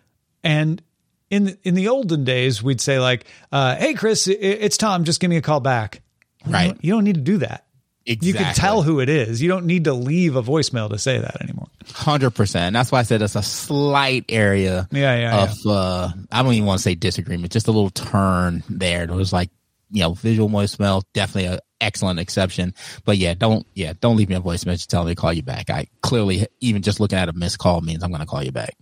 and 0.44 0.82
in 1.30 1.58
in 1.64 1.74
the 1.76 1.90
olden 1.90 2.24
days, 2.24 2.64
we'd 2.64 2.80
say 2.80 3.00
like, 3.00 3.26
uh, 3.52 3.76
"Hey, 3.76 3.94
Chris, 3.94 4.28
it's 4.28 4.78
Tom. 4.78 5.04
Just 5.04 5.20
give 5.20 5.30
me 5.30 5.38
a 5.38 5.42
call 5.42 5.60
back." 5.60 6.02
Right. 6.46 6.64
You 6.64 6.70
don't, 6.70 6.86
you 6.86 6.92
don't 6.94 7.04
need 7.04 7.16
to 7.16 7.22
do 7.22 7.38
that. 7.40 7.66
Exactly. 8.06 8.28
You 8.30 8.34
can 8.36 8.56
tell 8.56 8.84
who 8.84 9.02
it 9.02 9.10
is. 9.10 9.42
You 9.42 9.50
don't 9.50 9.66
need 9.66 9.84
to 9.84 9.94
leave 9.94 10.38
a 10.38 10.42
voicemail 10.42 10.90
to 10.92 10.98
say 10.98 11.20
that 11.20 11.42
anymore. 11.42 11.68
Hundred 11.94 12.32
percent. 12.32 12.74
That's 12.74 12.90
why 12.90 13.00
I 13.00 13.04
said 13.04 13.22
it's 13.22 13.36
a 13.36 13.44
slight 13.44 14.26
area. 14.30 14.88
Yeah, 14.92 15.16
yeah. 15.18 15.44
Of 15.44 15.58
yeah. 15.66 15.72
Uh, 15.72 16.12
I 16.32 16.44
don't 16.44 16.54
even 16.54 16.66
want 16.66 16.80
to 16.80 16.84
say 16.84 16.96
disagreement. 16.96 17.52
Just 17.52 17.68
a 17.68 17.72
little 17.72 17.90
turn 17.90 18.64
there. 18.70 19.04
It 19.04 19.10
was 19.10 19.34
like 19.34 19.50
you 19.92 20.02
know, 20.02 20.14
visual 20.14 20.50
voicemail 20.50 21.04
definitely 21.14 21.54
an 21.54 21.60
excellent 21.82 22.20
exception. 22.20 22.74
But 23.06 23.18
yeah, 23.18 23.34
don't 23.34 23.66
yeah, 23.74 23.94
don't 24.00 24.16
leave 24.16 24.30
me 24.30 24.36
a 24.36 24.40
voice 24.40 24.66
message 24.66 24.88
telling 24.88 25.08
me 25.08 25.16
to 25.16 25.22
call 25.22 25.34
you 25.34 25.44
back. 25.44 25.70
I 25.70 25.88
clearly 26.02 26.48
even 26.60 26.82
just 26.82 27.00
looking 27.00 27.18
at 27.18 27.30
a 27.30 27.34
missed 27.34 27.60
call 27.60 27.82
means 27.82 28.04
I'm 28.04 28.10
going 28.10 28.22
to 28.22 28.28
call 28.28 28.44
you 28.44 28.52
back. 28.52 28.76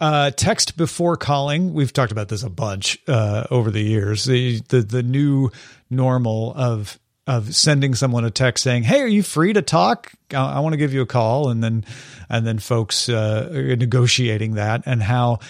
Uh, 0.00 0.30
text 0.30 0.76
before 0.76 1.16
calling. 1.16 1.74
We've 1.74 1.92
talked 1.92 2.12
about 2.12 2.28
this 2.28 2.42
a 2.42 2.50
bunch 2.50 2.98
uh, 3.06 3.46
over 3.50 3.70
the 3.70 3.82
years. 3.82 4.24
The, 4.24 4.60
the 4.68 4.80
the 4.80 5.02
new 5.02 5.50
normal 5.90 6.54
of 6.54 6.98
of 7.26 7.54
sending 7.54 7.94
someone 7.94 8.24
a 8.24 8.30
text 8.30 8.64
saying, 8.64 8.84
"Hey, 8.84 9.00
are 9.02 9.06
you 9.06 9.22
free 9.22 9.52
to 9.52 9.62
talk? 9.62 10.12
I, 10.32 10.56
I 10.56 10.60
want 10.60 10.72
to 10.72 10.78
give 10.78 10.94
you 10.94 11.02
a 11.02 11.06
call," 11.06 11.50
and 11.50 11.62
then 11.62 11.84
and 12.30 12.46
then 12.46 12.58
folks 12.58 13.08
uh, 13.08 13.50
negotiating 13.52 14.54
that 14.54 14.84
and 14.86 15.02
how 15.02 15.40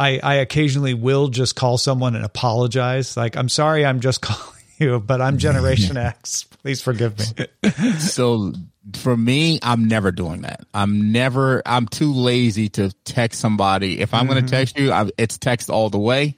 I, 0.00 0.18
I 0.22 0.34
occasionally 0.36 0.94
will 0.94 1.28
just 1.28 1.54
call 1.56 1.76
someone 1.76 2.16
and 2.16 2.24
apologize. 2.24 3.18
Like, 3.18 3.36
I'm 3.36 3.50
sorry, 3.50 3.84
I'm 3.84 4.00
just 4.00 4.20
calling 4.22 4.59
you, 4.80 5.00
but 5.00 5.20
I'm 5.20 5.38
Generation 5.38 5.96
X. 5.96 6.44
Please 6.62 6.82
forgive 6.82 7.18
me. 7.18 7.70
so 7.98 8.52
for 8.94 9.16
me, 9.16 9.58
I'm 9.62 9.86
never 9.86 10.10
doing 10.10 10.42
that. 10.42 10.64
I'm 10.74 11.12
never, 11.12 11.62
I'm 11.66 11.86
too 11.86 12.12
lazy 12.12 12.68
to 12.70 12.90
text 13.04 13.40
somebody. 13.40 14.00
If 14.00 14.14
I'm 14.14 14.24
mm-hmm. 14.24 14.32
going 14.32 14.44
to 14.46 14.50
text 14.50 14.78
you, 14.78 14.92
I, 14.92 15.10
it's 15.18 15.38
text 15.38 15.70
all 15.70 15.90
the 15.90 15.98
way. 15.98 16.36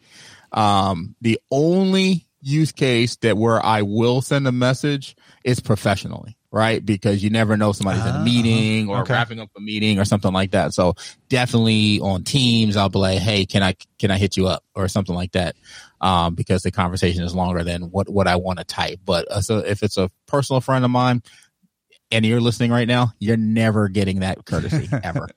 Um, 0.52 1.14
the 1.20 1.40
only 1.50 2.26
use 2.40 2.72
case 2.72 3.16
that 3.16 3.36
where 3.36 3.64
I 3.64 3.82
will 3.82 4.20
send 4.20 4.46
a 4.46 4.52
message 4.52 5.16
is 5.44 5.60
professionally 5.60 6.36
right? 6.52 6.84
Because 6.84 7.24
you 7.24 7.30
never 7.30 7.56
know 7.56 7.72
somebody's 7.72 8.02
in 8.02 8.14
a 8.14 8.18
ah, 8.18 8.22
meeting 8.22 8.88
or 8.88 8.98
okay. 8.98 9.14
wrapping 9.14 9.40
up 9.40 9.48
a 9.56 9.60
meeting 9.60 9.98
or 9.98 10.04
something 10.04 10.32
like 10.32 10.50
that. 10.50 10.74
So 10.74 10.94
definitely 11.28 11.98
on 12.00 12.24
Teams, 12.24 12.76
I'll 12.76 12.90
be 12.90 12.98
like, 12.98 13.18
"Hey, 13.18 13.46
can 13.46 13.62
I 13.62 13.74
can 13.98 14.10
I 14.10 14.18
hit 14.18 14.36
you 14.36 14.46
up?" 14.46 14.62
or 14.74 14.86
something 14.86 15.14
like 15.14 15.32
that, 15.32 15.56
um, 16.00 16.34
because 16.34 16.62
the 16.62 16.70
conversation 16.70 17.22
is 17.24 17.34
longer 17.34 17.64
than 17.64 17.84
what 17.90 18.08
what 18.08 18.28
I 18.28 18.36
want 18.36 18.58
to 18.58 18.64
type. 18.64 19.00
But 19.04 19.26
uh, 19.32 19.40
so 19.40 19.58
if 19.58 19.82
it's 19.82 19.96
a 19.96 20.10
personal 20.26 20.60
friend 20.60 20.84
of 20.84 20.90
mine. 20.90 21.22
And 22.14 22.26
you're 22.26 22.42
listening 22.42 22.70
right 22.70 22.86
now, 22.86 23.14
you're 23.20 23.38
never 23.38 23.88
getting 23.88 24.20
that 24.20 24.44
courtesy 24.44 24.86
ever. 25.02 25.30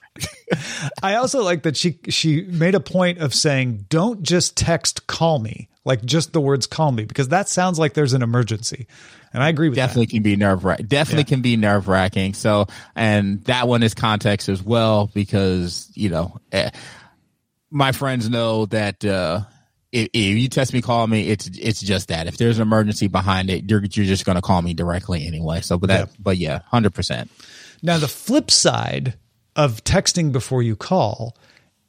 I 1.01 1.15
also 1.15 1.41
like 1.41 1.63
that 1.63 1.77
she 1.77 1.99
she 2.09 2.41
made 2.41 2.75
a 2.75 2.81
point 2.81 3.19
of 3.19 3.33
saying, 3.33 3.85
"Don't 3.87 4.21
just 4.23 4.57
text 4.57 5.07
call 5.07 5.39
me." 5.39 5.69
Like 5.85 6.03
just 6.03 6.33
the 6.33 6.41
words 6.41 6.67
call 6.67 6.91
me 6.91 7.05
because 7.05 7.29
that 7.29 7.47
sounds 7.47 7.79
like 7.79 7.93
there's 7.93 8.13
an 8.13 8.21
emergency 8.21 8.87
and 9.33 9.41
i 9.41 9.49
agree 9.49 9.69
with 9.69 9.75
definitely 9.75 10.05
that. 10.05 10.11
can 10.11 10.23
be 10.23 10.35
nerve 10.35 10.65
wracking 10.65 10.87
definitely 10.87 11.21
yeah. 11.21 11.35
can 11.35 11.41
be 11.41 11.55
nerve 11.55 11.87
wracking 11.87 12.33
so 12.33 12.65
and 12.95 13.43
that 13.45 13.67
one 13.67 13.83
is 13.83 13.93
context 13.93 14.49
as 14.49 14.61
well 14.61 15.09
because 15.13 15.89
you 15.93 16.09
know 16.09 16.37
eh, 16.51 16.69
my 17.71 17.91
friends 17.91 18.29
know 18.29 18.65
that 18.65 19.05
uh 19.05 19.41
if, 19.91 20.09
if, 20.11 20.37
you 20.37 20.49
test 20.49 20.73
me, 20.73 20.81
call 20.81 21.07
me. 21.07 21.29
It's 21.29 21.47
it's 21.47 21.79
just 21.79 22.09
that. 22.09 22.27
If 22.27 22.35
there's 22.35 22.57
an 22.57 22.63
emergency 22.63 23.07
behind 23.07 23.49
it, 23.49 23.69
you're 23.69 23.79
you're 23.79 24.05
just 24.05 24.25
going 24.25 24.35
to 24.35 24.41
call 24.41 24.61
me 24.61 24.73
directly 24.73 25.25
anyway. 25.25 25.61
So, 25.61 25.77
but 25.77 25.87
that, 25.87 26.09
yeah. 26.09 26.15
but 26.19 26.37
yeah, 26.37 26.59
hundred 26.65 26.93
percent. 26.93 27.31
Now, 27.81 27.97
the 27.97 28.09
flip 28.09 28.51
side 28.51 29.13
of 29.55 29.83
texting 29.85 30.33
before 30.33 30.61
you 30.61 30.75
call 30.75 31.37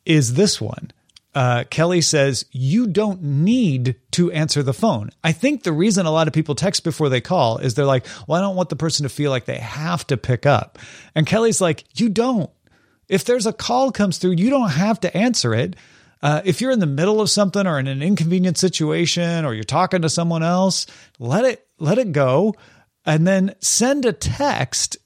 is 0.04 0.34
this 0.34 0.60
one 0.60 0.92
uh, 1.36 1.64
Kelly 1.68 2.00
says 2.00 2.46
you 2.50 2.86
don't 2.86 3.22
need 3.22 3.96
to 4.12 4.32
answer 4.32 4.62
the 4.62 4.72
phone. 4.72 5.10
I 5.22 5.32
think 5.32 5.62
the 5.62 5.72
reason 5.72 6.06
a 6.06 6.10
lot 6.10 6.28
of 6.28 6.32
people 6.32 6.54
text 6.54 6.82
before 6.82 7.10
they 7.10 7.20
call 7.20 7.58
is 7.58 7.74
they're 7.74 7.84
like, 7.84 8.06
well, 8.26 8.38
I 8.38 8.42
don't 8.42 8.56
want 8.56 8.70
the 8.70 8.76
person 8.76 9.04
to 9.04 9.10
feel 9.10 9.30
like 9.30 9.44
they 9.44 9.58
have 9.58 10.06
to 10.06 10.16
pick 10.16 10.46
up. 10.46 10.78
And 11.14 11.26
Kelly's 11.26 11.60
like, 11.60 11.84
you 12.00 12.08
don't. 12.08 12.48
If 13.08 13.24
there's 13.26 13.46
a 13.46 13.52
call 13.52 13.92
comes 13.92 14.16
through, 14.16 14.32
you 14.32 14.48
don't 14.48 14.70
have 14.70 14.98
to 15.00 15.14
answer 15.14 15.54
it. 15.54 15.76
uh, 16.22 16.42
if 16.44 16.60
you're 16.60 16.70
in 16.70 16.80
the 16.80 16.86
middle 16.86 17.20
of 17.20 17.30
something 17.30 17.66
or 17.66 17.78
in 17.78 17.86
an 17.86 18.02
inconvenient 18.02 18.58
situation 18.58 19.44
or 19.44 19.54
you're 19.54 19.64
talking 19.64 20.02
to 20.02 20.08
someone 20.08 20.42
else, 20.42 20.86
let 21.18 21.44
it 21.44 21.66
let 21.78 21.98
it 21.98 22.12
go, 22.12 22.54
and 23.04 23.26
then 23.26 23.54
send 23.60 24.06
a 24.06 24.12
text 24.12 24.96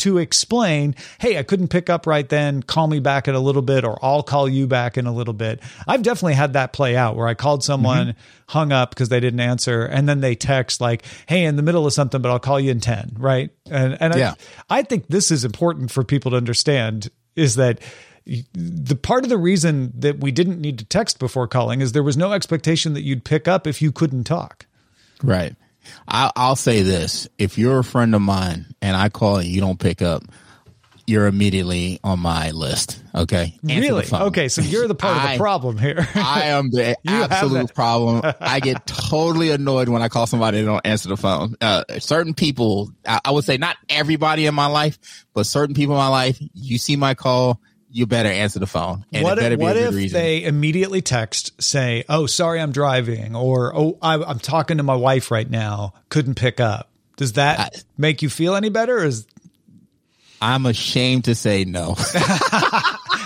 to 0.00 0.18
explain, 0.18 0.94
hey, 1.18 1.38
I 1.38 1.42
couldn't 1.42 1.68
pick 1.68 1.88
up 1.88 2.06
right 2.06 2.28
then. 2.28 2.62
Call 2.62 2.86
me 2.86 3.00
back 3.00 3.28
in 3.28 3.34
a 3.34 3.40
little 3.40 3.62
bit, 3.62 3.84
or 3.84 3.98
I'll 4.04 4.22
call 4.22 4.48
you 4.48 4.66
back 4.66 4.98
in 4.98 5.06
a 5.06 5.12
little 5.12 5.32
bit. 5.34 5.60
I've 5.86 6.02
definitely 6.02 6.34
had 6.34 6.52
that 6.54 6.72
play 6.72 6.96
out 6.96 7.16
where 7.16 7.26
I 7.28 7.34
called 7.34 7.64
someone, 7.64 8.08
Mm-hmm. 8.08 8.18
hung 8.48 8.72
up 8.72 8.90
because 8.90 9.08
they 9.08 9.20
didn't 9.20 9.40
answer, 9.40 9.84
and 9.84 10.08
then 10.08 10.20
they 10.20 10.34
text 10.34 10.80
like, 10.80 11.04
hey, 11.26 11.44
in 11.44 11.56
the 11.56 11.62
middle 11.62 11.86
of 11.86 11.92
something, 11.92 12.20
but 12.20 12.30
I'll 12.30 12.38
call 12.40 12.58
you 12.60 12.70
in 12.70 12.80
10, 12.80 13.16
right? 13.18 13.50
And, 13.70 13.96
and 14.00 14.14
Yeah. 14.16 14.34
I, 14.68 14.78
I 14.80 14.82
think 14.82 15.06
this 15.08 15.30
is 15.30 15.44
important 15.44 15.90
for 15.90 16.02
people 16.04 16.32
to 16.32 16.36
understand 16.36 17.10
is 17.36 17.54
that 17.56 17.80
the 18.52 18.96
part 18.96 19.24
of 19.24 19.30
the 19.30 19.38
reason 19.38 19.92
that 19.98 20.18
we 20.20 20.30
didn't 20.30 20.60
need 20.60 20.78
to 20.78 20.84
text 20.84 21.18
before 21.18 21.48
calling 21.48 21.80
is 21.80 21.92
there 21.92 22.02
was 22.02 22.16
no 22.16 22.32
expectation 22.32 22.92
that 22.94 23.02
you'd 23.02 23.24
pick 23.24 23.48
up 23.48 23.66
if 23.66 23.80
you 23.80 23.90
couldn't 23.92 24.24
talk. 24.24 24.66
Right. 25.22 25.54
I, 26.06 26.30
I'll 26.36 26.56
say 26.56 26.82
this: 26.82 27.28
if 27.38 27.58
you're 27.58 27.78
a 27.78 27.84
friend 27.84 28.14
of 28.14 28.22
mine 28.22 28.66
and 28.82 28.96
I 28.96 29.08
call 29.08 29.38
and 29.38 29.48
you 29.48 29.60
don't 29.60 29.78
pick 29.78 30.02
up, 30.02 30.22
you're 31.10 31.26
immediately 31.26 31.98
on 32.04 32.20
my 32.20 32.52
list. 32.52 33.02
Okay. 33.14 33.58
Answer 33.68 33.80
really? 33.80 34.06
Okay, 34.12 34.48
so 34.48 34.62
you're 34.62 34.86
the 34.86 34.94
part 34.94 35.16
of 35.16 35.32
the 35.32 35.38
problem 35.38 35.76
here. 35.76 36.06
I 36.14 36.44
am 36.44 36.70
the 36.70 36.96
absolute 37.06 37.74
problem. 37.74 38.32
I 38.40 38.60
get 38.60 38.86
totally 38.86 39.50
annoyed 39.50 39.88
when 39.88 40.02
I 40.02 40.08
call 40.08 40.26
somebody 40.26 40.58
and 40.58 40.66
they 40.66 40.70
don't 40.70 40.86
answer 40.86 41.08
the 41.08 41.16
phone. 41.16 41.56
Uh, 41.60 41.82
certain 41.98 42.32
people, 42.32 42.90
I, 43.04 43.20
I 43.24 43.30
would 43.32 43.44
say 43.44 43.56
not 43.56 43.76
everybody 43.88 44.46
in 44.46 44.54
my 44.54 44.66
life, 44.66 44.98
but 45.34 45.46
certain 45.46 45.74
people 45.74 45.96
in 45.96 45.98
my 45.98 46.08
life, 46.08 46.38
you 46.54 46.78
see 46.78 46.94
my 46.94 47.14
call, 47.14 47.60
you 47.92 48.06
better 48.06 48.28
answer 48.28 48.58
the 48.58 48.66
phone. 48.66 49.04
And 49.12 49.24
what 49.24 49.38
it 49.38 49.40
better 49.42 49.52
if, 49.54 49.58
be 49.58 49.64
what 49.64 49.76
a 49.76 49.80
good 49.80 49.88
if 49.90 49.94
reason. 49.94 50.20
they 50.20 50.44
immediately 50.44 51.02
text, 51.02 51.60
say, 51.62 52.04
"Oh, 52.08 52.26
sorry, 52.26 52.60
I'm 52.60 52.72
driving," 52.72 53.34
or 53.34 53.74
"Oh, 53.76 53.98
I, 54.00 54.14
I'm 54.14 54.38
talking 54.38 54.76
to 54.76 54.82
my 54.82 54.94
wife 54.94 55.30
right 55.30 55.48
now, 55.48 55.94
couldn't 56.08 56.34
pick 56.36 56.60
up." 56.60 56.88
Does 57.16 57.34
that 57.34 57.58
I- 57.60 57.70
make 57.98 58.22
you 58.22 58.28
feel 58.30 58.54
any 58.54 58.68
better? 58.70 58.98
Or 58.98 59.04
is 59.04 59.26
I'm 60.40 60.64
ashamed 60.66 61.24
to 61.24 61.34
say 61.34 61.64
no. 61.64 61.94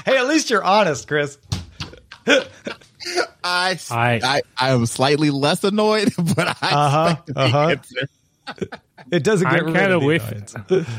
hey, 0.04 0.16
at 0.16 0.26
least 0.26 0.50
you're 0.50 0.64
honest, 0.64 1.06
Chris. 1.06 1.38
I, 2.26 3.78
I- 3.90 4.20
I, 4.22 4.42
I 4.56 4.70
am 4.70 4.86
slightly 4.86 5.30
less 5.30 5.62
annoyed, 5.64 6.12
but 6.36 6.48
I 6.60 6.70
Uh-huh, 6.72 7.10
expect 7.10 7.26
the 7.26 7.40
uh-huh. 7.40 7.68
answer. 7.68 8.08
It 9.10 9.22
doesn't 9.22 9.48
get 9.50 9.60
I'm 9.60 9.66
rid 9.66 9.74
kind 9.74 9.92
of 9.92 9.96
of 9.96 10.00
the 10.02 10.06
with 10.06 10.22
annoyance. 10.30 10.54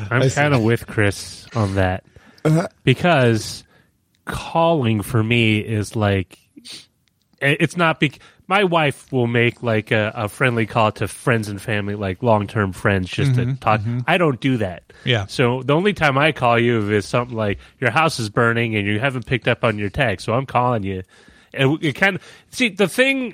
I 0.09 0.15
I'm 0.15 0.29
see. 0.29 0.35
Kind 0.35 0.53
of 0.53 0.61
with 0.63 0.85
Chris 0.87 1.47
on 1.55 1.75
that 1.75 2.03
because 2.83 3.63
calling 4.25 5.01
for 5.01 5.23
me 5.23 5.59
is 5.59 5.95
like 5.95 6.39
it's 7.41 7.77
not 7.77 7.99
bec 7.99 8.19
my 8.47 8.63
wife 8.63 9.11
will 9.11 9.27
make 9.27 9.63
like 9.63 9.89
a, 9.91 10.11
a 10.15 10.29
friendly 10.29 10.67
call 10.67 10.91
to 10.93 11.07
friends 11.07 11.49
and 11.49 11.59
family, 11.59 11.95
like 11.95 12.21
long 12.21 12.45
term 12.45 12.73
friends, 12.73 13.09
just 13.09 13.33
to 13.35 13.55
talk. 13.55 13.81
I 14.05 14.17
don't 14.19 14.39
do 14.39 14.57
that. 14.57 14.87
Mm-hmm, 14.89 15.09
Yeah. 15.09 15.25
So 15.25 15.63
the 15.63 15.73
only 15.75 15.93
time 15.93 16.17
I 16.17 16.31
call 16.31 16.59
you 16.59 16.91
is 16.91 17.07
something 17.07 17.35
like 17.35 17.57
your 17.79 17.89
house 17.89 18.19
is 18.19 18.29
burning 18.29 18.75
and 18.75 18.85
you 18.85 18.99
haven't 18.99 19.25
picked 19.25 19.47
up 19.47 19.63
on 19.63 19.79
your 19.79 19.89
text, 19.89 20.27
so 20.27 20.33
I'm 20.33 20.45
calling 20.45 20.83
you. 20.83 21.01
And 21.55 21.83
it 21.83 21.93
kind 21.93 22.17
of 22.17 22.21
see 22.51 22.69
the 22.69 22.87
thing. 22.87 23.33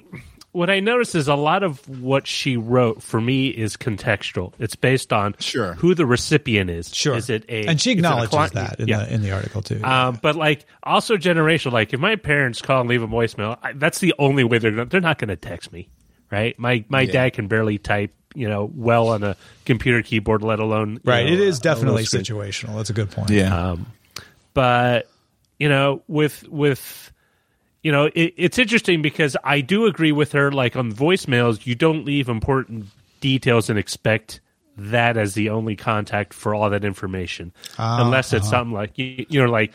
What 0.53 0.69
I 0.69 0.81
notice 0.81 1.15
is 1.15 1.29
a 1.29 1.35
lot 1.35 1.63
of 1.63 1.87
what 1.87 2.27
she 2.27 2.57
wrote 2.57 3.01
for 3.01 3.21
me 3.21 3.47
is 3.47 3.77
contextual. 3.77 4.51
It's 4.59 4.75
based 4.75 5.13
on 5.13 5.35
Sure. 5.39 5.75
who 5.75 5.95
the 5.95 6.05
recipient 6.05 6.69
is. 6.69 6.93
Sure. 6.93 7.15
Is 7.15 7.29
it 7.29 7.45
a 7.47 7.67
and 7.67 7.79
she 7.79 7.91
is 7.91 7.95
a 7.95 7.99
acknowledges 7.99 8.29
client- 8.31 8.53
that 8.55 8.79
in 8.81 8.87
yeah. 8.89 9.05
the 9.05 9.13
in 9.13 9.21
the 9.21 9.31
article 9.31 9.61
too. 9.61 9.81
Um, 9.83 10.19
but 10.21 10.35
like 10.35 10.65
also 10.83 11.15
generational. 11.15 11.71
Like 11.71 11.93
if 11.93 11.99
my 12.01 12.17
parents 12.17 12.61
call 12.61 12.81
and 12.81 12.89
leave 12.89 13.01
a 13.01 13.07
voicemail, 13.07 13.57
I, 13.63 13.71
that's 13.73 13.99
the 13.99 14.13
only 14.19 14.43
way 14.43 14.57
they're 14.57 14.71
gonna, 14.71 14.85
they're 14.87 14.99
not 14.99 15.19
going 15.19 15.29
to 15.29 15.37
text 15.37 15.71
me, 15.71 15.87
right? 16.29 16.57
My 16.59 16.83
my 16.89 17.01
Yeah. 17.01 17.11
dad 17.13 17.29
can 17.33 17.47
barely 17.47 17.77
type, 17.77 18.13
you 18.35 18.49
know, 18.49 18.69
well 18.75 19.07
on 19.07 19.23
a 19.23 19.37
computer 19.65 20.01
keyboard, 20.01 20.43
let 20.43 20.59
alone 20.59 20.95
you 20.95 20.99
right. 21.05 21.27
know, 21.27 21.31
it 21.33 21.39
is 21.39 21.59
a- 21.59 21.61
a 21.61 21.63
definitely 21.63 22.03
little 22.03 22.19
situational. 22.19 22.75
That's 22.75 22.89
a 22.89 22.93
good 22.93 23.09
point. 23.09 23.29
Yeah. 23.29 23.71
Um, 23.71 23.85
but 24.53 25.09
you 25.59 25.69
know, 25.69 26.01
with 26.09 26.45
with 26.49 27.11
you 27.83 27.91
know, 27.91 28.05
it, 28.05 28.33
it's 28.37 28.59
interesting 28.59 29.01
because 29.01 29.35
I 29.43 29.61
do 29.61 29.85
agree 29.85 30.11
with 30.11 30.31
her. 30.33 30.51
Like 30.51 30.75
on 30.75 30.91
voicemails, 30.91 31.65
you 31.65 31.75
don't 31.75 32.05
leave 32.05 32.29
important 32.29 32.85
details 33.19 33.69
and 33.69 33.77
expect 33.79 34.39
that 34.77 35.17
as 35.17 35.33
the 35.33 35.49
only 35.49 35.75
contact 35.75 36.33
for 36.33 36.55
all 36.55 36.69
that 36.69 36.83
information, 36.85 37.53
unless 37.77 38.33
it's 38.33 38.49
something 38.49 38.73
like 38.73 38.97
you, 38.97 39.25
you 39.29 39.43
know, 39.43 39.51
like 39.51 39.73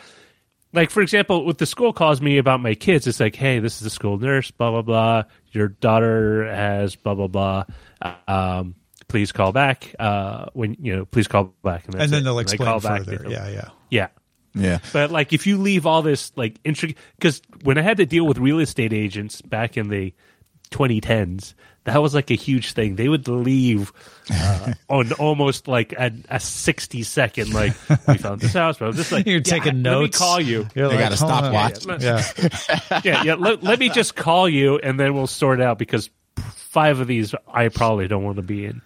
like 0.73 0.91
for 0.91 1.01
example, 1.01 1.45
with 1.45 1.59
the 1.59 1.67
school 1.67 1.93
calls 1.93 2.21
me 2.21 2.39
about 2.39 2.61
my 2.61 2.75
kids, 2.75 3.07
it's 3.07 3.21
like, 3.21 3.35
hey, 3.37 3.59
this 3.61 3.75
is 3.77 3.81
the 3.81 3.91
school 3.91 4.19
nurse, 4.19 4.51
blah 4.51 4.71
blah 4.71 4.83
blah. 4.83 5.23
Your 5.53 5.69
daughter 5.69 6.47
has 6.53 6.97
blah 6.97 7.15
blah 7.15 7.29
blah. 7.29 7.65
Um, 8.29 8.75
please 9.09 9.33
call 9.33 9.53
back 9.53 9.95
uh, 9.99 10.47
when 10.53 10.77
you 10.81 10.97
know. 10.97 11.05
Please 11.05 11.29
call 11.29 11.55
back, 11.63 11.85
that's 11.85 11.97
And 12.05 12.13
then 12.13 12.21
it. 12.21 12.25
they'll 12.25 12.39
explain 12.39 12.67
call 12.69 12.81
further. 12.81 13.17
they- 13.19 13.31
Yeah, 13.31 13.49
yeah. 13.49 13.69
yeah. 13.91 14.09
Yeah. 14.57 14.79
But 14.93 15.11
like, 15.11 15.33
if 15.33 15.47
you 15.47 15.59
leave 15.59 15.87
all 15.87 16.03
this 16.03 16.33
like 16.37 16.59
intricate, 16.65 16.97
because 17.19 17.41
when 17.63 17.79
I 17.79 17.83
had 17.83 17.99
to 17.99 18.07
deal 18.07 18.27
with 18.27 18.39
real 18.39 18.59
estate 18.59 18.93
agents 18.93 19.41
back 19.43 19.77
in 19.77 19.89
the 19.89 20.13
2010s, 20.71 21.55
that 21.85 22.03
was 22.03 22.15
like 22.15 22.31
a 22.33 22.35
huge 22.35 22.73
thing. 22.73 22.97
They 22.97 23.09
would 23.09 23.29
leave 23.29 23.93
uh, 24.33 24.73
on 24.89 25.13
almost 25.13 25.69
like 25.69 25.93
a, 25.93 26.11
a 26.29 26.41
60 26.41 27.03
second, 27.05 27.53
like 27.55 27.75
we 28.09 28.19
found 28.19 28.41
this 28.41 28.55
house, 28.55 28.79
but 28.79 28.87
I 28.87 28.89
was 28.89 28.97
just 28.97 29.13
like 29.13 29.25
You're 29.27 29.37
yeah, 29.37 29.43
taking 29.43 29.83
Let 29.85 29.93
me 29.99 30.01
notes. 30.01 30.19
call 30.19 30.41
you. 30.41 30.67
You're 30.75 30.89
They 30.89 30.97
like, 30.97 31.11
got 31.11 31.13
a 31.13 31.17
hold 31.17 31.31
on. 31.31 31.75
stopwatch. 31.77 32.03
Yeah. 32.03 33.01
yeah, 33.05 33.23
yeah. 33.23 33.35
Let, 33.35 33.63
let 33.63 33.79
me 33.79 33.89
just 33.89 34.17
call 34.17 34.49
you, 34.49 34.79
and 34.79 34.99
then 34.99 35.15
we'll 35.15 35.29
sort 35.29 35.61
it 35.61 35.63
out 35.65 35.79
because 35.79 36.11
five 36.57 36.99
of 36.99 37.07
these 37.07 37.35
I 37.47 37.69
probably 37.69 38.09
don't 38.09 38.25
want 38.25 38.37
to 38.37 38.43
be 38.43 38.65
in. 38.67 38.83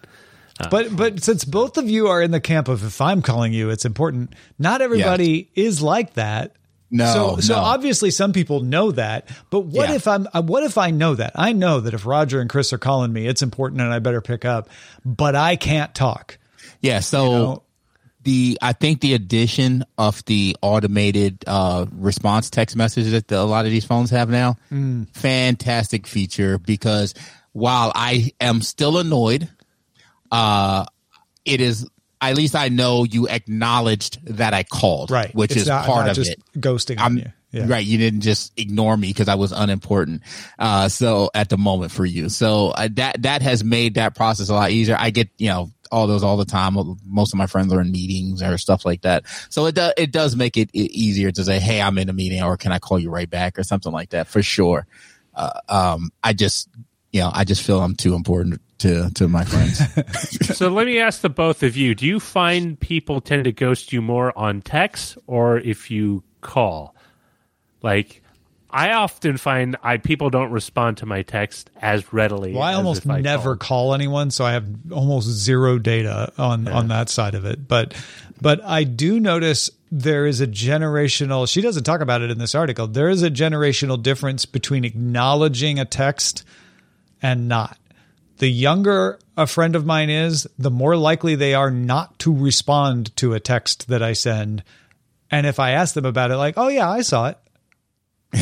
But 0.70 0.94
but 0.96 1.22
since 1.22 1.44
both 1.44 1.78
of 1.78 1.88
you 1.88 2.08
are 2.08 2.20
in 2.20 2.30
the 2.32 2.40
camp 2.40 2.68
of 2.68 2.84
if 2.84 3.00
I'm 3.00 3.22
calling 3.22 3.52
you, 3.52 3.70
it's 3.70 3.84
important. 3.84 4.34
Not 4.58 4.82
everybody 4.82 5.50
is 5.54 5.80
like 5.80 6.14
that. 6.14 6.52
No, 6.92 7.36
So 7.36 7.40
so 7.40 7.54
no. 7.54 7.60
obviously 7.60 8.10
some 8.10 8.32
people 8.32 8.60
know 8.60 8.90
that. 8.92 9.28
But 9.50 9.60
what 9.60 9.88
Yeah. 9.90 9.94
if 9.94 10.08
I'm 10.08 10.26
uh, 10.34 10.42
what 10.42 10.64
if 10.64 10.76
I 10.76 10.90
know 10.90 11.14
that? 11.14 11.32
I 11.36 11.52
know 11.52 11.78
that 11.80 11.94
if 11.94 12.04
Roger 12.04 12.40
and 12.40 12.50
Chris 12.50 12.72
are 12.72 12.78
calling 12.78 13.12
me, 13.12 13.26
it's 13.28 13.42
important 13.42 13.80
and 13.80 13.92
I 13.92 14.00
better 14.00 14.20
pick 14.20 14.44
up. 14.44 14.68
But 15.04 15.36
I 15.36 15.54
can't 15.56 15.94
talk. 15.94 16.36
Yeah. 16.80 16.98
So 17.00 17.24
know? 17.32 17.62
the 18.24 18.58
I 18.60 18.72
think 18.72 19.00
the 19.02 19.14
addition 19.14 19.84
of 19.98 20.24
the 20.24 20.56
automated 20.62 21.44
uh, 21.46 21.86
response 21.92 22.50
text 22.50 22.74
messages 22.74 23.12
that 23.12 23.28
the, 23.28 23.38
a 23.38 23.44
lot 23.44 23.66
of 23.66 23.70
these 23.70 23.84
phones 23.84 24.10
have 24.10 24.28
now, 24.28 24.56
Mm. 24.72 25.08
fantastic 25.14 26.06
feature 26.08 26.58
because 26.58 27.14
while 27.52 27.92
I 27.94 28.32
am 28.40 28.62
still 28.62 28.98
annoyed, 28.98 29.48
uh, 30.30 30.84
it 31.44 31.60
is 31.60 31.88
at 32.22 32.36
least 32.36 32.54
I 32.54 32.68
know 32.68 33.04
you 33.04 33.28
acknowledged 33.28 34.18
that 34.36 34.52
I 34.52 34.62
called, 34.62 35.10
Right. 35.10 35.34
Which 35.34 35.52
It's 35.52 35.62
is 35.62 35.68
not- 35.68 35.86
part 35.86 36.00
not 36.06 36.10
of 36.10 36.16
just 36.16 36.32
it. 36.32 36.42
ghosting 36.58 36.96
I'm 36.98 37.16
you. 37.18 37.32
Yeah. 37.52 37.64
right. 37.66 37.84
You 37.84 37.98
didn't 37.98 38.20
just 38.20 38.52
ignore 38.56 38.96
me 38.96 39.08
because 39.08 39.26
I 39.26 39.34
was 39.34 39.50
unimportant. 39.52 40.22
Uh, 40.58 40.88
so 40.88 41.30
at 41.34 41.48
the 41.48 41.56
moment 41.58 41.90
for 41.90 42.04
you, 42.06 42.28
so 42.28 42.68
uh, 42.68 42.88
that 42.92 43.22
that 43.22 43.42
has 43.42 43.64
made 43.64 43.94
that 43.94 44.14
process 44.14 44.50
a 44.50 44.54
lot 44.54 44.70
easier. 44.70 44.96
I 44.98 45.10
get 45.10 45.30
you 45.38 45.48
know 45.48 45.70
all 45.90 46.06
those 46.06 46.22
all 46.22 46.36
the 46.36 46.44
time. 46.44 46.76
Most 47.04 47.32
of 47.32 47.38
my 47.38 47.46
friends 47.48 47.72
are 47.72 47.80
in 47.80 47.90
meetings 47.90 48.40
or 48.40 48.56
stuff 48.56 48.84
like 48.84 49.00
that. 49.02 49.24
So 49.48 49.66
it 49.66 49.74
does 49.74 49.92
it 49.96 50.12
does 50.12 50.36
make 50.36 50.56
it 50.56 50.70
e- 50.72 50.90
easier 50.92 51.32
to 51.32 51.42
say, 51.44 51.58
hey, 51.58 51.80
I'm 51.82 51.98
in 51.98 52.08
a 52.08 52.12
meeting, 52.12 52.40
or 52.40 52.56
can 52.56 52.70
I 52.70 52.78
call 52.78 53.00
you 53.00 53.10
right 53.10 53.28
back, 53.28 53.58
or 53.58 53.64
something 53.64 53.90
like 53.90 54.10
that 54.10 54.28
for 54.28 54.42
sure. 54.44 54.86
Uh, 55.34 55.50
um, 55.68 56.10
I 56.22 56.34
just 56.34 56.68
you 57.10 57.18
know 57.20 57.32
I 57.34 57.42
just 57.42 57.62
feel 57.64 57.80
I'm 57.80 57.96
too 57.96 58.14
important 58.14 58.60
to 58.80 59.10
to 59.14 59.28
my 59.28 59.44
friends. 59.44 59.80
so 60.56 60.68
let 60.68 60.86
me 60.86 60.98
ask 60.98 61.20
the 61.20 61.28
both 61.28 61.62
of 61.62 61.76
you: 61.76 61.94
Do 61.94 62.06
you 62.06 62.20
find 62.20 62.78
people 62.78 63.20
tend 63.20 63.44
to 63.44 63.52
ghost 63.52 63.92
you 63.92 64.02
more 64.02 64.36
on 64.36 64.60
text 64.62 65.16
or 65.26 65.58
if 65.58 65.90
you 65.90 66.22
call? 66.40 66.94
Like, 67.82 68.22
I 68.70 68.92
often 68.92 69.36
find 69.36 69.76
I 69.82 69.96
people 69.96 70.30
don't 70.30 70.50
respond 70.50 70.98
to 70.98 71.06
my 71.06 71.22
text 71.22 71.70
as 71.80 72.12
readily. 72.12 72.52
Well, 72.52 72.62
I 72.62 72.72
as 72.72 72.78
almost 72.78 73.04
if 73.04 73.10
I 73.10 73.20
never 73.20 73.56
called. 73.56 73.60
call 73.60 73.94
anyone, 73.94 74.30
so 74.30 74.44
I 74.44 74.52
have 74.52 74.66
almost 74.92 75.28
zero 75.28 75.78
data 75.78 76.32
on 76.38 76.68
on 76.68 76.88
that 76.88 77.08
side 77.08 77.34
of 77.34 77.44
it. 77.44 77.66
But 77.66 77.94
but 78.40 78.62
I 78.64 78.84
do 78.84 79.18
notice 79.20 79.70
there 79.90 80.26
is 80.26 80.40
a 80.40 80.46
generational. 80.46 81.48
She 81.50 81.60
doesn't 81.60 81.84
talk 81.84 82.00
about 82.00 82.22
it 82.22 82.30
in 82.30 82.38
this 82.38 82.54
article. 82.54 82.86
There 82.86 83.08
is 83.08 83.22
a 83.22 83.30
generational 83.30 84.00
difference 84.00 84.46
between 84.46 84.84
acknowledging 84.84 85.80
a 85.80 85.84
text 85.84 86.44
and 87.20 87.48
not. 87.48 87.76
The 88.40 88.48
younger 88.50 89.18
a 89.36 89.46
friend 89.46 89.76
of 89.76 89.84
mine 89.86 90.10
is, 90.10 90.46
the 90.58 90.70
more 90.70 90.96
likely 90.96 91.34
they 91.34 91.54
are 91.54 91.70
not 91.70 92.18
to 92.20 92.34
respond 92.34 93.14
to 93.16 93.34
a 93.34 93.40
text 93.40 93.88
that 93.88 94.02
I 94.02 94.12
send. 94.14 94.62
And 95.30 95.46
if 95.46 95.58
I 95.60 95.70
ask 95.72 95.94
them 95.94 96.04
about 96.06 96.30
it, 96.30 96.36
like, 96.36 96.54
oh 96.56 96.68
yeah, 96.68 96.90
I 96.90 97.02
saw 97.02 97.28
it. 97.28 97.38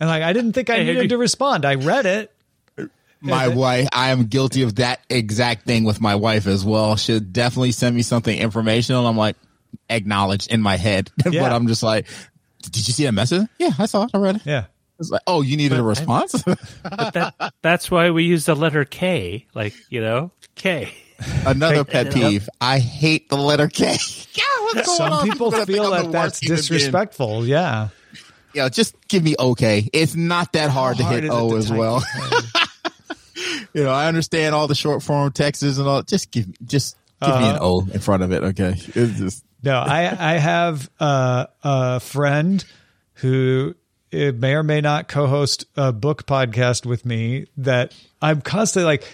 and 0.00 0.08
like 0.08 0.22
I 0.22 0.32
didn't 0.32 0.52
think 0.52 0.70
I 0.70 0.76
Hey, 0.76 0.84
needed 0.86 1.10
to 1.10 1.18
respond. 1.18 1.64
I 1.64 1.74
read 1.76 2.06
it. 2.06 2.32
my 3.20 3.48
wife, 3.48 3.88
I 3.92 4.10
am 4.10 4.26
guilty 4.26 4.62
of 4.62 4.76
that 4.76 5.00
exact 5.08 5.66
thing 5.66 5.84
with 5.84 6.00
my 6.00 6.14
wife 6.14 6.46
as 6.46 6.64
well. 6.64 6.96
She'll 6.96 7.20
definitely 7.20 7.72
send 7.72 7.96
me 7.96 8.02
something 8.02 8.36
informational. 8.36 9.06
I'm 9.06 9.16
like, 9.16 9.36
acknowledged 9.88 10.52
in 10.52 10.60
my 10.60 10.76
head, 10.76 11.10
Yeah. 11.30 11.42
but 11.42 11.52
I'm 11.52 11.66
just 11.68 11.82
like, 11.82 12.06
Did 12.62 12.86
you 12.88 12.92
see 12.92 13.04
that 13.04 13.12
message? 13.12 13.48
Yeah, 13.58 13.70
I 13.78 13.86
saw 13.86 14.04
it. 14.04 14.10
I 14.14 14.18
read 14.18 14.36
it. 14.36 14.42
Yeah. 14.44 14.64
It's 14.98 15.10
like, 15.10 15.22
oh, 15.26 15.42
you 15.42 15.56
needed 15.56 15.78
a 15.78 15.82
response. 15.82 16.42
But 16.82 17.12
that 17.14 17.52
that's 17.62 17.90
why 17.90 18.10
we 18.10 18.24
use 18.24 18.46
the 18.46 18.54
letter 18.56 18.84
K, 18.84 19.46
like 19.54 19.74
you 19.90 20.00
know, 20.00 20.30
K. 20.54 20.92
Another 21.46 21.84
pet 21.84 22.12
peeve. 22.12 22.48
I 22.60 22.78
hate 22.78 23.28
the 23.28 23.36
letter 23.36 23.68
K. 23.68 23.84
yeah, 24.34 24.42
what's 24.60 24.86
going 24.86 24.96
Some 24.98 25.12
on? 25.12 25.28
people 25.28 25.50
gonna 25.50 25.66
feel 25.66 25.92
I'm 25.92 26.04
that 26.04 26.12
that's 26.12 26.34
worst 26.36 26.42
human 26.44 26.56
being. 26.56 26.62
disrespectful. 26.62 27.46
Yeah. 27.46 27.88
Yeah, 28.54 28.68
just 28.70 28.94
give 29.08 29.22
me 29.22 29.34
okay. 29.38 29.88
It's 29.92 30.14
not 30.14 30.52
that 30.54 30.70
hard 30.70 30.96
to 30.98 31.04
hit 31.04 31.28
O 31.28 31.56
as 31.56 31.70
well. 31.70 32.02
you 33.74 33.82
know, 33.84 33.90
I 33.90 34.06
understand 34.08 34.54
all 34.54 34.66
the 34.66 34.74
short 34.74 35.02
form 35.02 35.30
texts 35.32 35.62
and 35.78 35.86
all. 35.86 36.02
Just 36.02 36.30
give, 36.30 36.48
me, 36.48 36.54
just 36.64 36.96
give 37.20 37.28
me 37.30 37.48
an 37.48 37.56
Uh-huh. 37.56 37.64
O 37.64 37.80
in 37.92 38.00
front 38.00 38.22
of 38.22 38.32
it. 38.32 38.42
Okay, 38.42 38.74
it's 38.94 39.18
just 39.18 39.44
No, 39.62 39.78
I 39.78 40.34
I 40.34 40.38
have 40.38 40.88
uh, 40.98 41.46
a 41.62 42.00
friend 42.00 42.64
who 43.14 43.74
uh, 44.12 44.32
may 44.32 44.54
or 44.54 44.62
may 44.62 44.80
not 44.80 45.08
co-host 45.08 45.64
a 45.76 45.92
book 45.92 46.26
podcast 46.26 46.86
with 46.86 47.04
me. 47.04 47.46
That 47.56 47.94
I'm 48.22 48.40
constantly 48.40 48.86
like, 48.86 49.04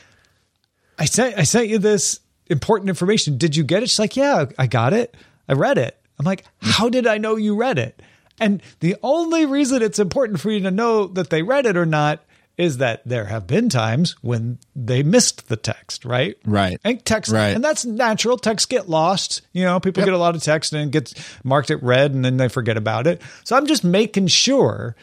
I 0.98 1.04
sent 1.04 1.38
I 1.38 1.44
sent 1.44 1.68
you 1.68 1.78
this 1.78 2.20
important 2.48 2.88
information. 2.88 3.38
Did 3.38 3.56
you 3.56 3.64
get 3.64 3.82
it? 3.82 3.90
She's 3.90 3.98
like, 3.98 4.16
Yeah, 4.16 4.46
I 4.58 4.66
got 4.66 4.92
it. 4.92 5.14
I 5.48 5.54
read 5.54 5.78
it. 5.78 5.98
I'm 6.18 6.26
like, 6.26 6.44
How 6.60 6.88
did 6.88 7.06
I 7.06 7.18
know 7.18 7.36
you 7.36 7.56
read 7.56 7.78
it? 7.78 8.00
And 8.40 8.62
the 8.80 8.96
only 9.02 9.46
reason 9.46 9.82
it's 9.82 9.98
important 9.98 10.40
for 10.40 10.50
you 10.50 10.60
to 10.60 10.70
know 10.70 11.06
that 11.06 11.30
they 11.30 11.42
read 11.42 11.66
it 11.66 11.76
or 11.76 11.86
not 11.86 12.24
is 12.58 12.78
that 12.78 13.02
there 13.06 13.24
have 13.24 13.46
been 13.46 13.68
times 13.68 14.14
when 14.22 14.58
they 14.76 15.02
missed 15.02 15.48
the 15.48 15.56
text, 15.56 16.04
right? 16.04 16.36
Right. 16.44 16.78
And 16.84 17.04
text, 17.04 17.32
Right. 17.32 17.54
and 17.54 17.64
that's 17.64 17.84
natural. 17.84 18.36
Texts 18.36 18.66
get 18.66 18.88
lost. 18.88 19.40
You 19.52 19.64
know, 19.64 19.80
people 19.80 20.04
get 20.04 20.12
a 20.12 20.18
lot 20.18 20.36
of 20.36 20.42
text 20.42 20.72
and 20.72 20.88
it 20.88 20.90
gets 20.90 21.14
marked 21.44 21.70
at 21.70 21.82
red 21.82 22.12
and 22.12 22.24
then 22.24 22.36
they 22.36 22.48
forget 22.48 22.76
about 22.76 23.06
it. 23.06 23.22
So 23.44 23.56
I'm 23.56 23.66
just 23.66 23.84
making 23.84 24.26
sure. 24.26 24.94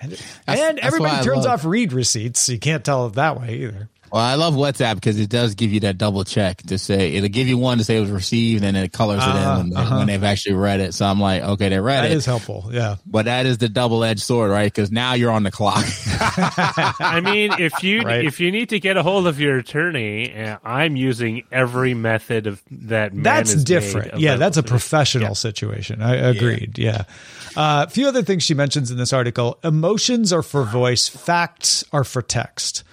And, 0.00 0.12
and 0.46 0.78
that's 0.78 0.86
everybody 0.86 1.24
turns 1.24 1.46
off 1.46 1.64
read 1.64 1.92
receipts. 1.92 2.40
So 2.40 2.52
you 2.52 2.58
can't 2.58 2.84
tell 2.84 3.06
it 3.06 3.14
that 3.14 3.40
way 3.40 3.54
either. 3.54 3.88
Well, 4.12 4.22
I 4.22 4.34
love 4.34 4.54
WhatsApp 4.54 4.94
because 4.94 5.18
it 5.20 5.28
does 5.30 5.54
give 5.54 5.72
you 5.72 5.80
that 5.80 5.98
double 5.98 6.24
check 6.24 6.58
to 6.68 6.78
say 6.78 7.14
it'll 7.14 7.28
give 7.28 7.48
you 7.48 7.58
one 7.58 7.78
to 7.78 7.84
say 7.84 7.96
it 7.96 8.00
was 8.00 8.10
received, 8.10 8.64
and 8.64 8.74
then 8.76 8.84
it 8.84 8.92
colors 8.92 9.20
Uh-huh, 9.22 9.38
it 9.38 9.42
in 9.52 9.56
when, 9.58 9.70
they, 9.70 9.76
uh-huh. 9.76 9.96
when 9.98 10.06
they've 10.06 10.24
actually 10.24 10.54
read 10.54 10.80
it. 10.80 10.94
So 10.94 11.06
I'm 11.06 11.20
like, 11.20 11.42
okay, 11.42 11.68
they 11.68 11.80
read 11.80 12.02
That 12.04 12.10
it, 12.12 12.16
is 12.16 12.24
helpful. 12.26 12.68
Yeah. 12.70 12.96
but 13.06 13.26
that 13.26 13.46
is 13.46 13.58
the 13.58 13.68
double 13.68 14.02
edged 14.04 14.22
sword, 14.22 14.50
right? 14.50 14.64
Because 14.72 14.90
now 14.90 15.14
you're 15.14 15.30
on 15.32 15.42
the 15.42 15.50
clock. 15.50 15.84
I 17.00 17.20
mean, 17.22 17.52
if 17.58 17.82
you 17.82 18.02
Right. 18.02 18.24
if 18.24 18.40
you 18.40 18.50
need 18.52 18.70
to 18.70 18.80
get 18.80 18.96
a 18.96 19.02
hold 19.02 19.26
of 19.26 19.40
your 19.40 19.58
attorney, 19.58 20.34
uh, 20.34 20.58
I'm 20.64 20.96
using 20.96 21.44
every 21.52 21.94
method 21.94 22.46
of 22.46 22.62
that. 22.70 23.10
That's 23.14 23.54
different. 23.64 24.18
Yeah, 24.20 24.36
that's 24.36 24.56
a 24.56 24.60
available. 24.60 24.68
professional 24.70 25.34
situation. 25.34 26.00
I 26.02 26.14
agreed. 26.14 26.78
Yeah. 26.78 27.04
Uh, 27.56 27.86
a 27.88 27.90
few 27.90 28.06
other 28.06 28.22
things 28.22 28.42
she 28.44 28.54
mentions 28.54 28.90
in 28.90 28.96
this 28.98 29.12
article 29.12 29.58
emotions 29.64 30.32
are 30.32 30.42
for 30.42 30.62
voice, 30.64 31.08
facts 31.08 31.84
are 31.92 32.04
for 32.04 32.22
text. 32.22 32.84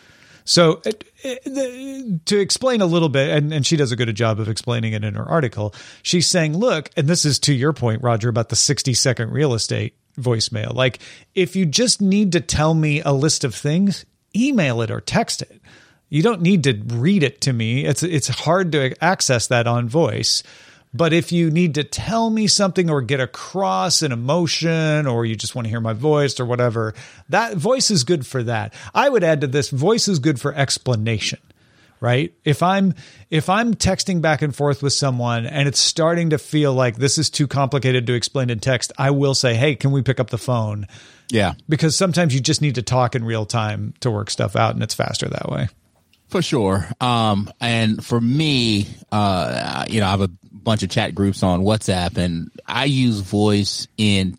So, 0.46 0.76
to 0.76 2.38
explain 2.38 2.82
a 2.82 2.86
little 2.86 3.10
bit, 3.10 3.36
and, 3.36 3.52
and 3.52 3.66
she 3.66 3.76
does 3.76 3.92
a 3.92 3.96
good 3.96 4.14
job 4.16 4.40
of 4.40 4.48
explaining 4.48 4.94
it 4.94 5.04
in 5.04 5.16
her 5.16 5.28
article, 5.28 5.74
she's 6.04 6.28
saying, 6.28 6.56
look, 6.56 6.92
and 6.96 7.08
this 7.08 7.26
is 7.26 7.40
to 7.40 7.54
your 7.54 7.74
point, 7.74 8.04
Roger, 8.04 8.30
about 8.30 8.50
the 8.50 8.56
60 8.56 8.94
second 8.94 9.32
real 9.32 9.56
estate 9.56 9.96
voicemail. 10.20 10.74
Like, 10.74 11.00
if 11.34 11.56
you 11.56 11.66
just 11.66 12.00
need 12.00 12.32
to 12.34 12.42
tell 12.42 12.76
me 12.76 13.02
a 13.02 13.12
list 13.12 13.44
of 13.44 13.56
things, 13.56 14.06
email 14.36 14.82
it 14.82 14.92
or 14.92 15.02
text 15.02 15.42
it. 15.42 15.62
You 16.10 16.22
don't 16.22 16.42
need 16.42 16.64
to 16.66 16.80
read 16.96 17.24
it 17.24 17.42
to 17.42 17.52
me. 17.52 17.84
It's 17.84 18.04
it's 18.04 18.28
hard 18.28 18.72
to 18.74 18.96
access 19.04 19.48
that 19.48 19.66
on 19.66 19.90
voice. 19.90 20.44
But 20.96 21.12
if 21.12 21.34
you 21.34 21.52
need 21.52 21.76
to 21.76 21.84
tell 21.84 22.30
me 22.30 22.48
something 22.48 22.90
or 22.90 23.02
get 23.02 23.20
across 23.20 24.02
an 24.02 24.14
emotion 24.14 25.08
or 25.08 25.26
you 25.26 25.36
just 25.36 25.54
want 25.54 25.66
to 25.66 25.70
hear 25.70 25.82
my 25.82 25.92
voice 25.92 26.40
or 26.40 26.46
whatever, 26.46 26.94
that 27.28 27.58
voice 27.58 27.92
is 27.92 28.06
good 28.06 28.26
for 28.26 28.42
that. 28.44 28.74
I 28.94 29.10
would 29.10 29.24
add 29.24 29.42
to 29.42 29.48
this 29.48 29.70
voice 29.70 30.08
is 30.08 30.20
good 30.20 30.40
for 30.40 30.54
explanation. 30.54 31.40
Right? 32.00 32.34
If 32.44 32.62
I'm 32.62 32.94
if 33.30 33.50
I'm 33.50 33.74
texting 33.74 34.22
back 34.22 34.42
and 34.42 34.56
forth 34.56 34.84
with 34.84 34.94
someone 34.94 35.46
and 35.46 35.68
it's 35.68 35.80
starting 35.80 36.30
to 36.30 36.38
feel 36.38 36.74
like 36.74 36.98
this 36.98 37.18
is 37.18 37.30
too 37.30 37.48
complicated 37.48 38.06
to 38.08 38.14
explain 38.14 38.50
in 38.50 38.60
text, 38.60 38.92
I 38.98 39.12
will 39.12 39.34
say, 39.34 39.56
"Hey, 39.56 39.76
can 39.76 39.92
we 39.92 40.02
pick 40.02 40.20
up 40.20 40.30
the 40.30 40.38
phone?" 40.38 40.88
yeah, 41.32 41.54
Because 41.68 41.96
sometimes 41.98 42.36
you 42.36 42.42
just 42.42 42.62
need 42.62 42.76
to 42.76 42.84
talk 42.84 43.16
in 43.16 43.26
real 43.26 43.46
time 43.46 43.96
to 44.02 44.12
work 44.12 44.30
stuff 44.30 44.56
out 44.56 44.76
and 44.76 44.84
it's 44.84 44.94
faster 44.94 45.28
that 45.28 45.50
way. 45.50 45.68
For 46.28 46.42
sure. 46.42 46.88
Um, 47.00 47.52
and 47.62 48.04
for 48.04 48.20
me, 48.20 48.88
uh, 49.12 49.86
you 49.88 50.00
know, 50.00 50.08
I 50.08 50.12
have 50.12 50.22
a 50.22 50.32
bunch 50.52 50.84
of 50.84 50.90
chat 50.90 51.14
groups 51.14 51.44
on 51.44 51.62
WhatsApp 51.62 52.18
and 52.18 52.52
I 52.66 52.86
use 52.86 53.20
voice 53.20 53.88
in 53.98 54.38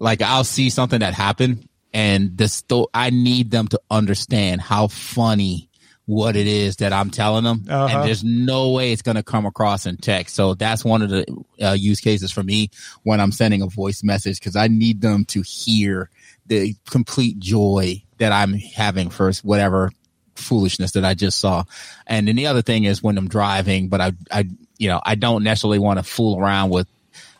like 0.00 0.22
I'll 0.22 0.44
see 0.44 0.70
something 0.70 1.00
that 1.00 1.14
happened 1.14 1.68
and 1.92 2.36
the 2.36 2.48
sto- 2.48 2.88
I 2.94 3.10
need 3.10 3.50
them 3.50 3.68
to 3.68 3.80
understand 3.90 4.60
how 4.60 4.88
funny 4.88 5.68
what 6.06 6.36
it 6.36 6.46
is 6.46 6.76
that 6.76 6.92
I'm 6.92 7.10
telling 7.10 7.44
them. 7.44 7.66
Uh-huh. 7.68 7.98
And 7.98 8.08
there's 8.08 8.24
no 8.24 8.70
way 8.70 8.92
it's 8.92 9.02
going 9.02 9.16
to 9.16 9.22
come 9.22 9.44
across 9.44 9.84
in 9.84 9.98
text. 9.98 10.34
So 10.34 10.54
that's 10.54 10.82
one 10.82 11.02
of 11.02 11.10
the 11.10 11.26
uh, 11.62 11.72
use 11.72 12.00
cases 12.00 12.32
for 12.32 12.42
me 12.42 12.70
when 13.02 13.20
I'm 13.20 13.32
sending 13.32 13.60
a 13.60 13.66
voice 13.66 14.02
message 14.02 14.40
because 14.40 14.56
I 14.56 14.68
need 14.68 15.02
them 15.02 15.26
to 15.26 15.42
hear 15.42 16.08
the 16.46 16.74
complete 16.88 17.38
joy 17.38 18.02
that 18.16 18.32
I'm 18.32 18.54
having 18.54 19.10
for 19.10 19.30
whatever 19.42 19.92
foolishness 20.38 20.92
that 20.92 21.04
I 21.04 21.14
just 21.14 21.38
saw. 21.38 21.64
And 22.06 22.26
then 22.28 22.36
the 22.36 22.46
other 22.46 22.62
thing 22.62 22.84
is 22.84 23.02
when 23.02 23.18
I'm 23.18 23.28
driving, 23.28 23.88
but 23.88 24.00
I, 24.00 24.12
I, 24.30 24.44
you 24.78 24.88
know, 24.88 25.00
I 25.04 25.14
don't 25.14 25.42
necessarily 25.44 25.78
want 25.78 25.98
to 25.98 26.02
fool 26.02 26.38
around 26.40 26.70
with 26.70 26.86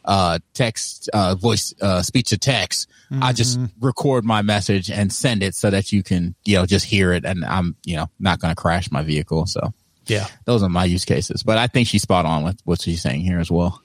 uh 0.05 0.39
text 0.55 1.11
uh 1.13 1.35
voice 1.35 1.75
uh 1.83 2.01
speech 2.03 2.29
to 2.31 2.39
text 2.39 2.89
i 3.21 3.33
just 3.33 3.59
record 3.81 4.25
my 4.25 4.41
message 4.43 4.91
and 4.91 5.13
send 5.13 5.43
it 5.43 5.55
so 5.57 5.69
that 5.71 5.93
you 5.93 6.03
can 6.05 6.35
you 6.47 6.55
know 6.57 6.65
just 6.65 6.87
hear 6.87 7.13
it 7.13 7.25
and 7.27 7.45
i'm 7.45 7.75
you 7.85 7.97
know 7.97 8.07
not 8.21 8.39
going 8.39 8.55
to 8.55 8.55
crash 8.61 8.91
my 8.93 9.03
vehicle 9.03 9.45
so 9.45 9.75
Yeah. 10.07 10.27
those 10.47 10.63
are 10.63 10.69
my 10.69 10.85
use 10.85 11.05
cases 11.05 11.43
but 11.43 11.59
i 11.59 11.67
think 11.67 11.89
she's 11.89 12.03
spot 12.03 12.25
on 12.25 12.45
with 12.45 12.59
what 12.65 12.81
she's 12.81 13.03
saying 13.03 13.21
here 13.23 13.41
as 13.41 13.51
well 13.51 13.83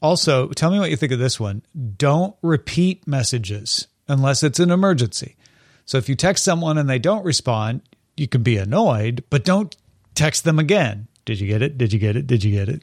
Also, 0.00 0.48
tell 0.48 0.70
me 0.70 0.78
what 0.80 0.90
you 0.90 0.96
think 0.96 1.12
of 1.12 1.18
this 1.20 1.38
one. 1.38 1.62
Don't 1.96 2.34
repeat 2.42 3.06
messages 3.06 3.86
unless 4.08 4.42
it's 4.42 4.58
an 4.58 4.70
emergency. 4.72 5.36
So 5.84 5.98
if 5.98 6.08
you 6.08 6.16
text 6.16 6.42
someone 6.42 6.78
and 6.78 6.88
they 6.90 6.98
don't 6.98 7.24
respond, 7.24 7.82
you 8.22 8.28
can 8.28 8.42
be 8.42 8.56
annoyed, 8.56 9.24
but 9.28 9.44
don't 9.44 9.76
text 10.14 10.44
them 10.44 10.58
again. 10.58 11.08
Did 11.24 11.40
you 11.40 11.46
get 11.46 11.60
it? 11.60 11.76
Did 11.76 11.92
you 11.92 11.98
get 11.98 12.16
it? 12.16 12.26
Did 12.26 12.42
you 12.42 12.52
get 12.52 12.68
it? 12.68 12.82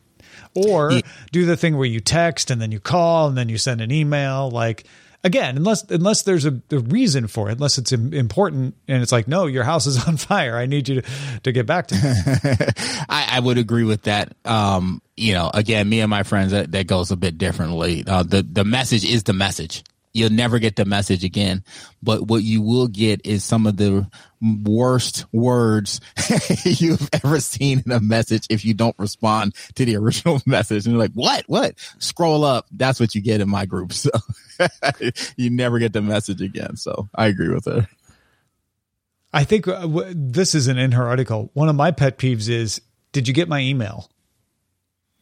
Or 0.54 0.92
do 1.32 1.46
the 1.46 1.58
thing 1.58 1.78
where 1.78 1.88
you 1.88 2.00
text 2.00 2.52
and 2.52 2.62
then 2.62 2.72
you 2.72 2.80
call 2.80 3.28
and 3.28 3.38
then 3.38 3.50
you 3.50 3.58
send 3.58 3.82
an 3.82 3.92
email. 3.92 4.50
Like 4.52 4.86
again, 5.24 5.58
unless 5.58 5.84
unless 5.90 6.24
there's 6.24 6.46
a, 6.46 6.62
a 6.72 6.80
reason 6.80 7.28
for 7.28 7.50
it, 7.50 7.54
unless 7.54 7.78
it's 7.78 7.92
important 7.92 8.76
and 8.88 9.02
it's 9.02 9.12
like, 9.12 9.28
no, 9.28 9.46
your 9.46 9.64
house 9.64 9.86
is 9.86 10.04
on 10.08 10.18
fire. 10.18 10.58
I 10.58 10.66
need 10.66 10.88
you 10.90 11.02
to, 11.02 11.10
to 11.44 11.52
get 11.52 11.66
back 11.66 11.88
to 11.88 11.96
me. 11.96 12.02
I, 13.10 13.30
I 13.32 13.40
would 13.40 13.58
agree 13.58 13.84
with 13.84 14.04
that. 14.04 14.34
Um, 14.46 15.02
you 15.18 15.34
know, 15.34 15.52
again, 15.54 15.90
me 15.90 16.02
and 16.02 16.10
my 16.10 16.24
friends, 16.24 16.52
that, 16.52 16.72
that 16.72 16.88
goes 16.88 17.12
a 17.12 17.18
bit 17.18 17.38
differently. 17.38 18.04
Uh, 18.08 18.24
the, 18.24 18.42
the 18.42 18.64
message 18.64 19.04
is 19.04 19.24
the 19.24 19.34
message. 19.34 19.84
You'll 20.14 20.32
never 20.32 20.58
get 20.60 20.76
the 20.76 20.86
message 20.86 21.24
again. 21.24 21.64
But 22.02 22.28
what 22.28 22.44
you 22.44 22.62
will 22.62 22.88
get 22.88 23.22
is 23.26 23.44
some 23.44 23.68
of 23.68 23.78
the 23.78 24.08
worst 24.42 25.26
words 25.32 26.02
you've 26.66 27.08
ever 27.24 27.40
seen 27.40 27.84
in 27.86 27.92
a 27.92 28.00
message 28.00 28.48
if 28.50 28.66
you 28.66 28.74
don't 28.74 28.96
respond 28.98 29.54
to 29.76 29.86
the 29.86 29.96
original 29.98 30.42
message. 30.46 30.86
And 30.86 30.94
you're 30.94 31.02
like, 31.02 31.14
what? 31.14 31.44
What? 31.48 31.76
Scroll 32.00 32.44
up. 32.44 32.66
That's 32.72 33.00
what 33.00 33.14
you 33.14 33.22
get 33.22 33.42
in 33.42 33.50
my 33.50 33.66
group. 33.66 33.94
So 34.00 34.10
you 35.38 35.50
never 35.50 35.80
get 35.80 35.94
the 35.94 36.02
message 36.02 36.42
again. 36.42 36.76
So 36.76 37.08
I 37.16 37.28
agree 37.28 37.48
with 37.48 37.64
her. 37.64 37.88
I 39.32 39.46
think 39.46 39.70
uh, 39.70 39.82
w- 39.82 40.12
this 40.14 40.54
isn't 40.54 40.78
in 40.78 40.92
her 40.92 41.08
article. 41.08 41.50
One 41.54 41.70
of 41.70 41.76
my 41.76 41.92
pet 41.92 42.18
peeves 42.18 42.50
is 42.50 42.82
Did 43.14 43.30
you 43.30 43.34
get 43.34 43.48
my 43.48 43.60
email? 43.60 44.10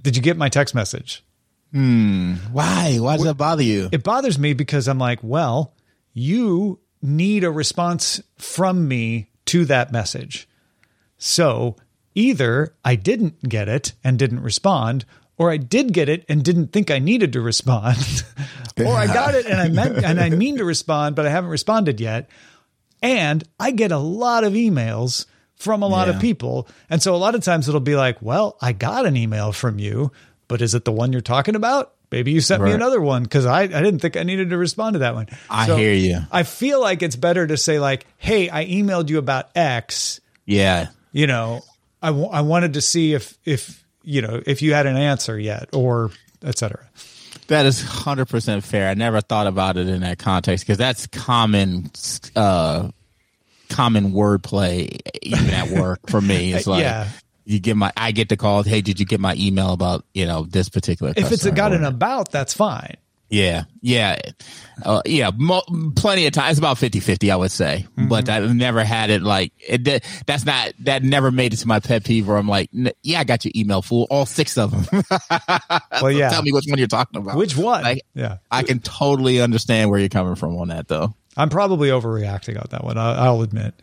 Did 0.02 0.16
you 0.16 0.24
get 0.24 0.38
my 0.38 0.50
text 0.50 0.74
message? 0.74 1.24
Hmm. 1.72 2.36
Why? 2.51 2.97
Why 2.99 3.18
does 3.18 3.26
that 3.26 3.38
bother 3.38 3.63
you? 3.63 3.89
It 3.91 4.03
bothers 4.03 4.39
me 4.39 4.53
because 4.53 4.88
I'm 4.88 4.99
like, 4.99 5.20
well, 5.22 5.74
you 6.13 6.80
need 7.01 7.43
a 7.43 7.51
response 7.51 8.22
from 8.38 8.88
me 8.88 9.30
to 9.45 9.65
that 9.65 9.91
message. 9.91 10.47
So 11.18 11.76
either 12.15 12.76
I 12.84 12.95
didn't 12.95 13.47
get 13.47 13.70
it 13.70 13.93
and 14.03 14.18
didn't 14.18 14.41
respond, 14.41 15.05
or 15.38 15.51
I 15.51 15.57
did 15.57 15.93
get 15.93 16.09
it 16.09 16.26
and 16.28 16.43
didn't 16.43 16.72
think 16.72 16.89
I 16.89 16.99
needed 16.99 17.34
to 17.34 17.41
respond, 17.41 18.24
or 18.80 18.93
I 18.93 19.07
got 19.07 19.36
it 19.36 19.45
and 19.45 19.59
I 19.59 19.70
meant 19.70 20.03
and 20.03 20.20
I 20.20 20.30
mean 20.30 20.57
to 20.57 20.65
respond, 20.65 21.15
but 21.15 21.26
I 21.26 21.30
haven't 21.30 21.49
responded 21.49 21.99
yet. 21.99 22.30
And 23.01 23.43
I 23.59 23.72
get 23.72 23.91
a 23.91 23.97
lot 23.99 24.43
of 24.43 24.53
emails 24.53 25.28
from 25.55 25.84
a 25.84 25.88
lot 25.88 26.09
of 26.09 26.20
people. 26.20 26.68
And 26.89 27.01
so 27.01 27.13
a 27.13 27.18
lot 27.18 27.36
of 27.36 27.43
times 27.43 27.68
it'll 27.68 27.80
be 27.80 27.95
like, 27.95 28.22
well, 28.22 28.57
I 28.61 28.74
got 28.74 29.05
an 29.05 29.18
email 29.18 29.51
from 29.51 29.80
you, 29.80 30.11
but 30.48 30.62
is 30.62 30.74
it 30.76 30.86
the 30.86 30.91
one 30.91 31.12
you're 31.12 31.22
talking 31.22 31.56
about? 31.56 31.93
Maybe 32.10 32.32
you 32.32 32.39
sent 32.39 32.64
me 32.64 32.72
another 32.72 33.02
one 33.02 33.24
because 33.24 33.45
I, 33.45 33.64
I 33.64 33.68
didn't 33.68 34.00
think 34.00 34.16
I 34.16 34.24
needed 34.24 34.52
to 34.52 34.58
respond 34.58 34.93
to 34.93 35.00
that 35.00 35.14
one. 35.14 35.28
I 35.50 35.66
hear 35.66 35.93
you. 35.93 36.20
I 36.32 36.43
feel 36.43 36.80
like 36.80 37.02
it's 37.04 37.18
better 37.18 37.45
to 37.45 37.58
say 37.58 37.80
like, 37.80 38.06
"Hey, 38.18 38.50
I 38.50 38.66
emailed 38.66 39.10
you 39.10 39.18
about 39.18 39.50
X. 39.56 40.22
Yeah. 40.45 40.88
You 41.12 41.28
know, 41.28 41.64
I, 42.02 42.08
w- 42.08 42.30
I 42.30 42.41
wanted 42.41 42.76
to 42.76 42.82
see 42.82 43.14
if 43.14 43.38
if 43.43 43.84
you 44.04 44.22
know 44.22 44.41
if 44.45 44.62
you 44.62 44.74
had 44.74 44.86
an 44.86 44.95
answer 44.95 45.38
yet, 45.38 45.70
or 45.74 46.12
etc." 46.41 46.88
That 47.48 47.66
is 47.66 47.82
hundred 47.82 48.28
percent 48.30 48.64
fair. 48.64 48.89
I 48.89 48.93
never 48.93 49.20
thought 49.20 49.48
about 49.48 49.76
it 49.76 49.89
in 49.89 50.00
that 50.02 50.18
context 50.18 50.66
because 50.66 50.78
that's 50.78 51.08
common, 51.08 51.91
uh, 52.38 52.89
common 53.70 54.12
wordplay 54.14 55.00
even 55.22 55.50
at 55.50 55.70
work 55.72 56.10
for 56.10 56.22
me. 56.22 56.54
It's 56.54 56.68
like 56.68 56.84
Yeah. 56.84 57.10
You 57.48 57.60
get 57.60 57.76
my, 57.78 57.91
I 57.98 58.12
get 58.12 58.30
the 58.30 58.38
call. 58.38 58.62
Hey, 58.64 58.82
did 58.82 59.00
you 59.00 59.06
get 59.06 59.20
my 59.20 59.34
email 59.38 59.74
about 59.74 60.06
you 60.14 60.26
know 60.26 60.43
this 60.43 60.70
particular? 60.70 61.12
If 61.16 61.32
it's 61.32 61.45
a 61.45 61.50
customer?" 61.52 61.56
got 61.56 61.74
an 61.74 61.84
about, 61.86 62.32
that's 62.32 62.54
fine. 62.54 62.95
yeah, 63.30 63.64
yeah, 63.82 64.20
uh, 64.86 65.02
yeah. 65.06 65.32
Mo- 65.36 65.64
plenty 65.95 66.28
of 66.28 66.34
times. 66.34 66.52
It's 66.52 66.60
about 66.60 66.78
50-50, 66.78 67.32
I 67.32 67.36
would 67.36 67.52
say. 67.52 67.86
Mm-hmm. 67.98 68.08
But 68.10 68.30
I've 68.30 68.54
never 68.56 68.84
had 68.84 69.10
it 69.10 69.22
like 69.22 69.52
it. 69.60 69.84
did- 69.84 70.04
That's 70.26 70.45
not 70.45 70.72
that 70.82 71.04
never 71.04 71.30
made 71.32 71.54
it 71.54 71.58
to 71.58 71.68
my 71.68 71.80
pet 71.80 72.04
peeve. 72.06 72.28
Where 72.28 72.38
I'm 72.38 72.48
like, 72.48 72.70
"N- 72.76 72.91
yeah, 73.04 73.20
I 73.20 73.24
got 73.24 73.43
your 73.43 73.52
email, 73.56 73.82
fool. 73.82 74.08
All 74.10 74.26
six 74.26 74.58
of 74.58 74.72
them. 74.72 75.04
Well, 76.02 76.12
yeah. 76.12 76.30
Tell 76.30 76.43
me 76.43 76.52
which 76.52 76.66
one 76.68 76.78
you're 76.78 76.88
talking 76.88 77.20
about. 77.22 77.36
Which 77.38 77.58
one? 77.58 77.82
Like, 77.84 78.02
yeah. 78.14 78.38
I 78.52 78.62
can 78.64 78.80
totally 78.80 79.41
understand 79.41 79.89
where 79.89 80.00
you're 80.00 80.10
coming 80.10 80.36
from 80.36 80.56
on 80.58 80.68
that, 80.68 80.88
though. 80.88 81.16
I'm 81.36 81.50
probably 81.50 81.89
overreacting 81.89 82.58
on 82.58 82.68
that 82.70 82.84
one. 82.84 82.98
I- 82.98 83.26
I'll 83.26 83.41
admit. 83.41 83.74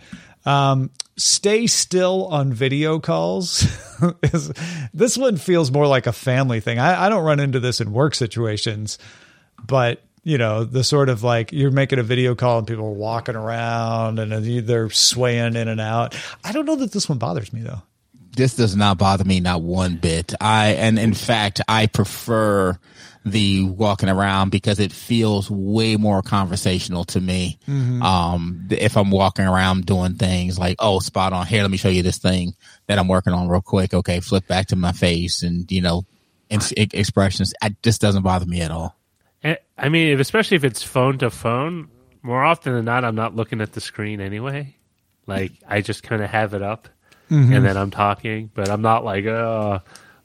Um, 0.46 0.90
stay 1.16 1.66
still 1.66 2.26
on 2.26 2.52
video 2.52 2.98
calls. 2.98 3.62
is- 4.22 4.52
this 4.92 5.16
one 5.16 5.36
feels 5.36 5.70
more 5.70 5.86
like 5.86 6.06
a 6.06 6.12
family 6.12 6.60
thing. 6.60 6.78
I, 6.78 7.06
I 7.06 7.08
don't 7.08 7.24
run 7.24 7.40
into 7.40 7.60
this 7.60 7.80
in 7.80 7.92
work 7.92 8.14
situations, 8.14 8.98
but 9.66 10.02
you 10.24 10.38
know, 10.38 10.64
the 10.64 10.82
sort 10.82 11.10
of 11.10 11.22
like 11.22 11.52
you're 11.52 11.70
making 11.70 11.98
a 11.98 12.02
video 12.02 12.34
call 12.34 12.58
and 12.58 12.66
people 12.66 12.86
are 12.86 12.92
walking 12.92 13.36
around 13.36 14.18
and 14.18 14.66
they're 14.66 14.90
swaying 14.90 15.54
in 15.54 15.68
and 15.68 15.80
out. 15.80 16.16
I 16.42 16.52
don't 16.52 16.64
know 16.64 16.76
that 16.76 16.92
this 16.92 17.08
one 17.08 17.18
bothers 17.18 17.52
me 17.52 17.60
though. 17.60 17.82
This 18.34 18.56
does 18.56 18.74
not 18.74 18.98
bother 18.98 19.24
me 19.24 19.40
not 19.40 19.62
one 19.62 19.96
bit. 19.96 20.34
I 20.40 20.68
and 20.70 20.98
in 20.98 21.14
fact, 21.14 21.60
I 21.68 21.86
prefer 21.86 22.78
the 23.24 23.64
walking 23.64 24.08
around 24.08 24.50
because 24.50 24.78
it 24.78 24.92
feels 24.92 25.50
way 25.50 25.96
more 25.96 26.20
conversational 26.22 27.04
to 27.04 27.20
me. 27.20 27.58
Um, 28.02 28.68
if 28.70 28.96
I'm 28.96 29.10
walking 29.10 29.46
around 29.46 29.86
doing 29.86 30.14
things 30.14 30.58
like, 30.58 30.76
oh, 30.78 30.98
spot 30.98 31.32
on 31.32 31.46
here, 31.46 31.62
let 31.62 31.70
me 31.70 31.78
show 31.78 31.88
you 31.88 32.02
this 32.02 32.18
thing 32.18 32.54
that 32.86 32.98
I'm 32.98 33.08
working 33.08 33.32
on 33.32 33.48
real 33.48 33.62
quick. 33.62 33.94
Okay, 33.94 34.20
flip 34.20 34.46
back 34.46 34.66
to 34.68 34.76
my 34.76 34.92
face 34.92 35.42
and 35.42 35.70
you 35.72 35.80
know, 35.80 36.04
ex- 36.50 36.72
expressions. 36.72 37.54
I, 37.62 37.74
just 37.82 38.00
doesn't 38.00 38.22
bother 38.22 38.46
me 38.46 38.60
at 38.60 38.70
all. 38.70 38.94
Eh, 39.42 39.56
I 39.78 39.88
mean, 39.88 40.08
if, 40.08 40.20
especially 40.20 40.56
if 40.56 40.64
it's 40.64 40.82
phone 40.82 41.18
to 41.18 41.30
phone, 41.30 41.88
more 42.22 42.44
often 42.44 42.74
than 42.74 42.84
not, 42.84 43.04
I'm 43.04 43.14
not 43.14 43.34
looking 43.34 43.60
at 43.60 43.72
the 43.72 43.80
screen 43.80 44.20
anyway. 44.20 44.76
Like 45.26 45.52
I 45.66 45.80
just 45.80 46.02
kind 46.02 46.22
of 46.22 46.28
have 46.28 46.52
it 46.52 46.62
up, 46.62 46.88
and 47.30 47.64
then 47.64 47.76
I'm 47.78 47.90
talking, 47.90 48.50
but 48.52 48.68
I'm 48.68 48.82
not 48.82 49.02
like, 49.02 49.24
oh, 49.24 49.80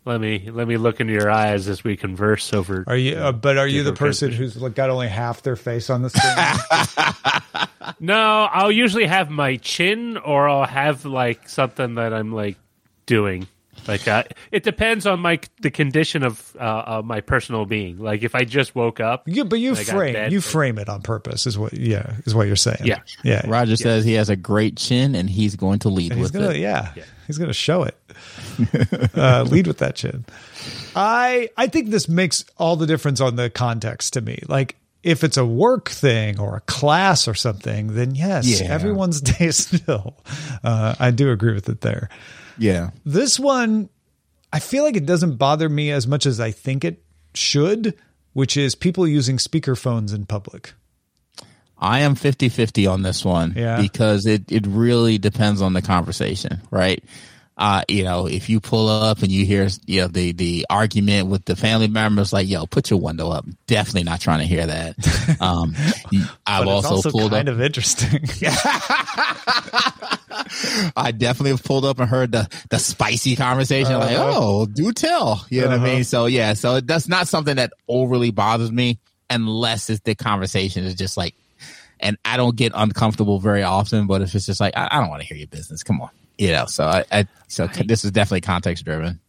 let 0.10 0.20
me 0.20 0.50
let 0.52 0.68
me 0.68 0.78
look 0.78 1.00
into 1.00 1.14
your 1.14 1.30
eyes 1.30 1.70
as 1.70 1.84
we 1.84 1.96
converse 1.96 2.52
over. 2.52 2.84
Are 2.88 2.98
you? 2.98 3.16
Uh, 3.16 3.32
but 3.32 3.58
are 3.58 3.68
you 3.68 3.84
the 3.84 3.94
person 3.94 4.30
kinds 4.30 4.40
who's 4.40 4.58
like 4.58 4.74
got 4.74 4.90
only 4.90 5.08
half 5.08 5.44
their 5.44 5.56
face 5.56 5.90
on 5.90 6.02
the 6.02 6.10
screen? 6.10 7.56
No, 8.00 8.48
I'll 8.52 8.72
usually 8.72 9.06
have 9.06 9.30
my 9.30 9.58
chin, 9.58 10.18
or 10.18 10.48
I'll 10.48 10.66
have 10.66 11.06
like 11.06 11.50
something 11.50 11.96
that 11.96 12.14
I'm 12.14 12.32
like 12.32 12.58
doing. 13.06 13.48
Like 13.88 14.08
uh, 14.08 14.24
it 14.52 14.64
depends 14.64 15.08
on 15.08 15.20
my 15.20 15.40
the 15.62 15.72
condition 15.72 16.24
of 16.24 16.56
uh, 16.60 16.64
uh, 16.64 17.02
my 17.04 17.22
personal 17.22 17.66
being. 17.66 17.98
Like 17.98 18.24
if 18.24 18.36
I 18.36 18.44
just 18.44 18.76
woke 18.76 19.00
up, 19.00 19.24
you, 19.26 19.44
but 19.44 19.60
you 19.60 19.76
frame 19.76 20.14
bad 20.14 20.32
you 20.32 20.42
frame 20.42 20.78
it 20.78 20.88
on 20.88 21.02
purpose. 21.02 21.48
Is 21.48 21.58
what? 21.58 21.74
Yeah, 21.74 22.18
is 22.26 22.36
what 22.36 22.48
you're 22.48 22.56
saying. 22.56 22.82
Yeah. 22.84 23.00
yeah. 23.24 23.42
Roger 23.48 23.76
says 23.76 24.06
he 24.06 24.14
has 24.14 24.30
a 24.30 24.36
great 24.36 24.78
chin 24.78 25.16
and 25.16 25.30
he's 25.30 25.56
going 25.56 25.80
to 25.80 25.90
lead 25.90 26.14
He's 26.14 26.22
with 26.22 26.34
gonna, 26.34 26.50
it. 26.52 26.58
yeah, 26.58 26.94
he's 27.30 27.38
gonna 27.38 27.54
show 27.54 27.84
it. 27.84 27.96
uh, 29.16 29.44
lead 29.44 29.68
with 29.68 29.78
that 29.78 29.96
chin. 29.96 30.26
I 30.96 31.50
I 31.56 31.68
think 31.68 31.92
this 31.92 32.10
makes 32.10 32.44
all 32.58 32.76
the 32.76 32.88
difference 32.88 33.22
on 33.22 33.36
the 33.36 33.50
context 33.50 34.14
to 34.14 34.22
me. 34.22 34.40
Like 34.48 34.76
if 35.04 35.24
it's 35.24 35.38
a 35.38 35.46
work 35.46 35.90
thing 35.90 36.40
or 36.40 36.58
a 36.58 36.62
class 36.62 37.28
or 37.28 37.34
something, 37.36 37.94
then 37.94 38.16
yes, 38.16 38.46
Yeah. 38.48 38.68
day 39.22 39.46
is 39.46 39.58
still. 39.58 40.18
Uh, 40.64 40.96
I 41.00 41.12
do 41.12 41.32
agree 41.32 41.54
with 41.54 41.70
it 41.70 41.82
there. 41.82 42.10
Yeah. 42.58 42.90
This 43.06 43.40
one, 43.40 43.90
I 44.52 44.60
feel 44.60 44.84
like 44.84 44.98
it 44.98 45.06
doesn't 45.06 45.36
bother 45.38 45.70
me 45.70 45.92
as 45.92 46.08
much 46.08 46.26
as 46.26 46.40
I 46.40 46.52
think 46.52 46.84
it 46.84 47.02
should, 47.34 47.94
which 48.34 48.58
is 48.58 48.76
people 48.76 49.08
using 49.08 49.38
speakerphones 49.38 50.14
in 50.14 50.26
public. 50.26 50.74
I 51.82 52.00
am 52.02 52.16
50 52.16 52.50
50 52.50 52.88
on 52.88 53.02
this 53.04 53.24
one 53.24 53.54
Yeah. 53.56 53.82
because 53.82 54.26
it, 54.26 54.52
it 54.52 54.68
really 54.68 55.18
depends 55.18 55.62
on 55.62 55.74
the 55.74 55.82
conversation, 55.82 56.62
right? 56.72 57.04
Uh, 57.58 57.84
you 57.90 58.04
know, 58.06 58.26
if 58.26 58.48
you 58.50 58.62
pull 58.62 58.88
up 58.88 59.22
and 59.22 59.30
you 59.30 59.46
hear, 59.46 59.68
you 59.86 60.00
know, 60.02 60.08
the, 60.08 60.32
the 60.32 60.66
argument 60.70 61.28
with 61.28 61.44
the 61.44 61.58
family 61.58 61.90
members, 61.90 62.32
like, 62.32 62.48
yo, 62.48 62.66
put 62.66 62.90
your 62.90 63.02
window 63.02 63.30
up. 63.32 63.46
Definitely 63.68 64.04
not 64.04 64.22
trying 64.22 64.40
to 64.40 64.46
hear 64.46 64.66
that. 64.66 64.96
Um, 65.42 65.74
I've 66.48 66.68
also, 66.68 66.96
also 66.96 67.12
pulled 67.12 67.32
kind 67.32 67.48
up. 67.50 67.54
of 67.56 67.62
interesting. 67.62 68.22
I 70.96 71.12
definitely 71.16 71.52
have 71.52 71.64
pulled 71.64 71.86
up 71.86 72.00
and 72.00 72.10
heard 72.10 72.32
the, 72.32 72.48
the 72.70 72.80
spicy 72.80 73.36
conversation. 73.36 73.94
Like, 73.94 74.18
Uh-huh. 74.18 74.32
oh, 74.36 74.66
do 74.66 74.92
tell. 74.92 75.46
You 75.50 75.62
know 75.62 75.70
what 75.70 75.80
I 75.80 75.84
mean? 75.84 76.04
So 76.04 76.26
yeah, 76.26 76.54
so 76.54 76.80
that's 76.82 77.08
not 77.08 77.28
something 77.28 77.56
that 77.58 77.74
overly 77.88 78.32
bothers 78.32 78.72
me 78.72 79.00
unless 79.30 79.90
it's 79.90 80.02
the 80.02 80.16
conversation 80.16 80.84
is 80.86 80.96
just 80.96 81.16
like, 81.18 81.36
and 82.00 82.18
I 82.26 82.38
don't 82.38 82.56
get 82.56 82.72
uncomfortable 82.76 83.40
very 83.40 83.64
often, 83.64 84.08
but 84.08 84.22
if 84.22 84.34
it's 84.36 84.46
just 84.46 84.60
like, 84.60 84.76
I, 84.78 84.88
I 84.92 85.00
don't 85.00 85.10
want 85.10 85.22
to 85.22 85.28
hear 85.28 85.38
your 85.38 85.48
business. 85.48 85.84
Come 85.84 86.02
on. 86.02 86.10
You 86.38 86.52
know, 86.52 86.66
so 86.68 86.86
I, 86.86 87.04
I 87.12 87.28
so 87.48 87.68
this 87.68 88.06
is 88.06 88.12
definitely 88.12 88.42
context 88.42 88.86
driven. 88.86 89.20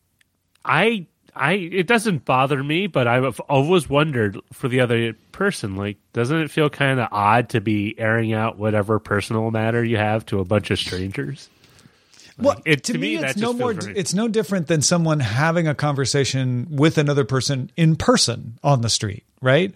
I 0.65 1.07
I 1.35 1.53
it 1.55 1.87
doesn't 1.87 2.25
bother 2.25 2.63
me, 2.63 2.87
but 2.87 3.07
I've 3.07 3.41
always 3.41 3.89
wondered 3.89 4.39
for 4.53 4.69
the 4.69 4.81
other 4.81 5.15
person, 5.33 5.77
like, 5.77 5.97
doesn't 6.13 6.37
it 6.41 6.51
feel 6.51 6.71
kind 6.71 7.01
of 7.01 7.09
odd 7.11 7.49
to 7.51 7.61
be 7.61 7.95
airing 7.99 8.33
out 8.33 8.59
whatever 8.59 8.99
personal 8.99 9.51
matter 9.51 9.83
you 9.85 9.97
have 9.97 10.25
to 10.27 10.39
a 10.41 10.45
bunch 10.45 10.71
of 10.71 10.79
strangers? 10.79 11.49
Well, 12.39 12.61
it- 12.65 12.85
to, 12.85 12.93
to 12.95 12.99
me, 12.99 13.17
me, 13.19 13.25
it's 13.25 13.37
no 13.37 13.53
more. 13.53 13.73
very- 13.75 13.97
It's 13.97 14.15
no 14.15 14.29
different 14.29 14.67
than 14.67 14.81
someone 14.83 15.21
having 15.21 15.67
a 15.69 15.75
conversation 15.75 16.69
with 16.71 16.97
another 16.97 17.25
person 17.25 17.71
in 17.77 17.97
person 17.97 18.59
on 18.63 18.81
the 18.83 18.89
street, 18.89 19.25
right? 19.43 19.75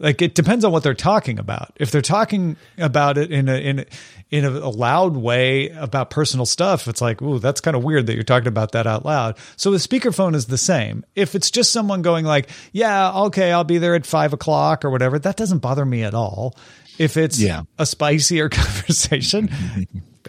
Like 0.00 0.22
it 0.22 0.34
depends 0.34 0.64
on 0.64 0.72
what 0.72 0.82
they're 0.82 0.94
talking 0.94 1.38
about. 1.38 1.72
If 1.76 1.90
they're 1.90 2.00
talking 2.02 2.56
about 2.78 3.18
it 3.18 3.30
in 3.30 3.48
a 3.50 3.54
in 3.56 3.78
a, 3.80 3.84
in 4.30 4.44
a 4.46 4.50
loud 4.70 5.14
way 5.16 5.68
about 5.68 6.08
personal 6.08 6.46
stuff, 6.46 6.88
it's 6.88 7.02
like, 7.02 7.20
ooh, 7.20 7.38
that's 7.38 7.60
kind 7.60 7.76
of 7.76 7.84
weird 7.84 8.06
that 8.06 8.14
you're 8.14 8.24
talking 8.24 8.48
about 8.48 8.72
that 8.72 8.86
out 8.86 9.04
loud. 9.04 9.36
So 9.56 9.70
with 9.72 9.86
speakerphone 9.86 10.34
is 10.34 10.46
the 10.46 10.56
same. 10.58 11.04
If 11.14 11.34
it's 11.34 11.50
just 11.50 11.70
someone 11.70 12.00
going 12.00 12.24
like, 12.24 12.48
yeah, 12.72 13.12
okay, 13.24 13.52
I'll 13.52 13.62
be 13.64 13.76
there 13.78 13.94
at 13.94 14.06
five 14.06 14.32
o'clock 14.32 14.84
or 14.86 14.90
whatever, 14.90 15.18
that 15.18 15.36
doesn't 15.36 15.58
bother 15.58 15.84
me 15.84 16.02
at 16.02 16.14
all. 16.14 16.56
If 16.98 17.16
it's 17.18 17.38
Yeah. 17.38 17.62
a 17.78 17.84
spicier 17.84 18.48
conversation, 18.50 19.50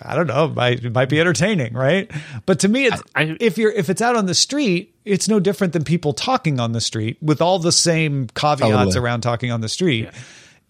I 0.04 0.16
don't 0.16 0.28
know, 0.28 0.46
it 0.46 0.56
might, 0.56 0.84
it 0.86 0.94
might 0.94 1.10
be 1.10 1.20
entertaining, 1.20 1.74
right? 1.74 2.10
But 2.46 2.60
to 2.62 2.68
me, 2.68 2.86
it's 2.86 3.02
I- 3.16 3.36
if 3.40 3.58
you're 3.58 3.72
if 3.72 3.90
it's 3.90 4.02
out 4.02 4.16
on 4.16 4.26
the 4.26 4.34
street, 4.36 4.96
it's 5.06 5.28
no 5.28 5.40
different 5.40 5.74
than 5.74 5.84
people 5.84 6.14
talking 6.14 6.60
on 6.60 6.72
the 6.72 6.82
street 6.82 7.18
with 7.22 7.42
all 7.42 7.60
the 7.60 7.72
same 7.72 8.28
caveats 8.28 8.72
Totally. 8.72 8.98
around 9.00 9.22
talking 9.22 9.52
on 9.52 9.62
the 9.62 9.70
street. 9.70 10.10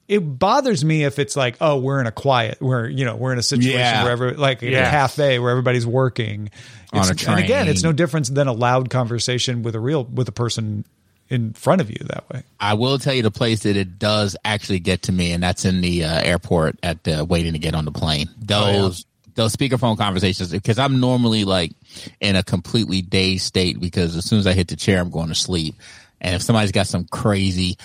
It 0.08 0.20
bothers 0.20 0.84
me 0.84 1.06
if 1.06 1.20
it's 1.20 1.38
like, 1.38 1.56
oh, 1.62 1.78
we're 1.80 2.02
in 2.02 2.08
a 2.08 2.12
quiet, 2.12 2.58
we're 2.62 2.88
you 2.90 3.06
know, 3.06 3.16
we're 3.16 3.32
in 3.32 3.40
a 3.40 3.44
situation 3.44 3.80
Yeah. 3.80 4.04
where 4.04 4.12
every, 4.12 4.34
like 4.34 4.62
in 4.62 4.74
a 4.74 4.82
cafe 4.90 5.40
where 5.40 5.52
everybody's 5.52 5.88
working. 5.88 6.50
On 6.94 7.00
It's- 7.02 7.26
a 7.26 7.32
And 7.32 7.40
again, 7.40 7.68
it's 7.70 7.84
no 7.84 7.94
different 7.94 8.34
than 8.34 8.48
a 8.48 8.54
loud 8.54 8.90
conversation 8.90 9.64
with 9.64 9.76
a 9.76 9.80
real 9.80 10.04
with 10.04 10.28
a 10.28 10.34
person 10.34 10.84
in 11.30 11.54
front 11.54 11.80
of 11.80 11.90
you 11.90 11.96
that 12.10 12.30
way. 12.30 12.44
I 12.60 12.74
will 12.74 13.00
tell 13.00 13.14
you 13.14 13.22
the 13.24 13.32
place 13.32 13.62
that 13.62 13.78
it 13.78 13.98
does 13.98 14.36
actually 14.44 14.80
get 14.80 15.04
to 15.04 15.14
me, 15.14 15.32
and 15.32 15.42
that's 15.42 15.64
in 15.64 15.80
the 15.80 16.04
uh, 16.04 16.22
airport 16.22 16.78
at 16.84 17.06
the 17.06 17.24
waiting 17.24 17.54
to 17.54 17.60
get 17.60 17.74
on 17.74 17.86
the 17.86 17.92
plane. 17.94 18.28
Those 18.38 19.06
those 19.36 19.56
speakerphone 19.56 19.98
conversations, 19.98 20.52
because 20.52 20.80
I'm 20.80 21.00
normally 21.00 21.44
like 21.44 21.72
in 22.20 22.36
a 22.36 22.44
completely 22.44 23.02
dazed 23.02 23.46
state 23.46 23.80
because 23.80 24.16
as 24.16 24.26
soon 24.26 24.40
as 24.40 24.48
I 24.48 24.54
hit 24.54 24.68
the 24.68 24.76
chair, 24.76 25.00
I'm 25.00 25.10
going 25.10 25.30
to 25.30 25.36
sleep. 25.36 25.76
And 26.20 26.36
if 26.36 26.42
somebody's 26.42 26.72
got 26.72 26.88
some 26.88 27.06
crazy, 27.06 27.78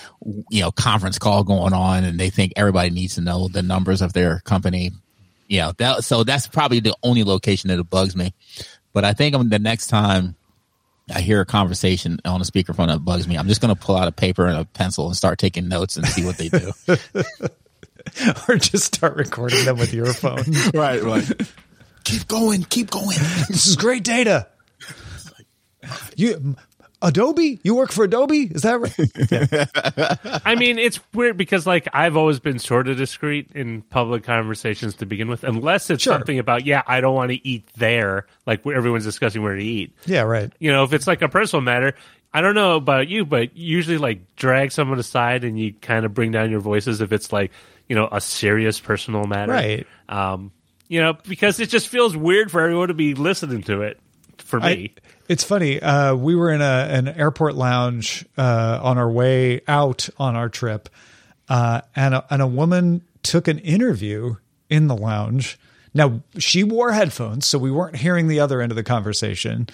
you 0.51 0.61
know, 0.61 0.71
conference 0.71 1.17
call 1.17 1.43
going 1.43 1.73
on, 1.73 2.03
and 2.03 2.19
they 2.19 2.29
think 2.29 2.53
everybody 2.55 2.91
needs 2.91 3.15
to 3.15 3.21
know 3.21 3.47
the 3.47 3.63
numbers 3.63 4.01
of 4.01 4.13
their 4.13 4.39
company, 4.41 4.91
you 5.47 5.59
know, 5.59 5.73
that 5.77 6.03
so 6.03 6.23
that's 6.23 6.47
probably 6.47 6.79
the 6.79 6.95
only 7.01 7.23
location 7.23 7.69
that 7.69 7.79
it 7.79 7.89
bugs 7.89 8.15
me. 8.15 8.33
But 8.93 9.05
I 9.05 9.13
think 9.13 9.35
I'm 9.35 9.49
the 9.49 9.59
next 9.59 9.87
time 9.87 10.35
I 11.13 11.21
hear 11.21 11.41
a 11.41 11.45
conversation 11.45 12.19
on 12.25 12.41
a 12.41 12.43
speakerphone 12.43 12.87
that 12.87 12.99
bugs 12.99 13.27
me, 13.27 13.37
I'm 13.37 13.47
just 13.47 13.61
going 13.61 13.73
to 13.73 13.81
pull 13.81 13.95
out 13.95 14.07
a 14.07 14.11
paper 14.11 14.45
and 14.45 14.57
a 14.57 14.65
pencil 14.65 15.07
and 15.07 15.15
start 15.15 15.39
taking 15.39 15.67
notes 15.67 15.95
and 15.95 16.05
see 16.05 16.25
what 16.25 16.37
they 16.37 16.49
do. 16.49 16.71
or 18.49 18.55
just 18.57 18.95
start 18.95 19.15
recording 19.15 19.63
them 19.65 19.77
with 19.77 19.93
your 19.93 20.13
phone. 20.13 20.43
right, 20.73 21.01
right. 21.03 21.29
keep 22.03 22.27
going, 22.27 22.63
keep 22.63 22.89
going. 22.89 23.17
this 23.49 23.67
is 23.67 23.75
great 23.75 24.03
data. 24.03 24.47
You 26.15 26.55
Adobe? 27.01 27.59
You 27.63 27.75
work 27.75 27.91
for 27.91 28.05
Adobe? 28.05 28.49
Is 28.53 28.63
that 28.63 28.79
right? 28.81 30.41
I 30.45 30.55
mean, 30.55 30.79
it's 30.79 30.99
weird 31.13 31.37
because 31.37 31.67
like 31.67 31.87
I've 31.93 32.17
always 32.17 32.39
been 32.39 32.59
sort 32.59 32.87
of 32.87 32.97
discreet 32.97 33.51
in 33.53 33.83
public 33.83 34.23
conversations 34.23 34.95
to 34.95 35.05
begin 35.05 35.27
with, 35.27 35.43
unless 35.43 35.89
it's 35.89 36.03
Sure. 36.03 36.13
something 36.13 36.39
about 36.39 36.65
yeah, 36.65 36.81
I 36.87 36.99
don't 37.01 37.13
want 37.15 37.31
to 37.31 37.47
eat 37.47 37.67
there, 37.77 38.25
like 38.45 38.63
where 38.65 38.75
everyone's 38.75 39.05
discussing 39.05 39.43
where 39.43 39.55
to 39.55 39.63
eat. 39.63 39.93
yeah, 40.05 40.21
right. 40.21 40.51
You 40.59 40.71
know, 40.71 40.83
if 40.83 40.91
it's 40.93 41.07
like 41.07 41.21
a 41.21 41.29
personal 41.29 41.61
matter, 41.61 41.93
I 42.33 42.41
don't 42.41 42.55
know 42.55 42.75
about 42.75 43.07
you, 43.07 43.25
but 43.25 43.55
usually 43.55 43.97
like 43.99 44.35
drag 44.35 44.71
someone 44.71 44.99
aside 44.99 45.43
and 45.43 45.57
you 45.57 45.73
kind 45.73 46.03
of 46.05 46.13
bring 46.13 46.31
down 46.31 46.49
your 46.51 46.59
voices 46.59 46.99
if 46.99 47.11
it's 47.11 47.31
like 47.31 47.51
you 47.87 47.95
know 47.95 48.07
a 48.11 48.21
serious 48.21 48.79
personal 48.79 49.25
matter, 49.25 49.51
Right. 49.51 49.87
Um, 50.09 50.51
you 50.87 51.01
know, 51.01 51.17
because 51.27 51.59
it 51.59 51.69
just 51.69 51.89
feels 51.89 52.15
weird 52.15 52.49
for 52.49 52.61
everyone 52.61 52.87
to 52.87 52.93
be 52.93 53.13
listening 53.13 53.63
to 53.63 53.81
it. 53.81 53.99
For 54.37 54.59
me, 54.59 54.93
I, 54.95 55.01
it's 55.27 55.43
funny. 55.43 55.81
Uh, 55.81 56.15
we 56.15 56.35
were 56.35 56.49
in 56.51 56.61
a 56.61 56.87
an 56.89 57.07
airport 57.07 57.55
lounge 57.55 58.25
uh, 58.37 58.79
on 58.81 58.97
our 58.97 59.09
way 59.09 59.61
out 59.67 60.07
on 60.17 60.35
our 60.35 60.47
trip, 60.47 60.89
uh, 61.49 61.81
and 61.95 62.15
a, 62.15 62.25
and 62.29 62.41
a 62.41 62.47
woman 62.47 63.01
took 63.23 63.47
an 63.47 63.59
interview 63.59 64.35
in 64.69 64.87
the 64.87 64.95
lounge. 64.95 65.59
Now 65.93 66.21
she 66.37 66.63
wore 66.63 66.91
headphones, 66.91 67.45
so 67.45 67.57
we 67.57 67.71
weren't 67.71 67.95
hearing 67.97 68.27
the 68.27 68.39
other 68.39 68.61
end 68.61 68.71
of 68.71 68.75
the 68.75 68.83
conversation, 68.83 69.67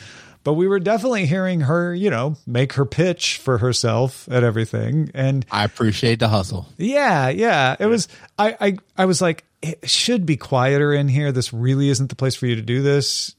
but 0.44 0.54
we 0.54 0.68
were 0.68 0.80
definitely 0.80 1.26
hearing 1.26 1.62
her, 1.62 1.94
you 1.96 2.10
know, 2.10 2.36
make 2.46 2.74
her 2.74 2.86
pitch 2.86 3.38
for 3.38 3.58
herself 3.60 4.28
and 4.28 4.44
everything. 4.46 5.10
And 5.14 5.46
I 5.52 5.64
appreciate 5.64 6.20
the 6.20 6.28
hustle. 6.28 6.68
yeah, 6.78 7.30
yeah. 7.30 7.76
It 7.80 7.86
was 7.86 8.08
I, 8.38 8.56
I 8.60 8.78
I 8.98 9.06
was 9.06 9.22
like, 9.22 9.44
it 9.62 9.90
should 9.90 10.26
be 10.26 10.36
quieter 10.38 10.92
in 10.94 11.08
here. 11.08 11.32
This 11.32 11.54
really 11.54 11.90
isn't 11.90 12.08
the 12.10 12.16
place 12.16 12.36
for 12.36 12.46
you 12.48 12.56
to 12.56 12.62
do 12.62 12.82
this. 12.82 13.36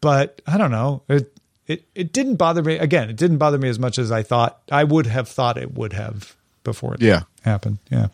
But 0.00 0.42
I 0.46 0.58
don't 0.58 0.70
know. 0.70 1.02
It 1.08 1.32
it 1.66 1.84
it 1.94 2.12
didn't 2.12 2.36
bother 2.36 2.62
me. 2.62 2.76
Again, 2.78 3.08
it 3.10 3.16
didn't 3.16 3.38
bother 3.38 3.58
me 3.58 3.68
as 3.68 3.78
much 3.78 3.98
as 3.98 4.10
I 4.12 4.22
thought 4.22 4.60
I 4.70 4.84
would 4.84 5.06
have 5.06 5.28
thought 5.28 5.56
it 5.58 5.74
would 5.74 5.92
have 5.92 6.34
before 6.64 6.94
it 6.94 7.02
Yeah. 7.02 7.22
happened. 7.44 7.78
Yeah. 7.90 8.08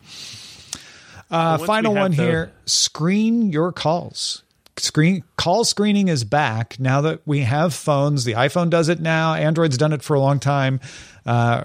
Uh, 1.31 1.57
once 1.59 1.67
final 1.67 1.95
one 1.95 2.11
the- 2.11 2.23
here. 2.23 2.53
Screen 2.67 3.51
your 3.51 3.73
calls. 3.73 4.43
Screen 4.79 5.23
call 5.37 5.64
screening 5.64 6.09
is 6.09 6.25
back 6.25 6.81
now 6.81 7.03
that 7.03 7.20
we 7.27 7.41
have 7.41 7.75
phones. 7.75 8.25
The 8.25 8.33
iPhone 8.33 8.70
does 8.70 8.89
it 8.89 9.01
now. 9.01 9.35
Android's 9.35 9.77
done 9.77 9.93
it 9.93 10.03
for 10.03 10.14
a 10.14 10.20
long 10.20 10.41
time, 10.41 10.81
uh, 11.27 11.64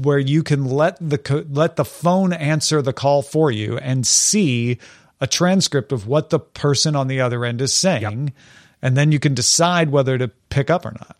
where 0.00 0.18
you 0.18 0.42
can 0.42 0.64
let 0.64 0.96
the 1.00 1.18
co- 1.18 1.44
let 1.50 1.76
the 1.76 1.84
phone 1.84 2.32
answer 2.32 2.80
the 2.80 2.94
call 2.94 3.20
for 3.20 3.50
you 3.50 3.76
and 3.76 4.06
see 4.06 4.78
a 5.20 5.26
transcript 5.26 5.92
of 5.92 6.06
what 6.06 6.30
the 6.30 6.38
person 6.38 6.96
on 6.96 7.06
the 7.08 7.20
other 7.20 7.44
end 7.44 7.60
is 7.60 7.74
saying, 7.74 8.32
and 8.80 8.96
then 8.96 9.12
you 9.12 9.18
can 9.18 9.34
decide 9.34 9.90
whether 9.90 10.16
to 10.16 10.28
pick 10.48 10.70
up 10.70 10.86
or 10.86 10.92
not. 10.92 11.16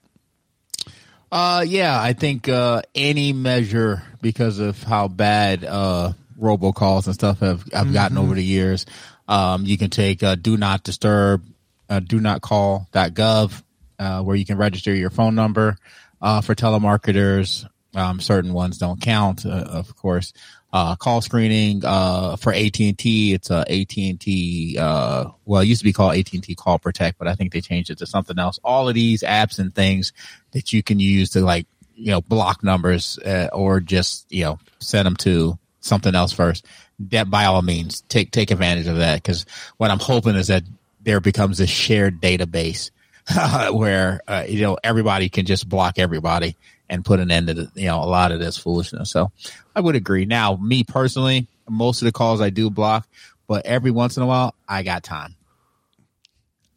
Uh, 1.30 1.62
yeah, 1.66 2.00
I 2.00 2.14
think 2.14 2.48
uh, 2.48 2.82
any 2.94 3.34
measure 3.34 4.02
because 4.22 4.60
of 4.60 4.82
how 4.82 5.08
bad 5.08 5.62
uh, 5.62 6.12
robocalls 6.40 7.06
and 7.06 7.14
stuff 7.14 7.40
have 7.40 7.70
have 7.72 7.92
gotten 7.92 8.16
over 8.16 8.34
the 8.34 8.44
years. 8.44 8.86
Um, 9.28 9.66
you 9.66 9.76
can 9.76 9.90
take 9.90 10.22
uh, 10.22 10.34
do 10.34 10.56
not 10.56 10.82
disturb, 10.82 11.44
uh, 11.88 12.00
do 12.00 12.18
not 12.18 12.40
call.gov, 12.40 13.62
uh, 13.98 14.22
where 14.22 14.36
you 14.36 14.46
can 14.46 14.56
register 14.56 14.94
your 14.94 15.10
phone 15.10 15.34
number 15.34 15.76
uh, 16.20 16.40
for 16.40 16.54
telemarketers. 16.54 17.68
Um, 17.94 18.20
certain 18.20 18.52
ones 18.52 18.78
don't 18.78 19.00
count, 19.00 19.44
uh, 19.46 19.50
of 19.50 19.94
course. 19.96 20.32
Uh, 20.70 20.94
call 20.96 21.22
screening 21.22 21.82
uh, 21.84 22.36
for 22.36 22.52
AT 22.52 22.78
and 22.80 22.98
T. 22.98 23.32
It's 23.32 23.50
uh, 23.50 23.64
AT 23.68 23.96
and 23.96 24.20
T. 24.20 24.76
Well, 24.78 25.62
it 25.62 25.66
used 25.66 25.80
to 25.80 25.84
be 25.84 25.94
called 25.94 26.16
AT 26.16 26.32
and 26.32 26.42
T 26.42 26.54
Call 26.54 26.78
Protect, 26.78 27.18
but 27.18 27.26
I 27.28 27.34
think 27.34 27.52
they 27.52 27.62
changed 27.62 27.90
it 27.90 27.98
to 27.98 28.06
something 28.06 28.38
else. 28.38 28.58
All 28.62 28.88
of 28.88 28.94
these 28.94 29.22
apps 29.22 29.58
and 29.58 29.74
things 29.74 30.12
that 30.52 30.72
you 30.72 30.82
can 30.82 31.00
use 31.00 31.30
to 31.30 31.40
like 31.40 31.66
you 31.94 32.10
know 32.10 32.20
block 32.20 32.62
numbers 32.62 33.18
or 33.52 33.80
just 33.80 34.30
you 34.30 34.44
know 34.44 34.58
send 34.78 35.06
them 35.06 35.16
to 35.16 35.58
something 35.80 36.14
else 36.14 36.32
first. 36.32 36.66
That 37.00 37.30
by 37.30 37.44
all 37.44 37.62
means 37.62 38.00
take 38.02 38.32
take 38.32 38.50
advantage 38.50 38.88
of 38.88 38.96
that 38.96 39.22
because 39.22 39.46
what 39.76 39.90
I'm 39.90 40.00
hoping 40.00 40.34
is 40.34 40.48
that 40.48 40.64
there 41.00 41.20
becomes 41.20 41.60
a 41.60 41.66
shared 41.66 42.20
database 42.20 42.90
where 43.72 44.20
uh, 44.26 44.44
you 44.48 44.62
know 44.62 44.78
everybody 44.82 45.28
can 45.28 45.46
just 45.46 45.68
block 45.68 45.98
everybody 45.98 46.56
and 46.88 47.04
put 47.04 47.20
an 47.20 47.30
end 47.30 47.48
to 47.48 47.54
the, 47.54 47.70
you 47.74 47.86
know 47.86 48.02
a 48.02 48.06
lot 48.06 48.32
of 48.32 48.40
this 48.40 48.56
foolishness. 48.56 49.10
So 49.10 49.30
I 49.76 49.80
would 49.80 49.94
agree. 49.94 50.24
Now, 50.24 50.56
me 50.56 50.82
personally, 50.84 51.46
most 51.68 52.02
of 52.02 52.06
the 52.06 52.12
calls 52.12 52.40
I 52.40 52.50
do 52.50 52.68
block, 52.70 53.06
but 53.46 53.64
every 53.64 53.90
once 53.90 54.16
in 54.16 54.22
a 54.22 54.26
while 54.26 54.54
I 54.68 54.82
got 54.82 55.02
time. 55.02 55.36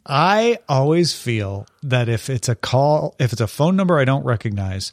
I 0.05 0.57
always 0.67 1.13
feel 1.13 1.67
that 1.83 2.09
if 2.09 2.29
it's 2.29 2.49
a 2.49 2.55
call, 2.55 3.15
if 3.19 3.31
it's 3.31 3.41
a 3.41 3.47
phone 3.47 3.75
number 3.75 3.99
I 3.99 4.05
don't 4.05 4.23
recognize, 4.23 4.91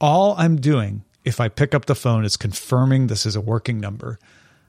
all 0.00 0.34
I'm 0.36 0.56
doing 0.60 1.04
if 1.24 1.40
I 1.40 1.48
pick 1.48 1.74
up 1.74 1.86
the 1.86 1.94
phone 1.94 2.24
is 2.24 2.36
confirming 2.36 3.06
this 3.06 3.26
is 3.26 3.36
a 3.36 3.40
working 3.40 3.80
number. 3.80 4.18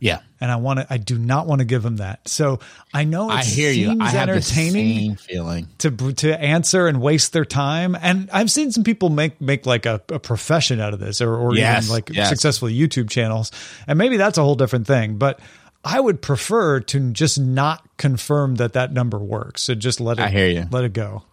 Yeah. 0.04 0.20
And 0.42 0.52
I 0.52 0.58
want 0.58 0.80
to, 0.80 0.88
I 0.90 0.98
do 0.98 1.18
not 1.18 1.48
want 1.48 1.60
to 1.60 1.66
give 1.66 1.82
them 1.82 1.98
that. 1.98 2.28
So 2.28 2.60
I 2.94 3.06
know 3.06 3.30
it 3.30 3.36
I 3.36 3.44
hear 3.44 3.72
you. 3.72 3.98
I 4.02 4.10
have 4.10 4.28
the 4.28 4.34
entertaining 4.34 5.12
same 5.12 5.16
feeling. 5.16 5.68
to 5.78 5.90
to 5.92 6.38
answer 6.42 6.88
and 6.88 7.00
waste 7.02 7.32
their 7.32 7.46
time. 7.46 7.96
And 7.96 8.30
I've 8.34 8.52
seen 8.52 8.72
some 8.74 8.84
people 8.84 9.08
make 9.10 9.40
make 9.40 9.66
like 9.66 9.86
a, 9.86 10.02
a 10.10 10.20
profession 10.20 10.82
out 10.82 10.94
of 10.94 11.00
this, 11.00 11.22
or 11.22 11.34
or 11.34 11.56
Yes, 11.56 11.86
even 11.86 11.94
like 11.96 12.10
yes. 12.10 12.28
successful 12.28 12.68
YouTube 12.68 13.10
channels. 13.10 13.52
And 13.88 13.98
maybe 13.98 14.18
that's 14.18 14.38
a 14.38 14.44
whole 14.44 14.56
different 14.56 14.86
thing. 14.88 15.16
But 15.18 15.40
I 15.86 16.00
would 16.02 16.22
prefer 16.22 16.82
to 16.82 17.12
just 17.14 17.40
not 17.40 17.82
confirm 17.98 18.56
that 18.56 18.74
that 18.74 18.92
number 18.92 19.20
works. 19.20 19.64
So 19.64 19.76
just 19.76 20.02
let 20.02 20.20
it. 20.20 20.24
I 20.24 20.30
hear 20.30 20.48
you. 20.48 20.66
Let 20.70 20.84
it 20.84 20.92
go. 20.92 21.24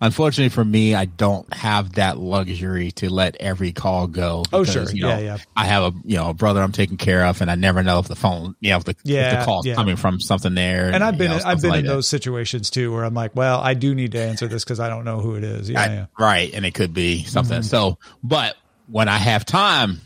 Unfortunately 0.00 0.48
for 0.48 0.64
me, 0.64 0.94
I 0.94 1.04
don't 1.04 1.52
have 1.54 1.92
that 1.94 2.18
luxury 2.18 2.90
to 2.92 3.08
let 3.08 3.36
every 3.36 3.72
call 3.72 4.06
go. 4.06 4.44
Oh, 4.52 4.64
sure. 4.64 4.90
You 4.90 5.02
know, 5.02 5.08
Yeah, 5.10 5.18
yeah. 5.18 5.38
I 5.56 5.64
have 5.66 5.94
a 5.94 5.98
you 6.04 6.16
know 6.16 6.30
a 6.30 6.34
brother 6.34 6.60
I'm 6.62 6.72
taking 6.72 6.96
care 6.96 7.24
of, 7.26 7.40
and 7.40 7.50
I 7.50 7.54
never 7.54 7.82
know 7.82 7.98
if 8.00 8.08
the 8.08 8.16
phone, 8.16 8.56
you 8.60 8.70
know, 8.70 8.78
if 8.78 8.84
the, 8.84 8.90
if 8.92 8.96
Yeah, 9.04 9.38
the 9.40 9.44
call's 9.44 9.66
yeah. 9.66 9.74
coming 9.74 9.96
from 9.96 10.20
something 10.20 10.54
there. 10.54 10.90
And 10.92 11.04
I've 11.04 11.14
you 11.14 11.18
been 11.18 11.30
know, 11.30 11.40
I've 11.44 11.60
been 11.60 11.70
like 11.70 11.80
in 11.80 11.86
that. 11.86 11.92
those 11.92 12.08
situations 12.08 12.70
too, 12.70 12.92
where 12.92 13.04
I'm 13.04 13.14
like, 13.14 13.36
well, 13.36 13.60
I 13.60 13.74
do 13.74 13.94
need 13.94 14.12
to 14.12 14.20
answer 14.20 14.48
this 14.48 14.64
because 14.64 14.80
I 14.80 14.88
don't 14.88 15.04
know 15.04 15.20
who 15.20 15.36
it 15.36 15.44
is. 15.44 15.70
Yeah, 15.70 15.80
I- 15.80 15.86
yeah. 15.86 16.06
right, 16.18 16.52
and 16.52 16.64
it 16.66 16.74
could 16.74 16.92
be 16.94 17.24
something. 17.24 17.58
Mm-hmm. 17.60 17.62
So, 17.66 17.98
but 18.24 18.56
when 18.88 19.08
I 19.08 19.16
have 19.18 19.44
time, 19.44 20.00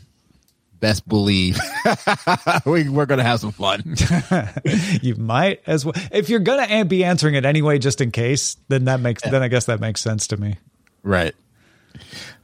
best 0.79 1.07
believe 1.07 1.59
we, 2.65 2.87
we're 2.89 3.05
gonna 3.05 3.23
have 3.23 3.39
some 3.39 3.51
fun. 3.51 3.95
you 5.01 5.15
might 5.15 5.61
as 5.67 5.85
well. 5.85 5.93
If 6.11 6.29
you're 6.29 6.39
gonna 6.39 6.85
be 6.85 7.03
answering 7.03 7.35
it 7.35 7.45
anyway, 7.45 7.79
just 7.79 8.01
in 8.01 8.11
case, 8.11 8.57
then 8.67 8.85
that 8.85 8.99
makes 8.99 9.21
then 9.23 9.41
I 9.41 9.47
guess 9.47 9.65
that 9.65 9.79
makes 9.79 10.01
sense 10.01 10.27
to 10.27 10.37
me. 10.37 10.55
right. 11.03 11.35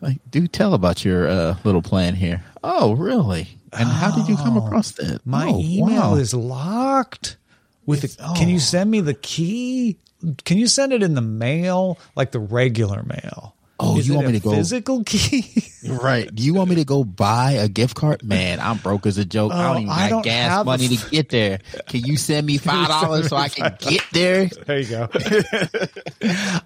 Like, 0.01 0.17
do 0.31 0.47
tell 0.47 0.73
about 0.73 1.05
your 1.05 1.27
uh, 1.27 1.57
little 1.63 1.83
plan 1.83 2.15
here. 2.15 2.43
Oh, 2.63 2.93
really? 2.95 3.47
And 3.71 3.87
how 3.87 4.09
did 4.15 4.27
you 4.27 4.35
come 4.35 4.57
across 4.57 4.91
that? 4.93 5.21
My 5.25 5.47
Oh, 5.47 5.59
email 5.59 6.11
wow. 6.11 6.15
is 6.15 6.33
locked. 6.33 7.37
With 7.85 8.03
It's- 8.03 8.15
the, 8.15 8.33
can 8.35 8.49
you 8.49 8.55
oh. 8.55 8.59
send 8.59 8.89
me 8.89 8.99
the 9.01 9.13
key? 9.13 9.99
Can 10.45 10.57
you 10.57 10.67
send 10.67 10.91
it 10.91 11.03
in 11.03 11.13
the 11.15 11.21
mail, 11.21 11.99
like 12.15 12.31
the 12.31 12.39
regular 12.39 13.03
mail? 13.03 13.55
Oh, 13.79 13.97
Is 13.97 14.07
you 14.07 14.13
want 14.13 14.27
me 14.27 14.33
to 14.33 14.39
go- 14.39 14.51
physical 14.51 15.03
key? 15.05 15.65
Right. 15.87 16.33
Do 16.33 16.43
you 16.43 16.53
want 16.53 16.69
me 16.69 16.75
to 16.75 16.85
go 16.85 17.03
buy 17.03 17.53
a 17.53 17.67
gift 17.67 17.95
card? 17.95 18.23
Man, 18.23 18.59
I'm 18.59 18.77
broke 18.77 19.05
as 19.07 19.17
a 19.17 19.25
joke. 19.25 19.51
I 19.51 19.69
Oh, 19.69 19.73
don't 19.73 19.81
even 19.83 19.89
I 19.93 20.09
don't 20.09 20.21
gas 20.21 20.49
have 20.51 20.65
money 20.65 20.85
f- 20.85 21.03
to 21.03 21.09
get 21.09 21.29
there. 21.29 21.59
Can 21.87 22.01
you 22.05 22.15
send 22.15 22.45
me 22.47 22.57
five 22.59 22.87
dollars 22.87 23.29
so 23.29 23.35
I 23.35 23.49
can 23.49 23.75
get 23.79 24.03
there? 24.13 24.45
there 24.65 24.79
you 24.79 24.87
go. 24.89 25.09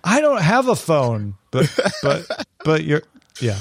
I 0.03 0.19
don't 0.21 0.41
have 0.41 0.67
a 0.67 0.75
phone, 0.75 1.35
but 1.51 1.73
but 2.03 2.45
but 2.63 2.83
you're 2.83 3.03
yeah. 3.39 3.59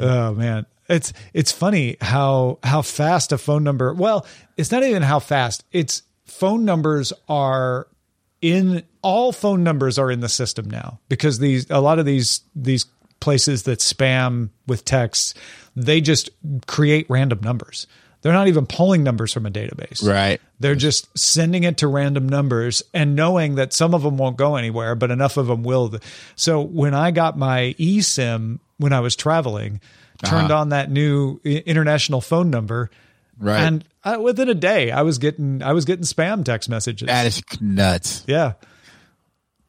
oh 0.00 0.34
man, 0.34 0.66
it's 0.88 1.12
it's 1.32 1.52
funny 1.52 1.96
how 2.00 2.58
how 2.62 2.82
fast 2.82 3.32
a 3.32 3.38
phone 3.38 3.64
number. 3.64 3.92
Well, 3.94 4.26
it's 4.56 4.72
not 4.72 4.82
even 4.82 5.02
how 5.02 5.18
fast. 5.20 5.64
It's 5.72 6.02
phone 6.24 6.64
numbers 6.64 7.12
are 7.28 7.86
in 8.44 8.82
all 9.00 9.32
phone 9.32 9.64
numbers 9.64 9.98
are 9.98 10.10
in 10.10 10.20
the 10.20 10.28
system 10.28 10.68
now 10.68 11.00
because 11.08 11.38
these 11.38 11.66
a 11.70 11.80
lot 11.80 11.98
of 11.98 12.04
these 12.04 12.42
these 12.54 12.84
places 13.20 13.62
that 13.62 13.78
spam 13.78 14.50
with 14.66 14.84
texts 14.84 15.32
they 15.74 16.02
just 16.02 16.28
create 16.66 17.06
random 17.08 17.40
numbers. 17.42 17.86
They're 18.20 18.34
not 18.34 18.48
even 18.48 18.66
pulling 18.66 19.02
numbers 19.02 19.32
from 19.32 19.44
a 19.46 19.50
database. 19.50 20.06
Right. 20.06 20.40
They're 20.60 20.74
just 20.74 21.08
sending 21.18 21.64
it 21.64 21.78
to 21.78 21.88
random 21.88 22.28
numbers 22.28 22.82
and 22.92 23.16
knowing 23.16 23.54
that 23.56 23.72
some 23.72 23.94
of 23.94 24.02
them 24.02 24.18
won't 24.18 24.36
go 24.36 24.56
anywhere, 24.56 24.94
but 24.94 25.10
enough 25.10 25.36
of 25.38 25.46
them 25.46 25.62
will. 25.62 25.94
So 26.36 26.60
when 26.60 26.94
I 26.94 27.10
got 27.10 27.36
my 27.38 27.74
eSIM 27.78 28.60
when 28.78 28.92
I 28.92 29.00
was 29.00 29.16
traveling, 29.16 29.80
turned 30.22 30.50
Uh-huh. 30.50 30.60
on 30.60 30.68
that 30.70 30.90
new 30.90 31.40
international 31.44 32.20
phone 32.20 32.50
number, 32.50 32.90
Right. 33.38 33.60
and 33.60 33.84
uh, 34.04 34.18
within 34.20 34.48
a 34.48 34.54
day, 34.54 34.90
I 34.90 35.02
was 35.02 35.18
getting 35.18 35.62
I 35.62 35.72
was 35.72 35.84
getting 35.84 36.04
spam 36.04 36.44
text 36.44 36.68
messages. 36.68 37.06
That 37.06 37.26
is 37.26 37.42
nuts. 37.60 38.24
Yeah. 38.26 38.54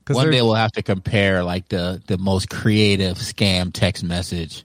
One 0.07 0.29
day 0.29 0.41
we'll 0.41 0.53
have 0.53 0.73
to 0.73 0.83
compare 0.83 1.43
like 1.43 1.69
the 1.69 2.01
the 2.05 2.17
most 2.17 2.49
creative 2.49 3.17
scam 3.17 3.71
text 3.73 4.03
message 4.03 4.63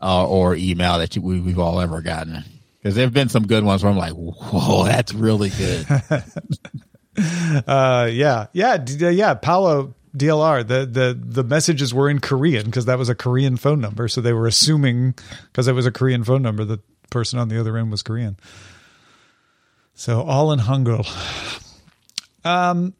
uh, 0.00 0.26
or 0.26 0.54
email 0.54 0.98
that 0.98 1.16
you, 1.16 1.22
we, 1.22 1.40
we've 1.40 1.58
all 1.58 1.80
ever 1.80 2.00
gotten. 2.00 2.44
Because 2.78 2.94
there've 2.94 3.12
been 3.12 3.28
some 3.28 3.46
good 3.46 3.64
ones 3.64 3.82
where 3.82 3.90
I'm 3.90 3.98
like, 3.98 4.12
whoa, 4.12 4.84
that's 4.84 5.12
really 5.14 5.50
good. 5.50 5.86
Uh, 7.66 8.08
yeah, 8.12 8.46
yeah, 8.52 8.76
d- 8.76 9.10
yeah. 9.10 9.34
Paolo 9.34 9.92
DLR. 10.16 10.64
The 10.64 10.86
the 10.86 11.18
the 11.20 11.42
messages 11.42 11.92
were 11.92 12.08
in 12.08 12.20
Korean 12.20 12.66
because 12.66 12.84
that 12.84 12.96
was 12.96 13.08
a 13.08 13.14
Korean 13.16 13.56
phone 13.56 13.80
number, 13.80 14.06
so 14.06 14.20
they 14.20 14.32
were 14.32 14.46
assuming 14.46 15.14
because 15.50 15.66
it 15.66 15.72
was 15.72 15.84
a 15.84 15.90
Korean 15.90 16.22
phone 16.22 16.42
number, 16.42 16.64
the 16.64 16.78
person 17.10 17.40
on 17.40 17.48
the 17.48 17.58
other 17.58 17.76
end 17.76 17.90
was 17.90 18.04
Korean. 18.04 18.38
So 19.98 20.22
all 20.22 20.52
in 20.52 20.60
Hangul. 20.60 21.04
Um, 22.44 22.94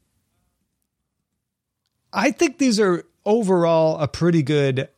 I 2.12 2.32
think 2.32 2.58
these 2.58 2.78
are 2.80 3.04
overall 3.24 3.98
a 3.98 4.08
pretty 4.08 4.42
good 4.42 4.88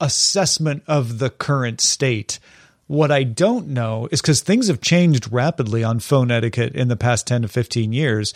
assessment 0.00 0.84
of 0.86 1.18
the 1.18 1.28
current 1.28 1.80
state. 1.82 2.38
What 2.86 3.10
I 3.10 3.24
don't 3.24 3.66
know 3.66 4.08
is 4.10 4.22
because 4.22 4.40
things 4.40 4.68
have 4.68 4.80
changed 4.80 5.30
rapidly 5.32 5.82
on 5.82 5.98
phone 5.98 6.30
etiquette 6.30 6.74
in 6.76 6.86
the 6.86 6.96
past 6.96 7.26
10 7.26 7.42
to 7.42 7.48
15 7.48 7.92
years, 7.92 8.32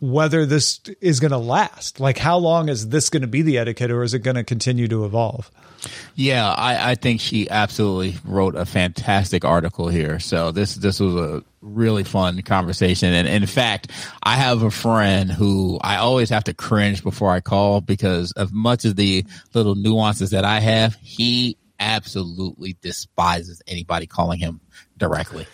whether 0.00 0.46
this 0.46 0.80
is 1.00 1.20
going 1.20 1.30
to 1.30 1.38
last. 1.38 2.00
Like, 2.00 2.18
how 2.18 2.36
long 2.38 2.68
is 2.68 2.88
this 2.88 3.10
going 3.10 3.22
to 3.22 3.28
be 3.28 3.42
the 3.42 3.58
etiquette 3.58 3.90
or 3.90 4.02
is 4.02 4.14
it 4.14 4.20
going 4.20 4.36
to 4.36 4.44
continue 4.44 4.88
to 4.88 5.04
evolve? 5.04 5.50
Yeah, 6.14 6.50
I, 6.50 6.92
I 6.92 6.94
think 6.94 7.20
she 7.20 7.48
absolutely 7.50 8.16
wrote 8.24 8.54
a 8.54 8.64
fantastic 8.64 9.44
article 9.44 9.88
here. 9.88 10.18
So 10.18 10.50
this 10.50 10.74
this 10.76 11.00
was 11.00 11.14
a 11.14 11.44
really 11.60 12.04
fun 12.04 12.40
conversation. 12.42 13.12
And 13.12 13.28
in 13.28 13.46
fact, 13.46 13.90
I 14.22 14.36
have 14.36 14.62
a 14.62 14.70
friend 14.70 15.30
who 15.30 15.78
I 15.82 15.96
always 15.96 16.30
have 16.30 16.44
to 16.44 16.54
cringe 16.54 17.02
before 17.02 17.30
I 17.30 17.40
call 17.40 17.80
because 17.80 18.32
of 18.32 18.52
much 18.52 18.84
of 18.84 18.96
the 18.96 19.24
little 19.52 19.74
nuances 19.74 20.30
that 20.30 20.44
I 20.44 20.60
have, 20.60 20.94
he 21.02 21.56
absolutely 21.80 22.76
despises 22.80 23.60
anybody 23.66 24.06
calling 24.06 24.38
him 24.38 24.60
directly. 24.96 25.46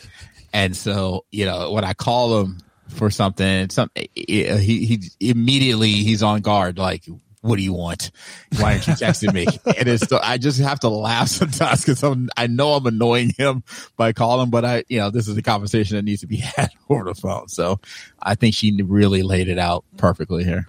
And 0.53 0.77
so, 0.77 1.25
you 1.31 1.47
know, 1.47 1.73
when 1.73 1.85
I 1.85 1.95
call 1.95 2.41
him 2.41 2.59
for 2.91 3.11
something, 3.11 3.71
some 3.71 3.91
eh, 3.97 4.07
eh, 4.17 4.59
he, 4.59 4.87
he 5.19 5.31
immediately 5.31 5.91
he's 5.91 6.23
on 6.23 6.41
guard 6.41 6.79
like 6.79 7.05
what 7.43 7.57
do 7.57 7.63
you 7.63 7.73
want? 7.73 8.11
Why 8.59 8.73
aren't 8.73 8.87
you 8.87 8.93
texting 8.95 9.33
me? 9.33 9.47
and 9.79 9.89
it's, 9.89 10.13
I 10.13 10.37
just 10.37 10.61
have 10.61 10.81
to 10.81 10.89
laugh 10.89 11.29
sometimes 11.29 11.85
because 11.85 12.05
I 12.37 12.47
know 12.47 12.75
I'm 12.75 12.87
annoying 12.87 13.33
him 13.37 13.63
by 13.97 14.13
calling, 14.13 14.51
but 14.51 14.65
I, 14.65 14.85
you 14.89 14.99
know, 14.99 15.11
this 15.11 15.27
is 15.27 15.37
a 15.37 15.43
conversation 15.43 15.97
that 15.97 16.03
needs 16.03 16.21
to 16.21 16.27
be 16.27 16.37
had 16.57 16.71
over 16.89 17.05
the 17.05 17.15
phone. 17.15 17.49
So 17.49 17.81
I 18.21 18.35
think 18.35 18.55
she 18.55 18.81
really 18.83 19.23
laid 19.23 19.49
it 19.49 19.59
out 19.59 19.85
perfectly 19.97 20.45
here. 20.45 20.69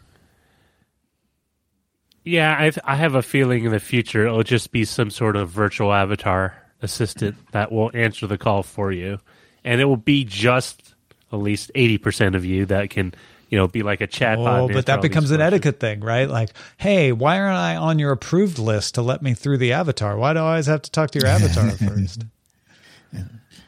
Yeah, 2.23 2.55
I 2.55 2.71
I 2.93 2.95
have 2.97 3.15
a 3.15 3.23
feeling 3.23 3.65
in 3.65 3.71
the 3.71 3.79
future 3.79 4.27
it'll 4.27 4.43
just 4.43 4.71
be 4.71 4.85
some 4.85 5.09
sort 5.09 5.35
of 5.35 5.49
virtual 5.49 5.91
avatar 5.91 6.55
assistant 6.79 7.35
that 7.51 7.71
will 7.71 7.89
answer 7.95 8.27
the 8.27 8.37
call 8.37 8.61
for 8.61 8.91
you, 8.91 9.19
and 9.63 9.81
it 9.81 9.85
will 9.85 9.97
be 9.97 10.23
just 10.23 10.90
at 11.31 11.39
least 11.39 11.71
eighty 11.75 11.97
percent 11.97 12.35
of 12.35 12.45
you 12.45 12.65
that 12.67 12.89
can 12.89 13.13
you 13.51 13.57
know, 13.57 13.67
be 13.67 13.83
like 13.83 13.99
a 13.99 14.07
chat. 14.07 14.39
Oh, 14.39 14.69
but 14.69 14.85
that 14.85 15.01
becomes 15.01 15.29
an 15.31 15.41
etiquette 15.41 15.77
thing, 15.77 15.99
right? 15.99 16.27
Like, 16.29 16.51
hey, 16.77 17.11
why 17.11 17.37
aren't 17.37 17.57
I 17.57 17.75
on 17.75 17.99
your 17.99 18.11
approved 18.11 18.57
list 18.57 18.95
to 18.95 19.01
let 19.01 19.21
me 19.21 19.33
through 19.33 19.57
the 19.57 19.73
avatar? 19.73 20.15
Why 20.17 20.31
do 20.31 20.39
I 20.39 20.51
always 20.51 20.67
have 20.67 20.81
to 20.83 20.91
talk 20.91 21.11
to 21.11 21.19
your 21.19 21.27
avatar 21.27 21.69
first? 21.71 22.23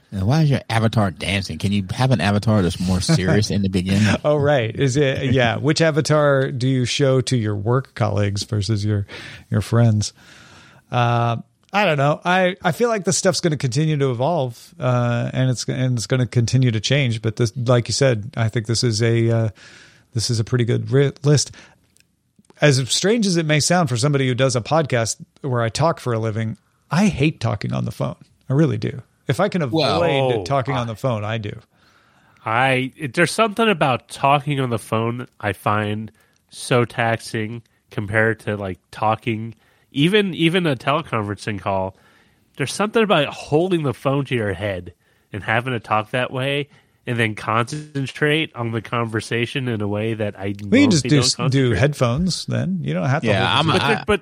Why 0.09 0.43
is 0.43 0.51
your 0.51 0.61
avatar 0.69 1.11
dancing? 1.11 1.57
Can 1.57 1.73
you 1.73 1.85
have 1.91 2.11
an 2.11 2.21
avatar 2.21 2.61
that's 2.61 2.79
more 2.79 3.01
serious 3.01 3.51
in 3.51 3.61
the 3.61 3.69
beginning? 3.69 4.15
Oh, 4.23 4.37
right. 4.37 4.73
Is 4.73 4.95
it? 4.95 5.33
Yeah. 5.33 5.57
Which 5.57 5.81
avatar 5.81 6.51
do 6.51 6.67
you 6.67 6.85
show 6.85 7.19
to 7.21 7.35
your 7.35 7.55
work 7.55 7.93
colleagues 7.93 8.43
versus 8.43 8.85
your 8.85 9.05
your 9.49 9.61
friends? 9.61 10.13
Uh, 10.91 11.37
I 11.73 11.85
don't 11.85 11.97
know. 11.97 12.21
I, 12.23 12.55
I 12.61 12.71
feel 12.71 12.87
like 12.87 13.03
this 13.03 13.17
stuff's 13.17 13.41
going 13.41 13.51
to 13.51 13.57
continue 13.57 13.97
to 13.97 14.11
evolve, 14.11 14.75
uh, 14.79 15.31
and 15.33 15.49
it's 15.49 15.67
and 15.67 15.97
it's 15.97 16.05
going 16.05 16.19
to 16.19 16.27
continue 16.27 16.69
to 16.69 16.79
change. 16.79 17.21
But 17.21 17.37
this, 17.37 17.51
like 17.57 17.87
you 17.87 17.93
said, 17.93 18.31
I 18.37 18.47
think 18.47 18.67
this 18.67 18.83
is 18.83 19.01
a 19.01 19.29
uh, 19.31 19.49
this 20.13 20.29
is 20.29 20.39
a 20.39 20.43
pretty 20.43 20.65
good 20.65 20.91
ri- 20.91 21.13
list. 21.23 21.51
As 22.61 22.77
strange 22.89 23.25
as 23.25 23.37
it 23.37 23.47
may 23.47 23.59
sound 23.59 23.89
for 23.89 23.97
somebody 23.97 24.27
who 24.27 24.35
does 24.35 24.55
a 24.55 24.61
podcast 24.61 25.17
where 25.41 25.63
I 25.63 25.69
talk 25.69 25.99
for 25.99 26.13
a 26.13 26.19
living, 26.19 26.57
I 26.91 27.07
hate 27.07 27.39
talking 27.39 27.73
on 27.73 27.85
the 27.85 27.91
phone. 27.91 28.17
I 28.47 28.53
really 28.53 28.77
do. 28.77 29.01
If 29.27 29.39
I 29.39 29.49
can 29.49 29.63
avoid 29.63 29.79
Well, 29.79 30.43
talking 30.43 30.75
on 30.75 30.85
the 30.85 30.95
phone, 30.95 31.23
I 31.23 31.39
do. 31.39 31.59
I 32.45 32.91
it, 32.95 33.15
there's 33.15 33.31
something 33.31 33.67
about 33.67 34.09
talking 34.09 34.59
on 34.59 34.69
the 34.69 34.77
phone 34.79 35.27
I 35.39 35.53
find 35.53 36.11
so 36.49 36.85
taxing 36.85 37.63
compared 37.89 38.41
to 38.41 38.57
like 38.57 38.79
talking 38.91 39.55
even 39.93 40.33
even 40.33 40.65
a 40.67 40.75
teleconferencing 40.75 41.59
call. 41.59 41.95
There's 42.57 42.73
something 42.73 43.01
about 43.03 43.27
holding 43.29 43.83
the 43.83 43.93
phone 43.93 44.25
to 44.25 44.35
your 44.35 44.53
head 44.53 44.93
and 45.31 45.41
having 45.43 45.73
to 45.73 45.79
talk 45.79 46.11
that 46.11 46.31
way 46.31 46.69
and 47.07 47.17
then 47.19 47.33
concentrate 47.35 48.55
on 48.55 48.71
the 48.71 48.81
conversation 48.81 49.67
in 49.67 49.81
a 49.81 49.87
way 49.87 50.13
that 50.13 50.37
I 50.39 50.53
We 50.69 50.81
can 50.83 50.91
just 50.91 51.03
do 51.03 51.21
don't 51.21 51.51
do 51.51 51.71
headphones. 51.71 52.45
Then 52.45 52.79
you 52.81 52.93
don't 52.93 53.09
have 53.09 53.21
to. 53.23 53.27
Yeah, 53.27 53.55
hold 53.61 53.67
it 53.67 53.71
I'm- 53.71 53.79
but, 53.79 53.87
there- 53.87 54.03
but 54.07 54.21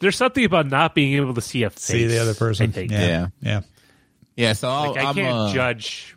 there's 0.00 0.16
something 0.16 0.44
about 0.44 0.66
not 0.68 0.94
being 0.94 1.14
able 1.14 1.34
to 1.34 1.40
see 1.40 1.62
a 1.62 1.70
face. 1.70 1.82
see 1.84 2.06
the 2.06 2.18
other 2.18 2.34
person. 2.34 2.72
Yeah, 2.74 2.82
Yeah. 2.90 3.26
yeah. 3.40 3.60
Yeah, 4.36 4.52
so 4.52 4.68
Like, 4.68 4.98
I 5.02 5.08
I'm, 5.08 5.14
can't 5.14 5.34
uh, 5.34 5.52
judge. 5.54 6.15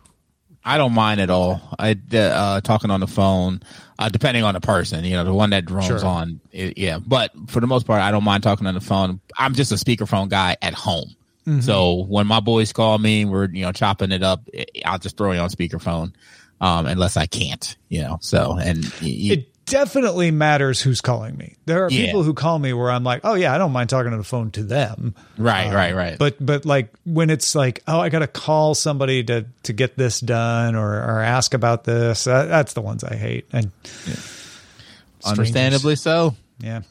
I 0.65 0.77
don't 0.77 0.93
mind 0.93 1.21
at 1.21 1.29
all. 1.29 1.61
I 1.79 1.97
uh, 2.13 2.61
talking 2.61 2.91
on 2.91 2.99
the 2.99 3.07
phone, 3.07 3.61
uh, 3.97 4.09
depending 4.09 4.43
on 4.43 4.53
the 4.53 4.59
person. 4.61 5.03
You 5.05 5.13
know, 5.13 5.23
the 5.23 5.33
one 5.33 5.49
that 5.51 5.65
drones 5.65 5.87
Sure. 5.87 6.05
on, 6.05 6.39
it, 6.51 6.77
yeah. 6.77 6.99
But 6.99 7.31
for 7.47 7.59
the 7.59 7.67
most 7.67 7.87
part, 7.87 8.01
I 8.01 8.11
don't 8.11 8.23
mind 8.23 8.43
talking 8.43 8.67
on 8.67 8.73
the 8.73 8.81
phone. 8.81 9.19
I'm 9.37 9.53
just 9.53 9.71
a 9.71 9.75
speakerphone 9.75 10.29
guy 10.29 10.57
at 10.61 10.73
home. 10.73 11.15
Mm-hmm. 11.47 11.61
So 11.61 12.03
when 12.07 12.27
my 12.27 12.41
boys 12.41 12.73
call 12.73 12.97
me, 12.97 13.25
we're 13.25 13.49
you 13.49 13.63
know 13.63 13.71
chopping 13.71 14.11
it 14.11 14.21
up. 14.21 14.47
I'll 14.85 14.99
just 14.99 15.17
throw 15.17 15.31
you 15.31 15.39
on 15.39 15.49
speakerphone, 15.49 16.13
um, 16.61 16.85
unless 16.85 17.17
I 17.17 17.25
can't. 17.25 17.75
You 17.87 18.01
know, 18.01 18.17
so 18.21 18.57
and 18.61 18.83
y- 18.83 18.91
y- 19.01 19.33
It 19.33 19.48
definitely 19.69 20.31
matters 20.31 20.81
who's 20.81 21.01
calling 21.01 21.37
me. 21.37 21.55
There 21.65 21.85
are 21.85 21.89
Yeah. 21.91 22.05
people 22.05 22.23
who 22.23 22.33
call 22.33 22.57
me 22.59 22.73
where 22.73 22.91
I'm 22.91 23.03
like, 23.03 23.21
oh 23.23 23.35
yeah, 23.35 23.53
I 23.53 23.57
don't 23.57 23.71
mind 23.71 23.89
talking 23.89 24.11
on 24.11 24.17
the 24.17 24.23
phone 24.23 24.51
to 24.51 24.63
them. 24.63 25.15
right, 25.37 25.67
um, 25.67 25.73
right, 25.73 25.95
right. 25.95 26.17
But 26.17 26.37
but 26.43 26.65
like 26.65 26.93
when 27.05 27.29
it's 27.29 27.55
like, 27.55 27.81
oh, 27.87 27.99
I 27.99 28.09
got 28.09 28.19
to 28.19 28.27
call 28.27 28.75
somebody 28.75 29.23
to 29.25 29.45
to 29.63 29.73
get 29.73 29.97
this 29.97 30.19
done 30.19 30.75
or 30.75 30.93
or 30.93 31.21
ask 31.21 31.53
about 31.53 31.83
this. 31.83 32.25
That, 32.25 32.45
that's 32.49 32.73
the 32.73 32.81
ones 32.81 33.03
I 33.03 33.15
hate. 33.15 33.45
And 33.53 33.71
understandably 35.25 35.95
so. 35.95 36.35
Yeah. 36.59 36.81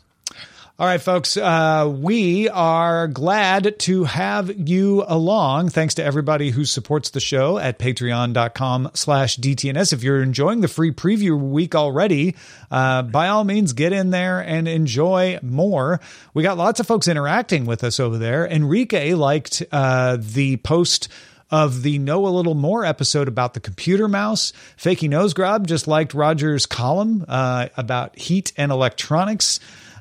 All 0.80 0.86
right, 0.86 1.02
folks. 1.02 1.36
Uh, 1.36 1.92
we 1.92 2.48
are 2.50 3.08
glad 3.08 3.80
to 3.80 4.04
have 4.04 4.68
you 4.68 5.02
along. 5.08 5.70
Thanks 5.70 5.94
to 5.94 6.04
everybody 6.04 6.50
who 6.50 6.64
supports 6.64 7.10
the 7.10 7.18
show 7.18 7.58
at 7.58 7.80
patreon.com 7.80 8.92
slash 8.94 9.38
DTNS. 9.38 9.92
If 9.92 10.04
you're 10.04 10.22
enjoying 10.22 10.60
the 10.60 10.68
free 10.68 10.92
preview 10.92 11.36
week 11.36 11.74
already, 11.74 12.36
uh, 12.70 13.02
by 13.02 13.26
all 13.26 13.42
means, 13.42 13.72
get 13.72 13.92
in 13.92 14.10
there 14.10 14.38
and 14.38 14.68
enjoy 14.68 15.40
more. 15.42 15.98
We 16.32 16.44
got 16.44 16.56
lots 16.56 16.78
of 16.78 16.86
folks 16.86 17.08
interacting 17.08 17.66
with 17.66 17.82
us 17.82 17.98
over 17.98 18.16
there. 18.16 18.46
Enrique 18.46 19.14
liked 19.14 19.64
uh, 19.72 20.18
the 20.20 20.58
post 20.58 21.08
of 21.50 21.82
the 21.82 21.98
Know 21.98 22.24
a 22.24 22.30
Little 22.30 22.54
More 22.54 22.84
episode 22.84 23.26
about 23.26 23.54
the 23.54 23.60
computer 23.60 24.06
mouse. 24.06 24.52
Fakey 24.76 25.08
Nose 25.08 25.34
Grab 25.34 25.66
just 25.66 25.88
liked 25.88 26.14
Roger's 26.14 26.66
column 26.66 27.24
uh, 27.26 27.66
about 27.76 28.16
heat 28.16 28.52
and 28.56 28.70
electronics. 28.70 29.58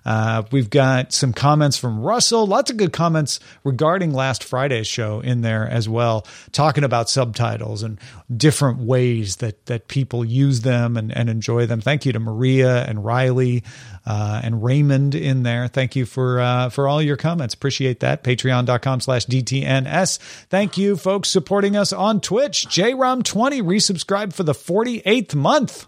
Uh, 0.07 0.43
we've 0.53 0.69
got 0.69 1.11
some 1.11 1.33
comments 1.33 1.75
from 1.75 1.99
Russell, 1.99 2.47
lots 2.47 2.71
of 2.71 2.77
good 2.77 2.93
comments 2.93 3.41
regarding 3.65 4.13
last 4.13 4.41
Friday's 4.41 4.87
show 4.87 5.19
in 5.19 5.41
there 5.41 5.67
as 5.67 5.89
well, 5.89 6.25
talking 6.53 6.85
about 6.85 7.09
subtitles 7.09 7.83
and 7.83 7.99
different 8.35 8.79
ways 8.79 9.35
that 9.37 9.65
that 9.65 9.89
people 9.89 10.23
use 10.23 10.61
them 10.61 10.95
and, 10.95 11.15
and 11.15 11.29
enjoy 11.29 11.65
them. 11.65 11.81
Thank 11.81 12.05
you 12.05 12.13
to 12.13 12.19
Maria 12.19 12.85
and 12.85 13.03
Riley 13.03 13.65
uh, 14.05 14.39
and 14.41 14.63
Raymond 14.63 15.13
in 15.13 15.43
there. 15.43 15.67
Thank 15.67 15.97
you 15.97 16.05
for 16.05 16.39
uh, 16.39 16.69
for 16.69 16.87
all 16.87 17.01
your 17.01 17.17
comments. 17.17 17.53
Appreciate 17.53 17.99
that. 17.99 18.23
Patreon.com 18.23 19.01
slash 19.01 19.25
DTNS. 19.25 20.19
Thank 20.49 20.77
you, 20.77 20.95
folks, 20.95 21.27
supporting 21.27 21.75
us 21.75 21.91
on 21.91 22.21
Twitch. 22.21 22.65
JROM20 22.67 23.61
resubscribed 23.61 24.31
for 24.31 24.43
the 24.43 24.53
48th 24.53 25.35
month. 25.35 25.85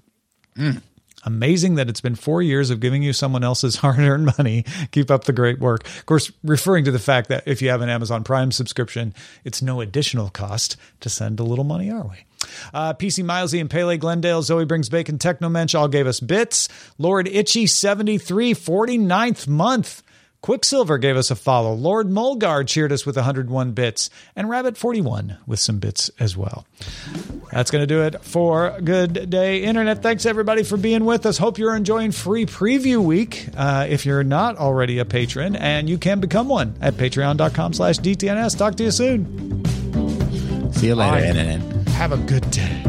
Amazing 1.25 1.75
that 1.75 1.89
it's 1.89 2.01
been 2.01 2.15
four 2.15 2.41
years 2.41 2.69
of 2.69 2.79
giving 2.79 3.03
you 3.03 3.13
someone 3.13 3.43
else's 3.43 3.75
hard 3.77 3.99
earned 3.99 4.31
money. 4.37 4.65
Keep 4.91 5.11
up 5.11 5.25
the 5.25 5.33
great 5.33 5.59
work. 5.59 5.85
Of 5.85 6.05
course, 6.05 6.31
referring 6.43 6.85
to 6.85 6.91
the 6.91 6.99
fact 6.99 7.29
that 7.29 7.43
if 7.45 7.61
you 7.61 7.69
have 7.69 7.81
an 7.81 7.89
Amazon 7.89 8.23
Prime 8.23 8.51
subscription, 8.51 9.13
it's 9.43 9.61
no 9.61 9.81
additional 9.81 10.29
cost 10.29 10.77
to 11.01 11.09
send 11.09 11.39
a 11.39 11.43
little 11.43 11.65
money 11.65 11.91
our 11.91 12.05
way. 12.05 12.25
Uh, 12.73 12.93
PC 12.93 13.23
Milesy 13.23 13.59
and 13.59 13.69
Pele 13.69 13.97
Glendale, 13.97 14.41
Zoe 14.41 14.65
Brings 14.65 14.89
Bacon, 14.89 15.17
Technomensch 15.17 15.77
all 15.77 15.87
gave 15.87 16.07
us 16.07 16.19
bits. 16.19 16.69
Lord 16.97 17.27
Itchy 17.27 17.67
73, 17.67 18.53
49th 18.53 19.47
month. 19.47 20.03
Quicksilver 20.41 20.97
gave 20.97 21.17
us 21.17 21.31
a 21.31 21.35
follow. 21.35 21.73
Lord 21.73 22.09
Mulgar 22.09 22.63
cheered 22.63 22.91
us 22.91 23.05
with 23.05 23.17
101 23.17 23.71
bits. 23.73 24.09
And 24.35 24.49
Rabbit 24.49 24.77
41 24.77 25.37
with 25.45 25.59
some 25.59 25.79
bits 25.79 26.09
as 26.19 26.37
well. 26.37 26.65
That's 27.51 27.71
going 27.71 27.81
to 27.81 27.87
do 27.87 28.03
it 28.03 28.23
for 28.23 28.79
Good 28.81 29.29
Day 29.29 29.63
Internet. 29.63 30.01
Thanks 30.01 30.25
everybody 30.25 30.63
for 30.63 30.77
being 30.77 31.03
with 31.03 31.25
us. 31.25 31.37
Hope 31.37 31.57
you're 31.57 31.75
enjoying 31.75 32.11
free 32.11 32.45
preview 32.45 33.03
week. 33.03 33.47
Uh, 33.57 33.87
if 33.89 34.05
you're 34.05 34.23
not 34.23 34.57
already 34.57 34.99
a 34.99 35.05
patron, 35.05 35.55
and 35.55 35.89
you 35.89 35.97
can 35.97 36.19
become 36.19 36.47
one 36.47 36.75
at 36.81 36.93
patreon.com 36.93 37.73
slash 37.73 37.97
DTNS. 37.97 38.57
Talk 38.57 38.75
to 38.75 38.83
you 38.83 38.91
soon. 38.91 39.65
See 40.73 40.87
you 40.87 40.95
later, 40.95 41.11
Bye. 41.11 41.21
NNN. 41.21 41.87
Have 41.89 42.13
a 42.13 42.17
good 42.17 42.49
day. 42.51 42.88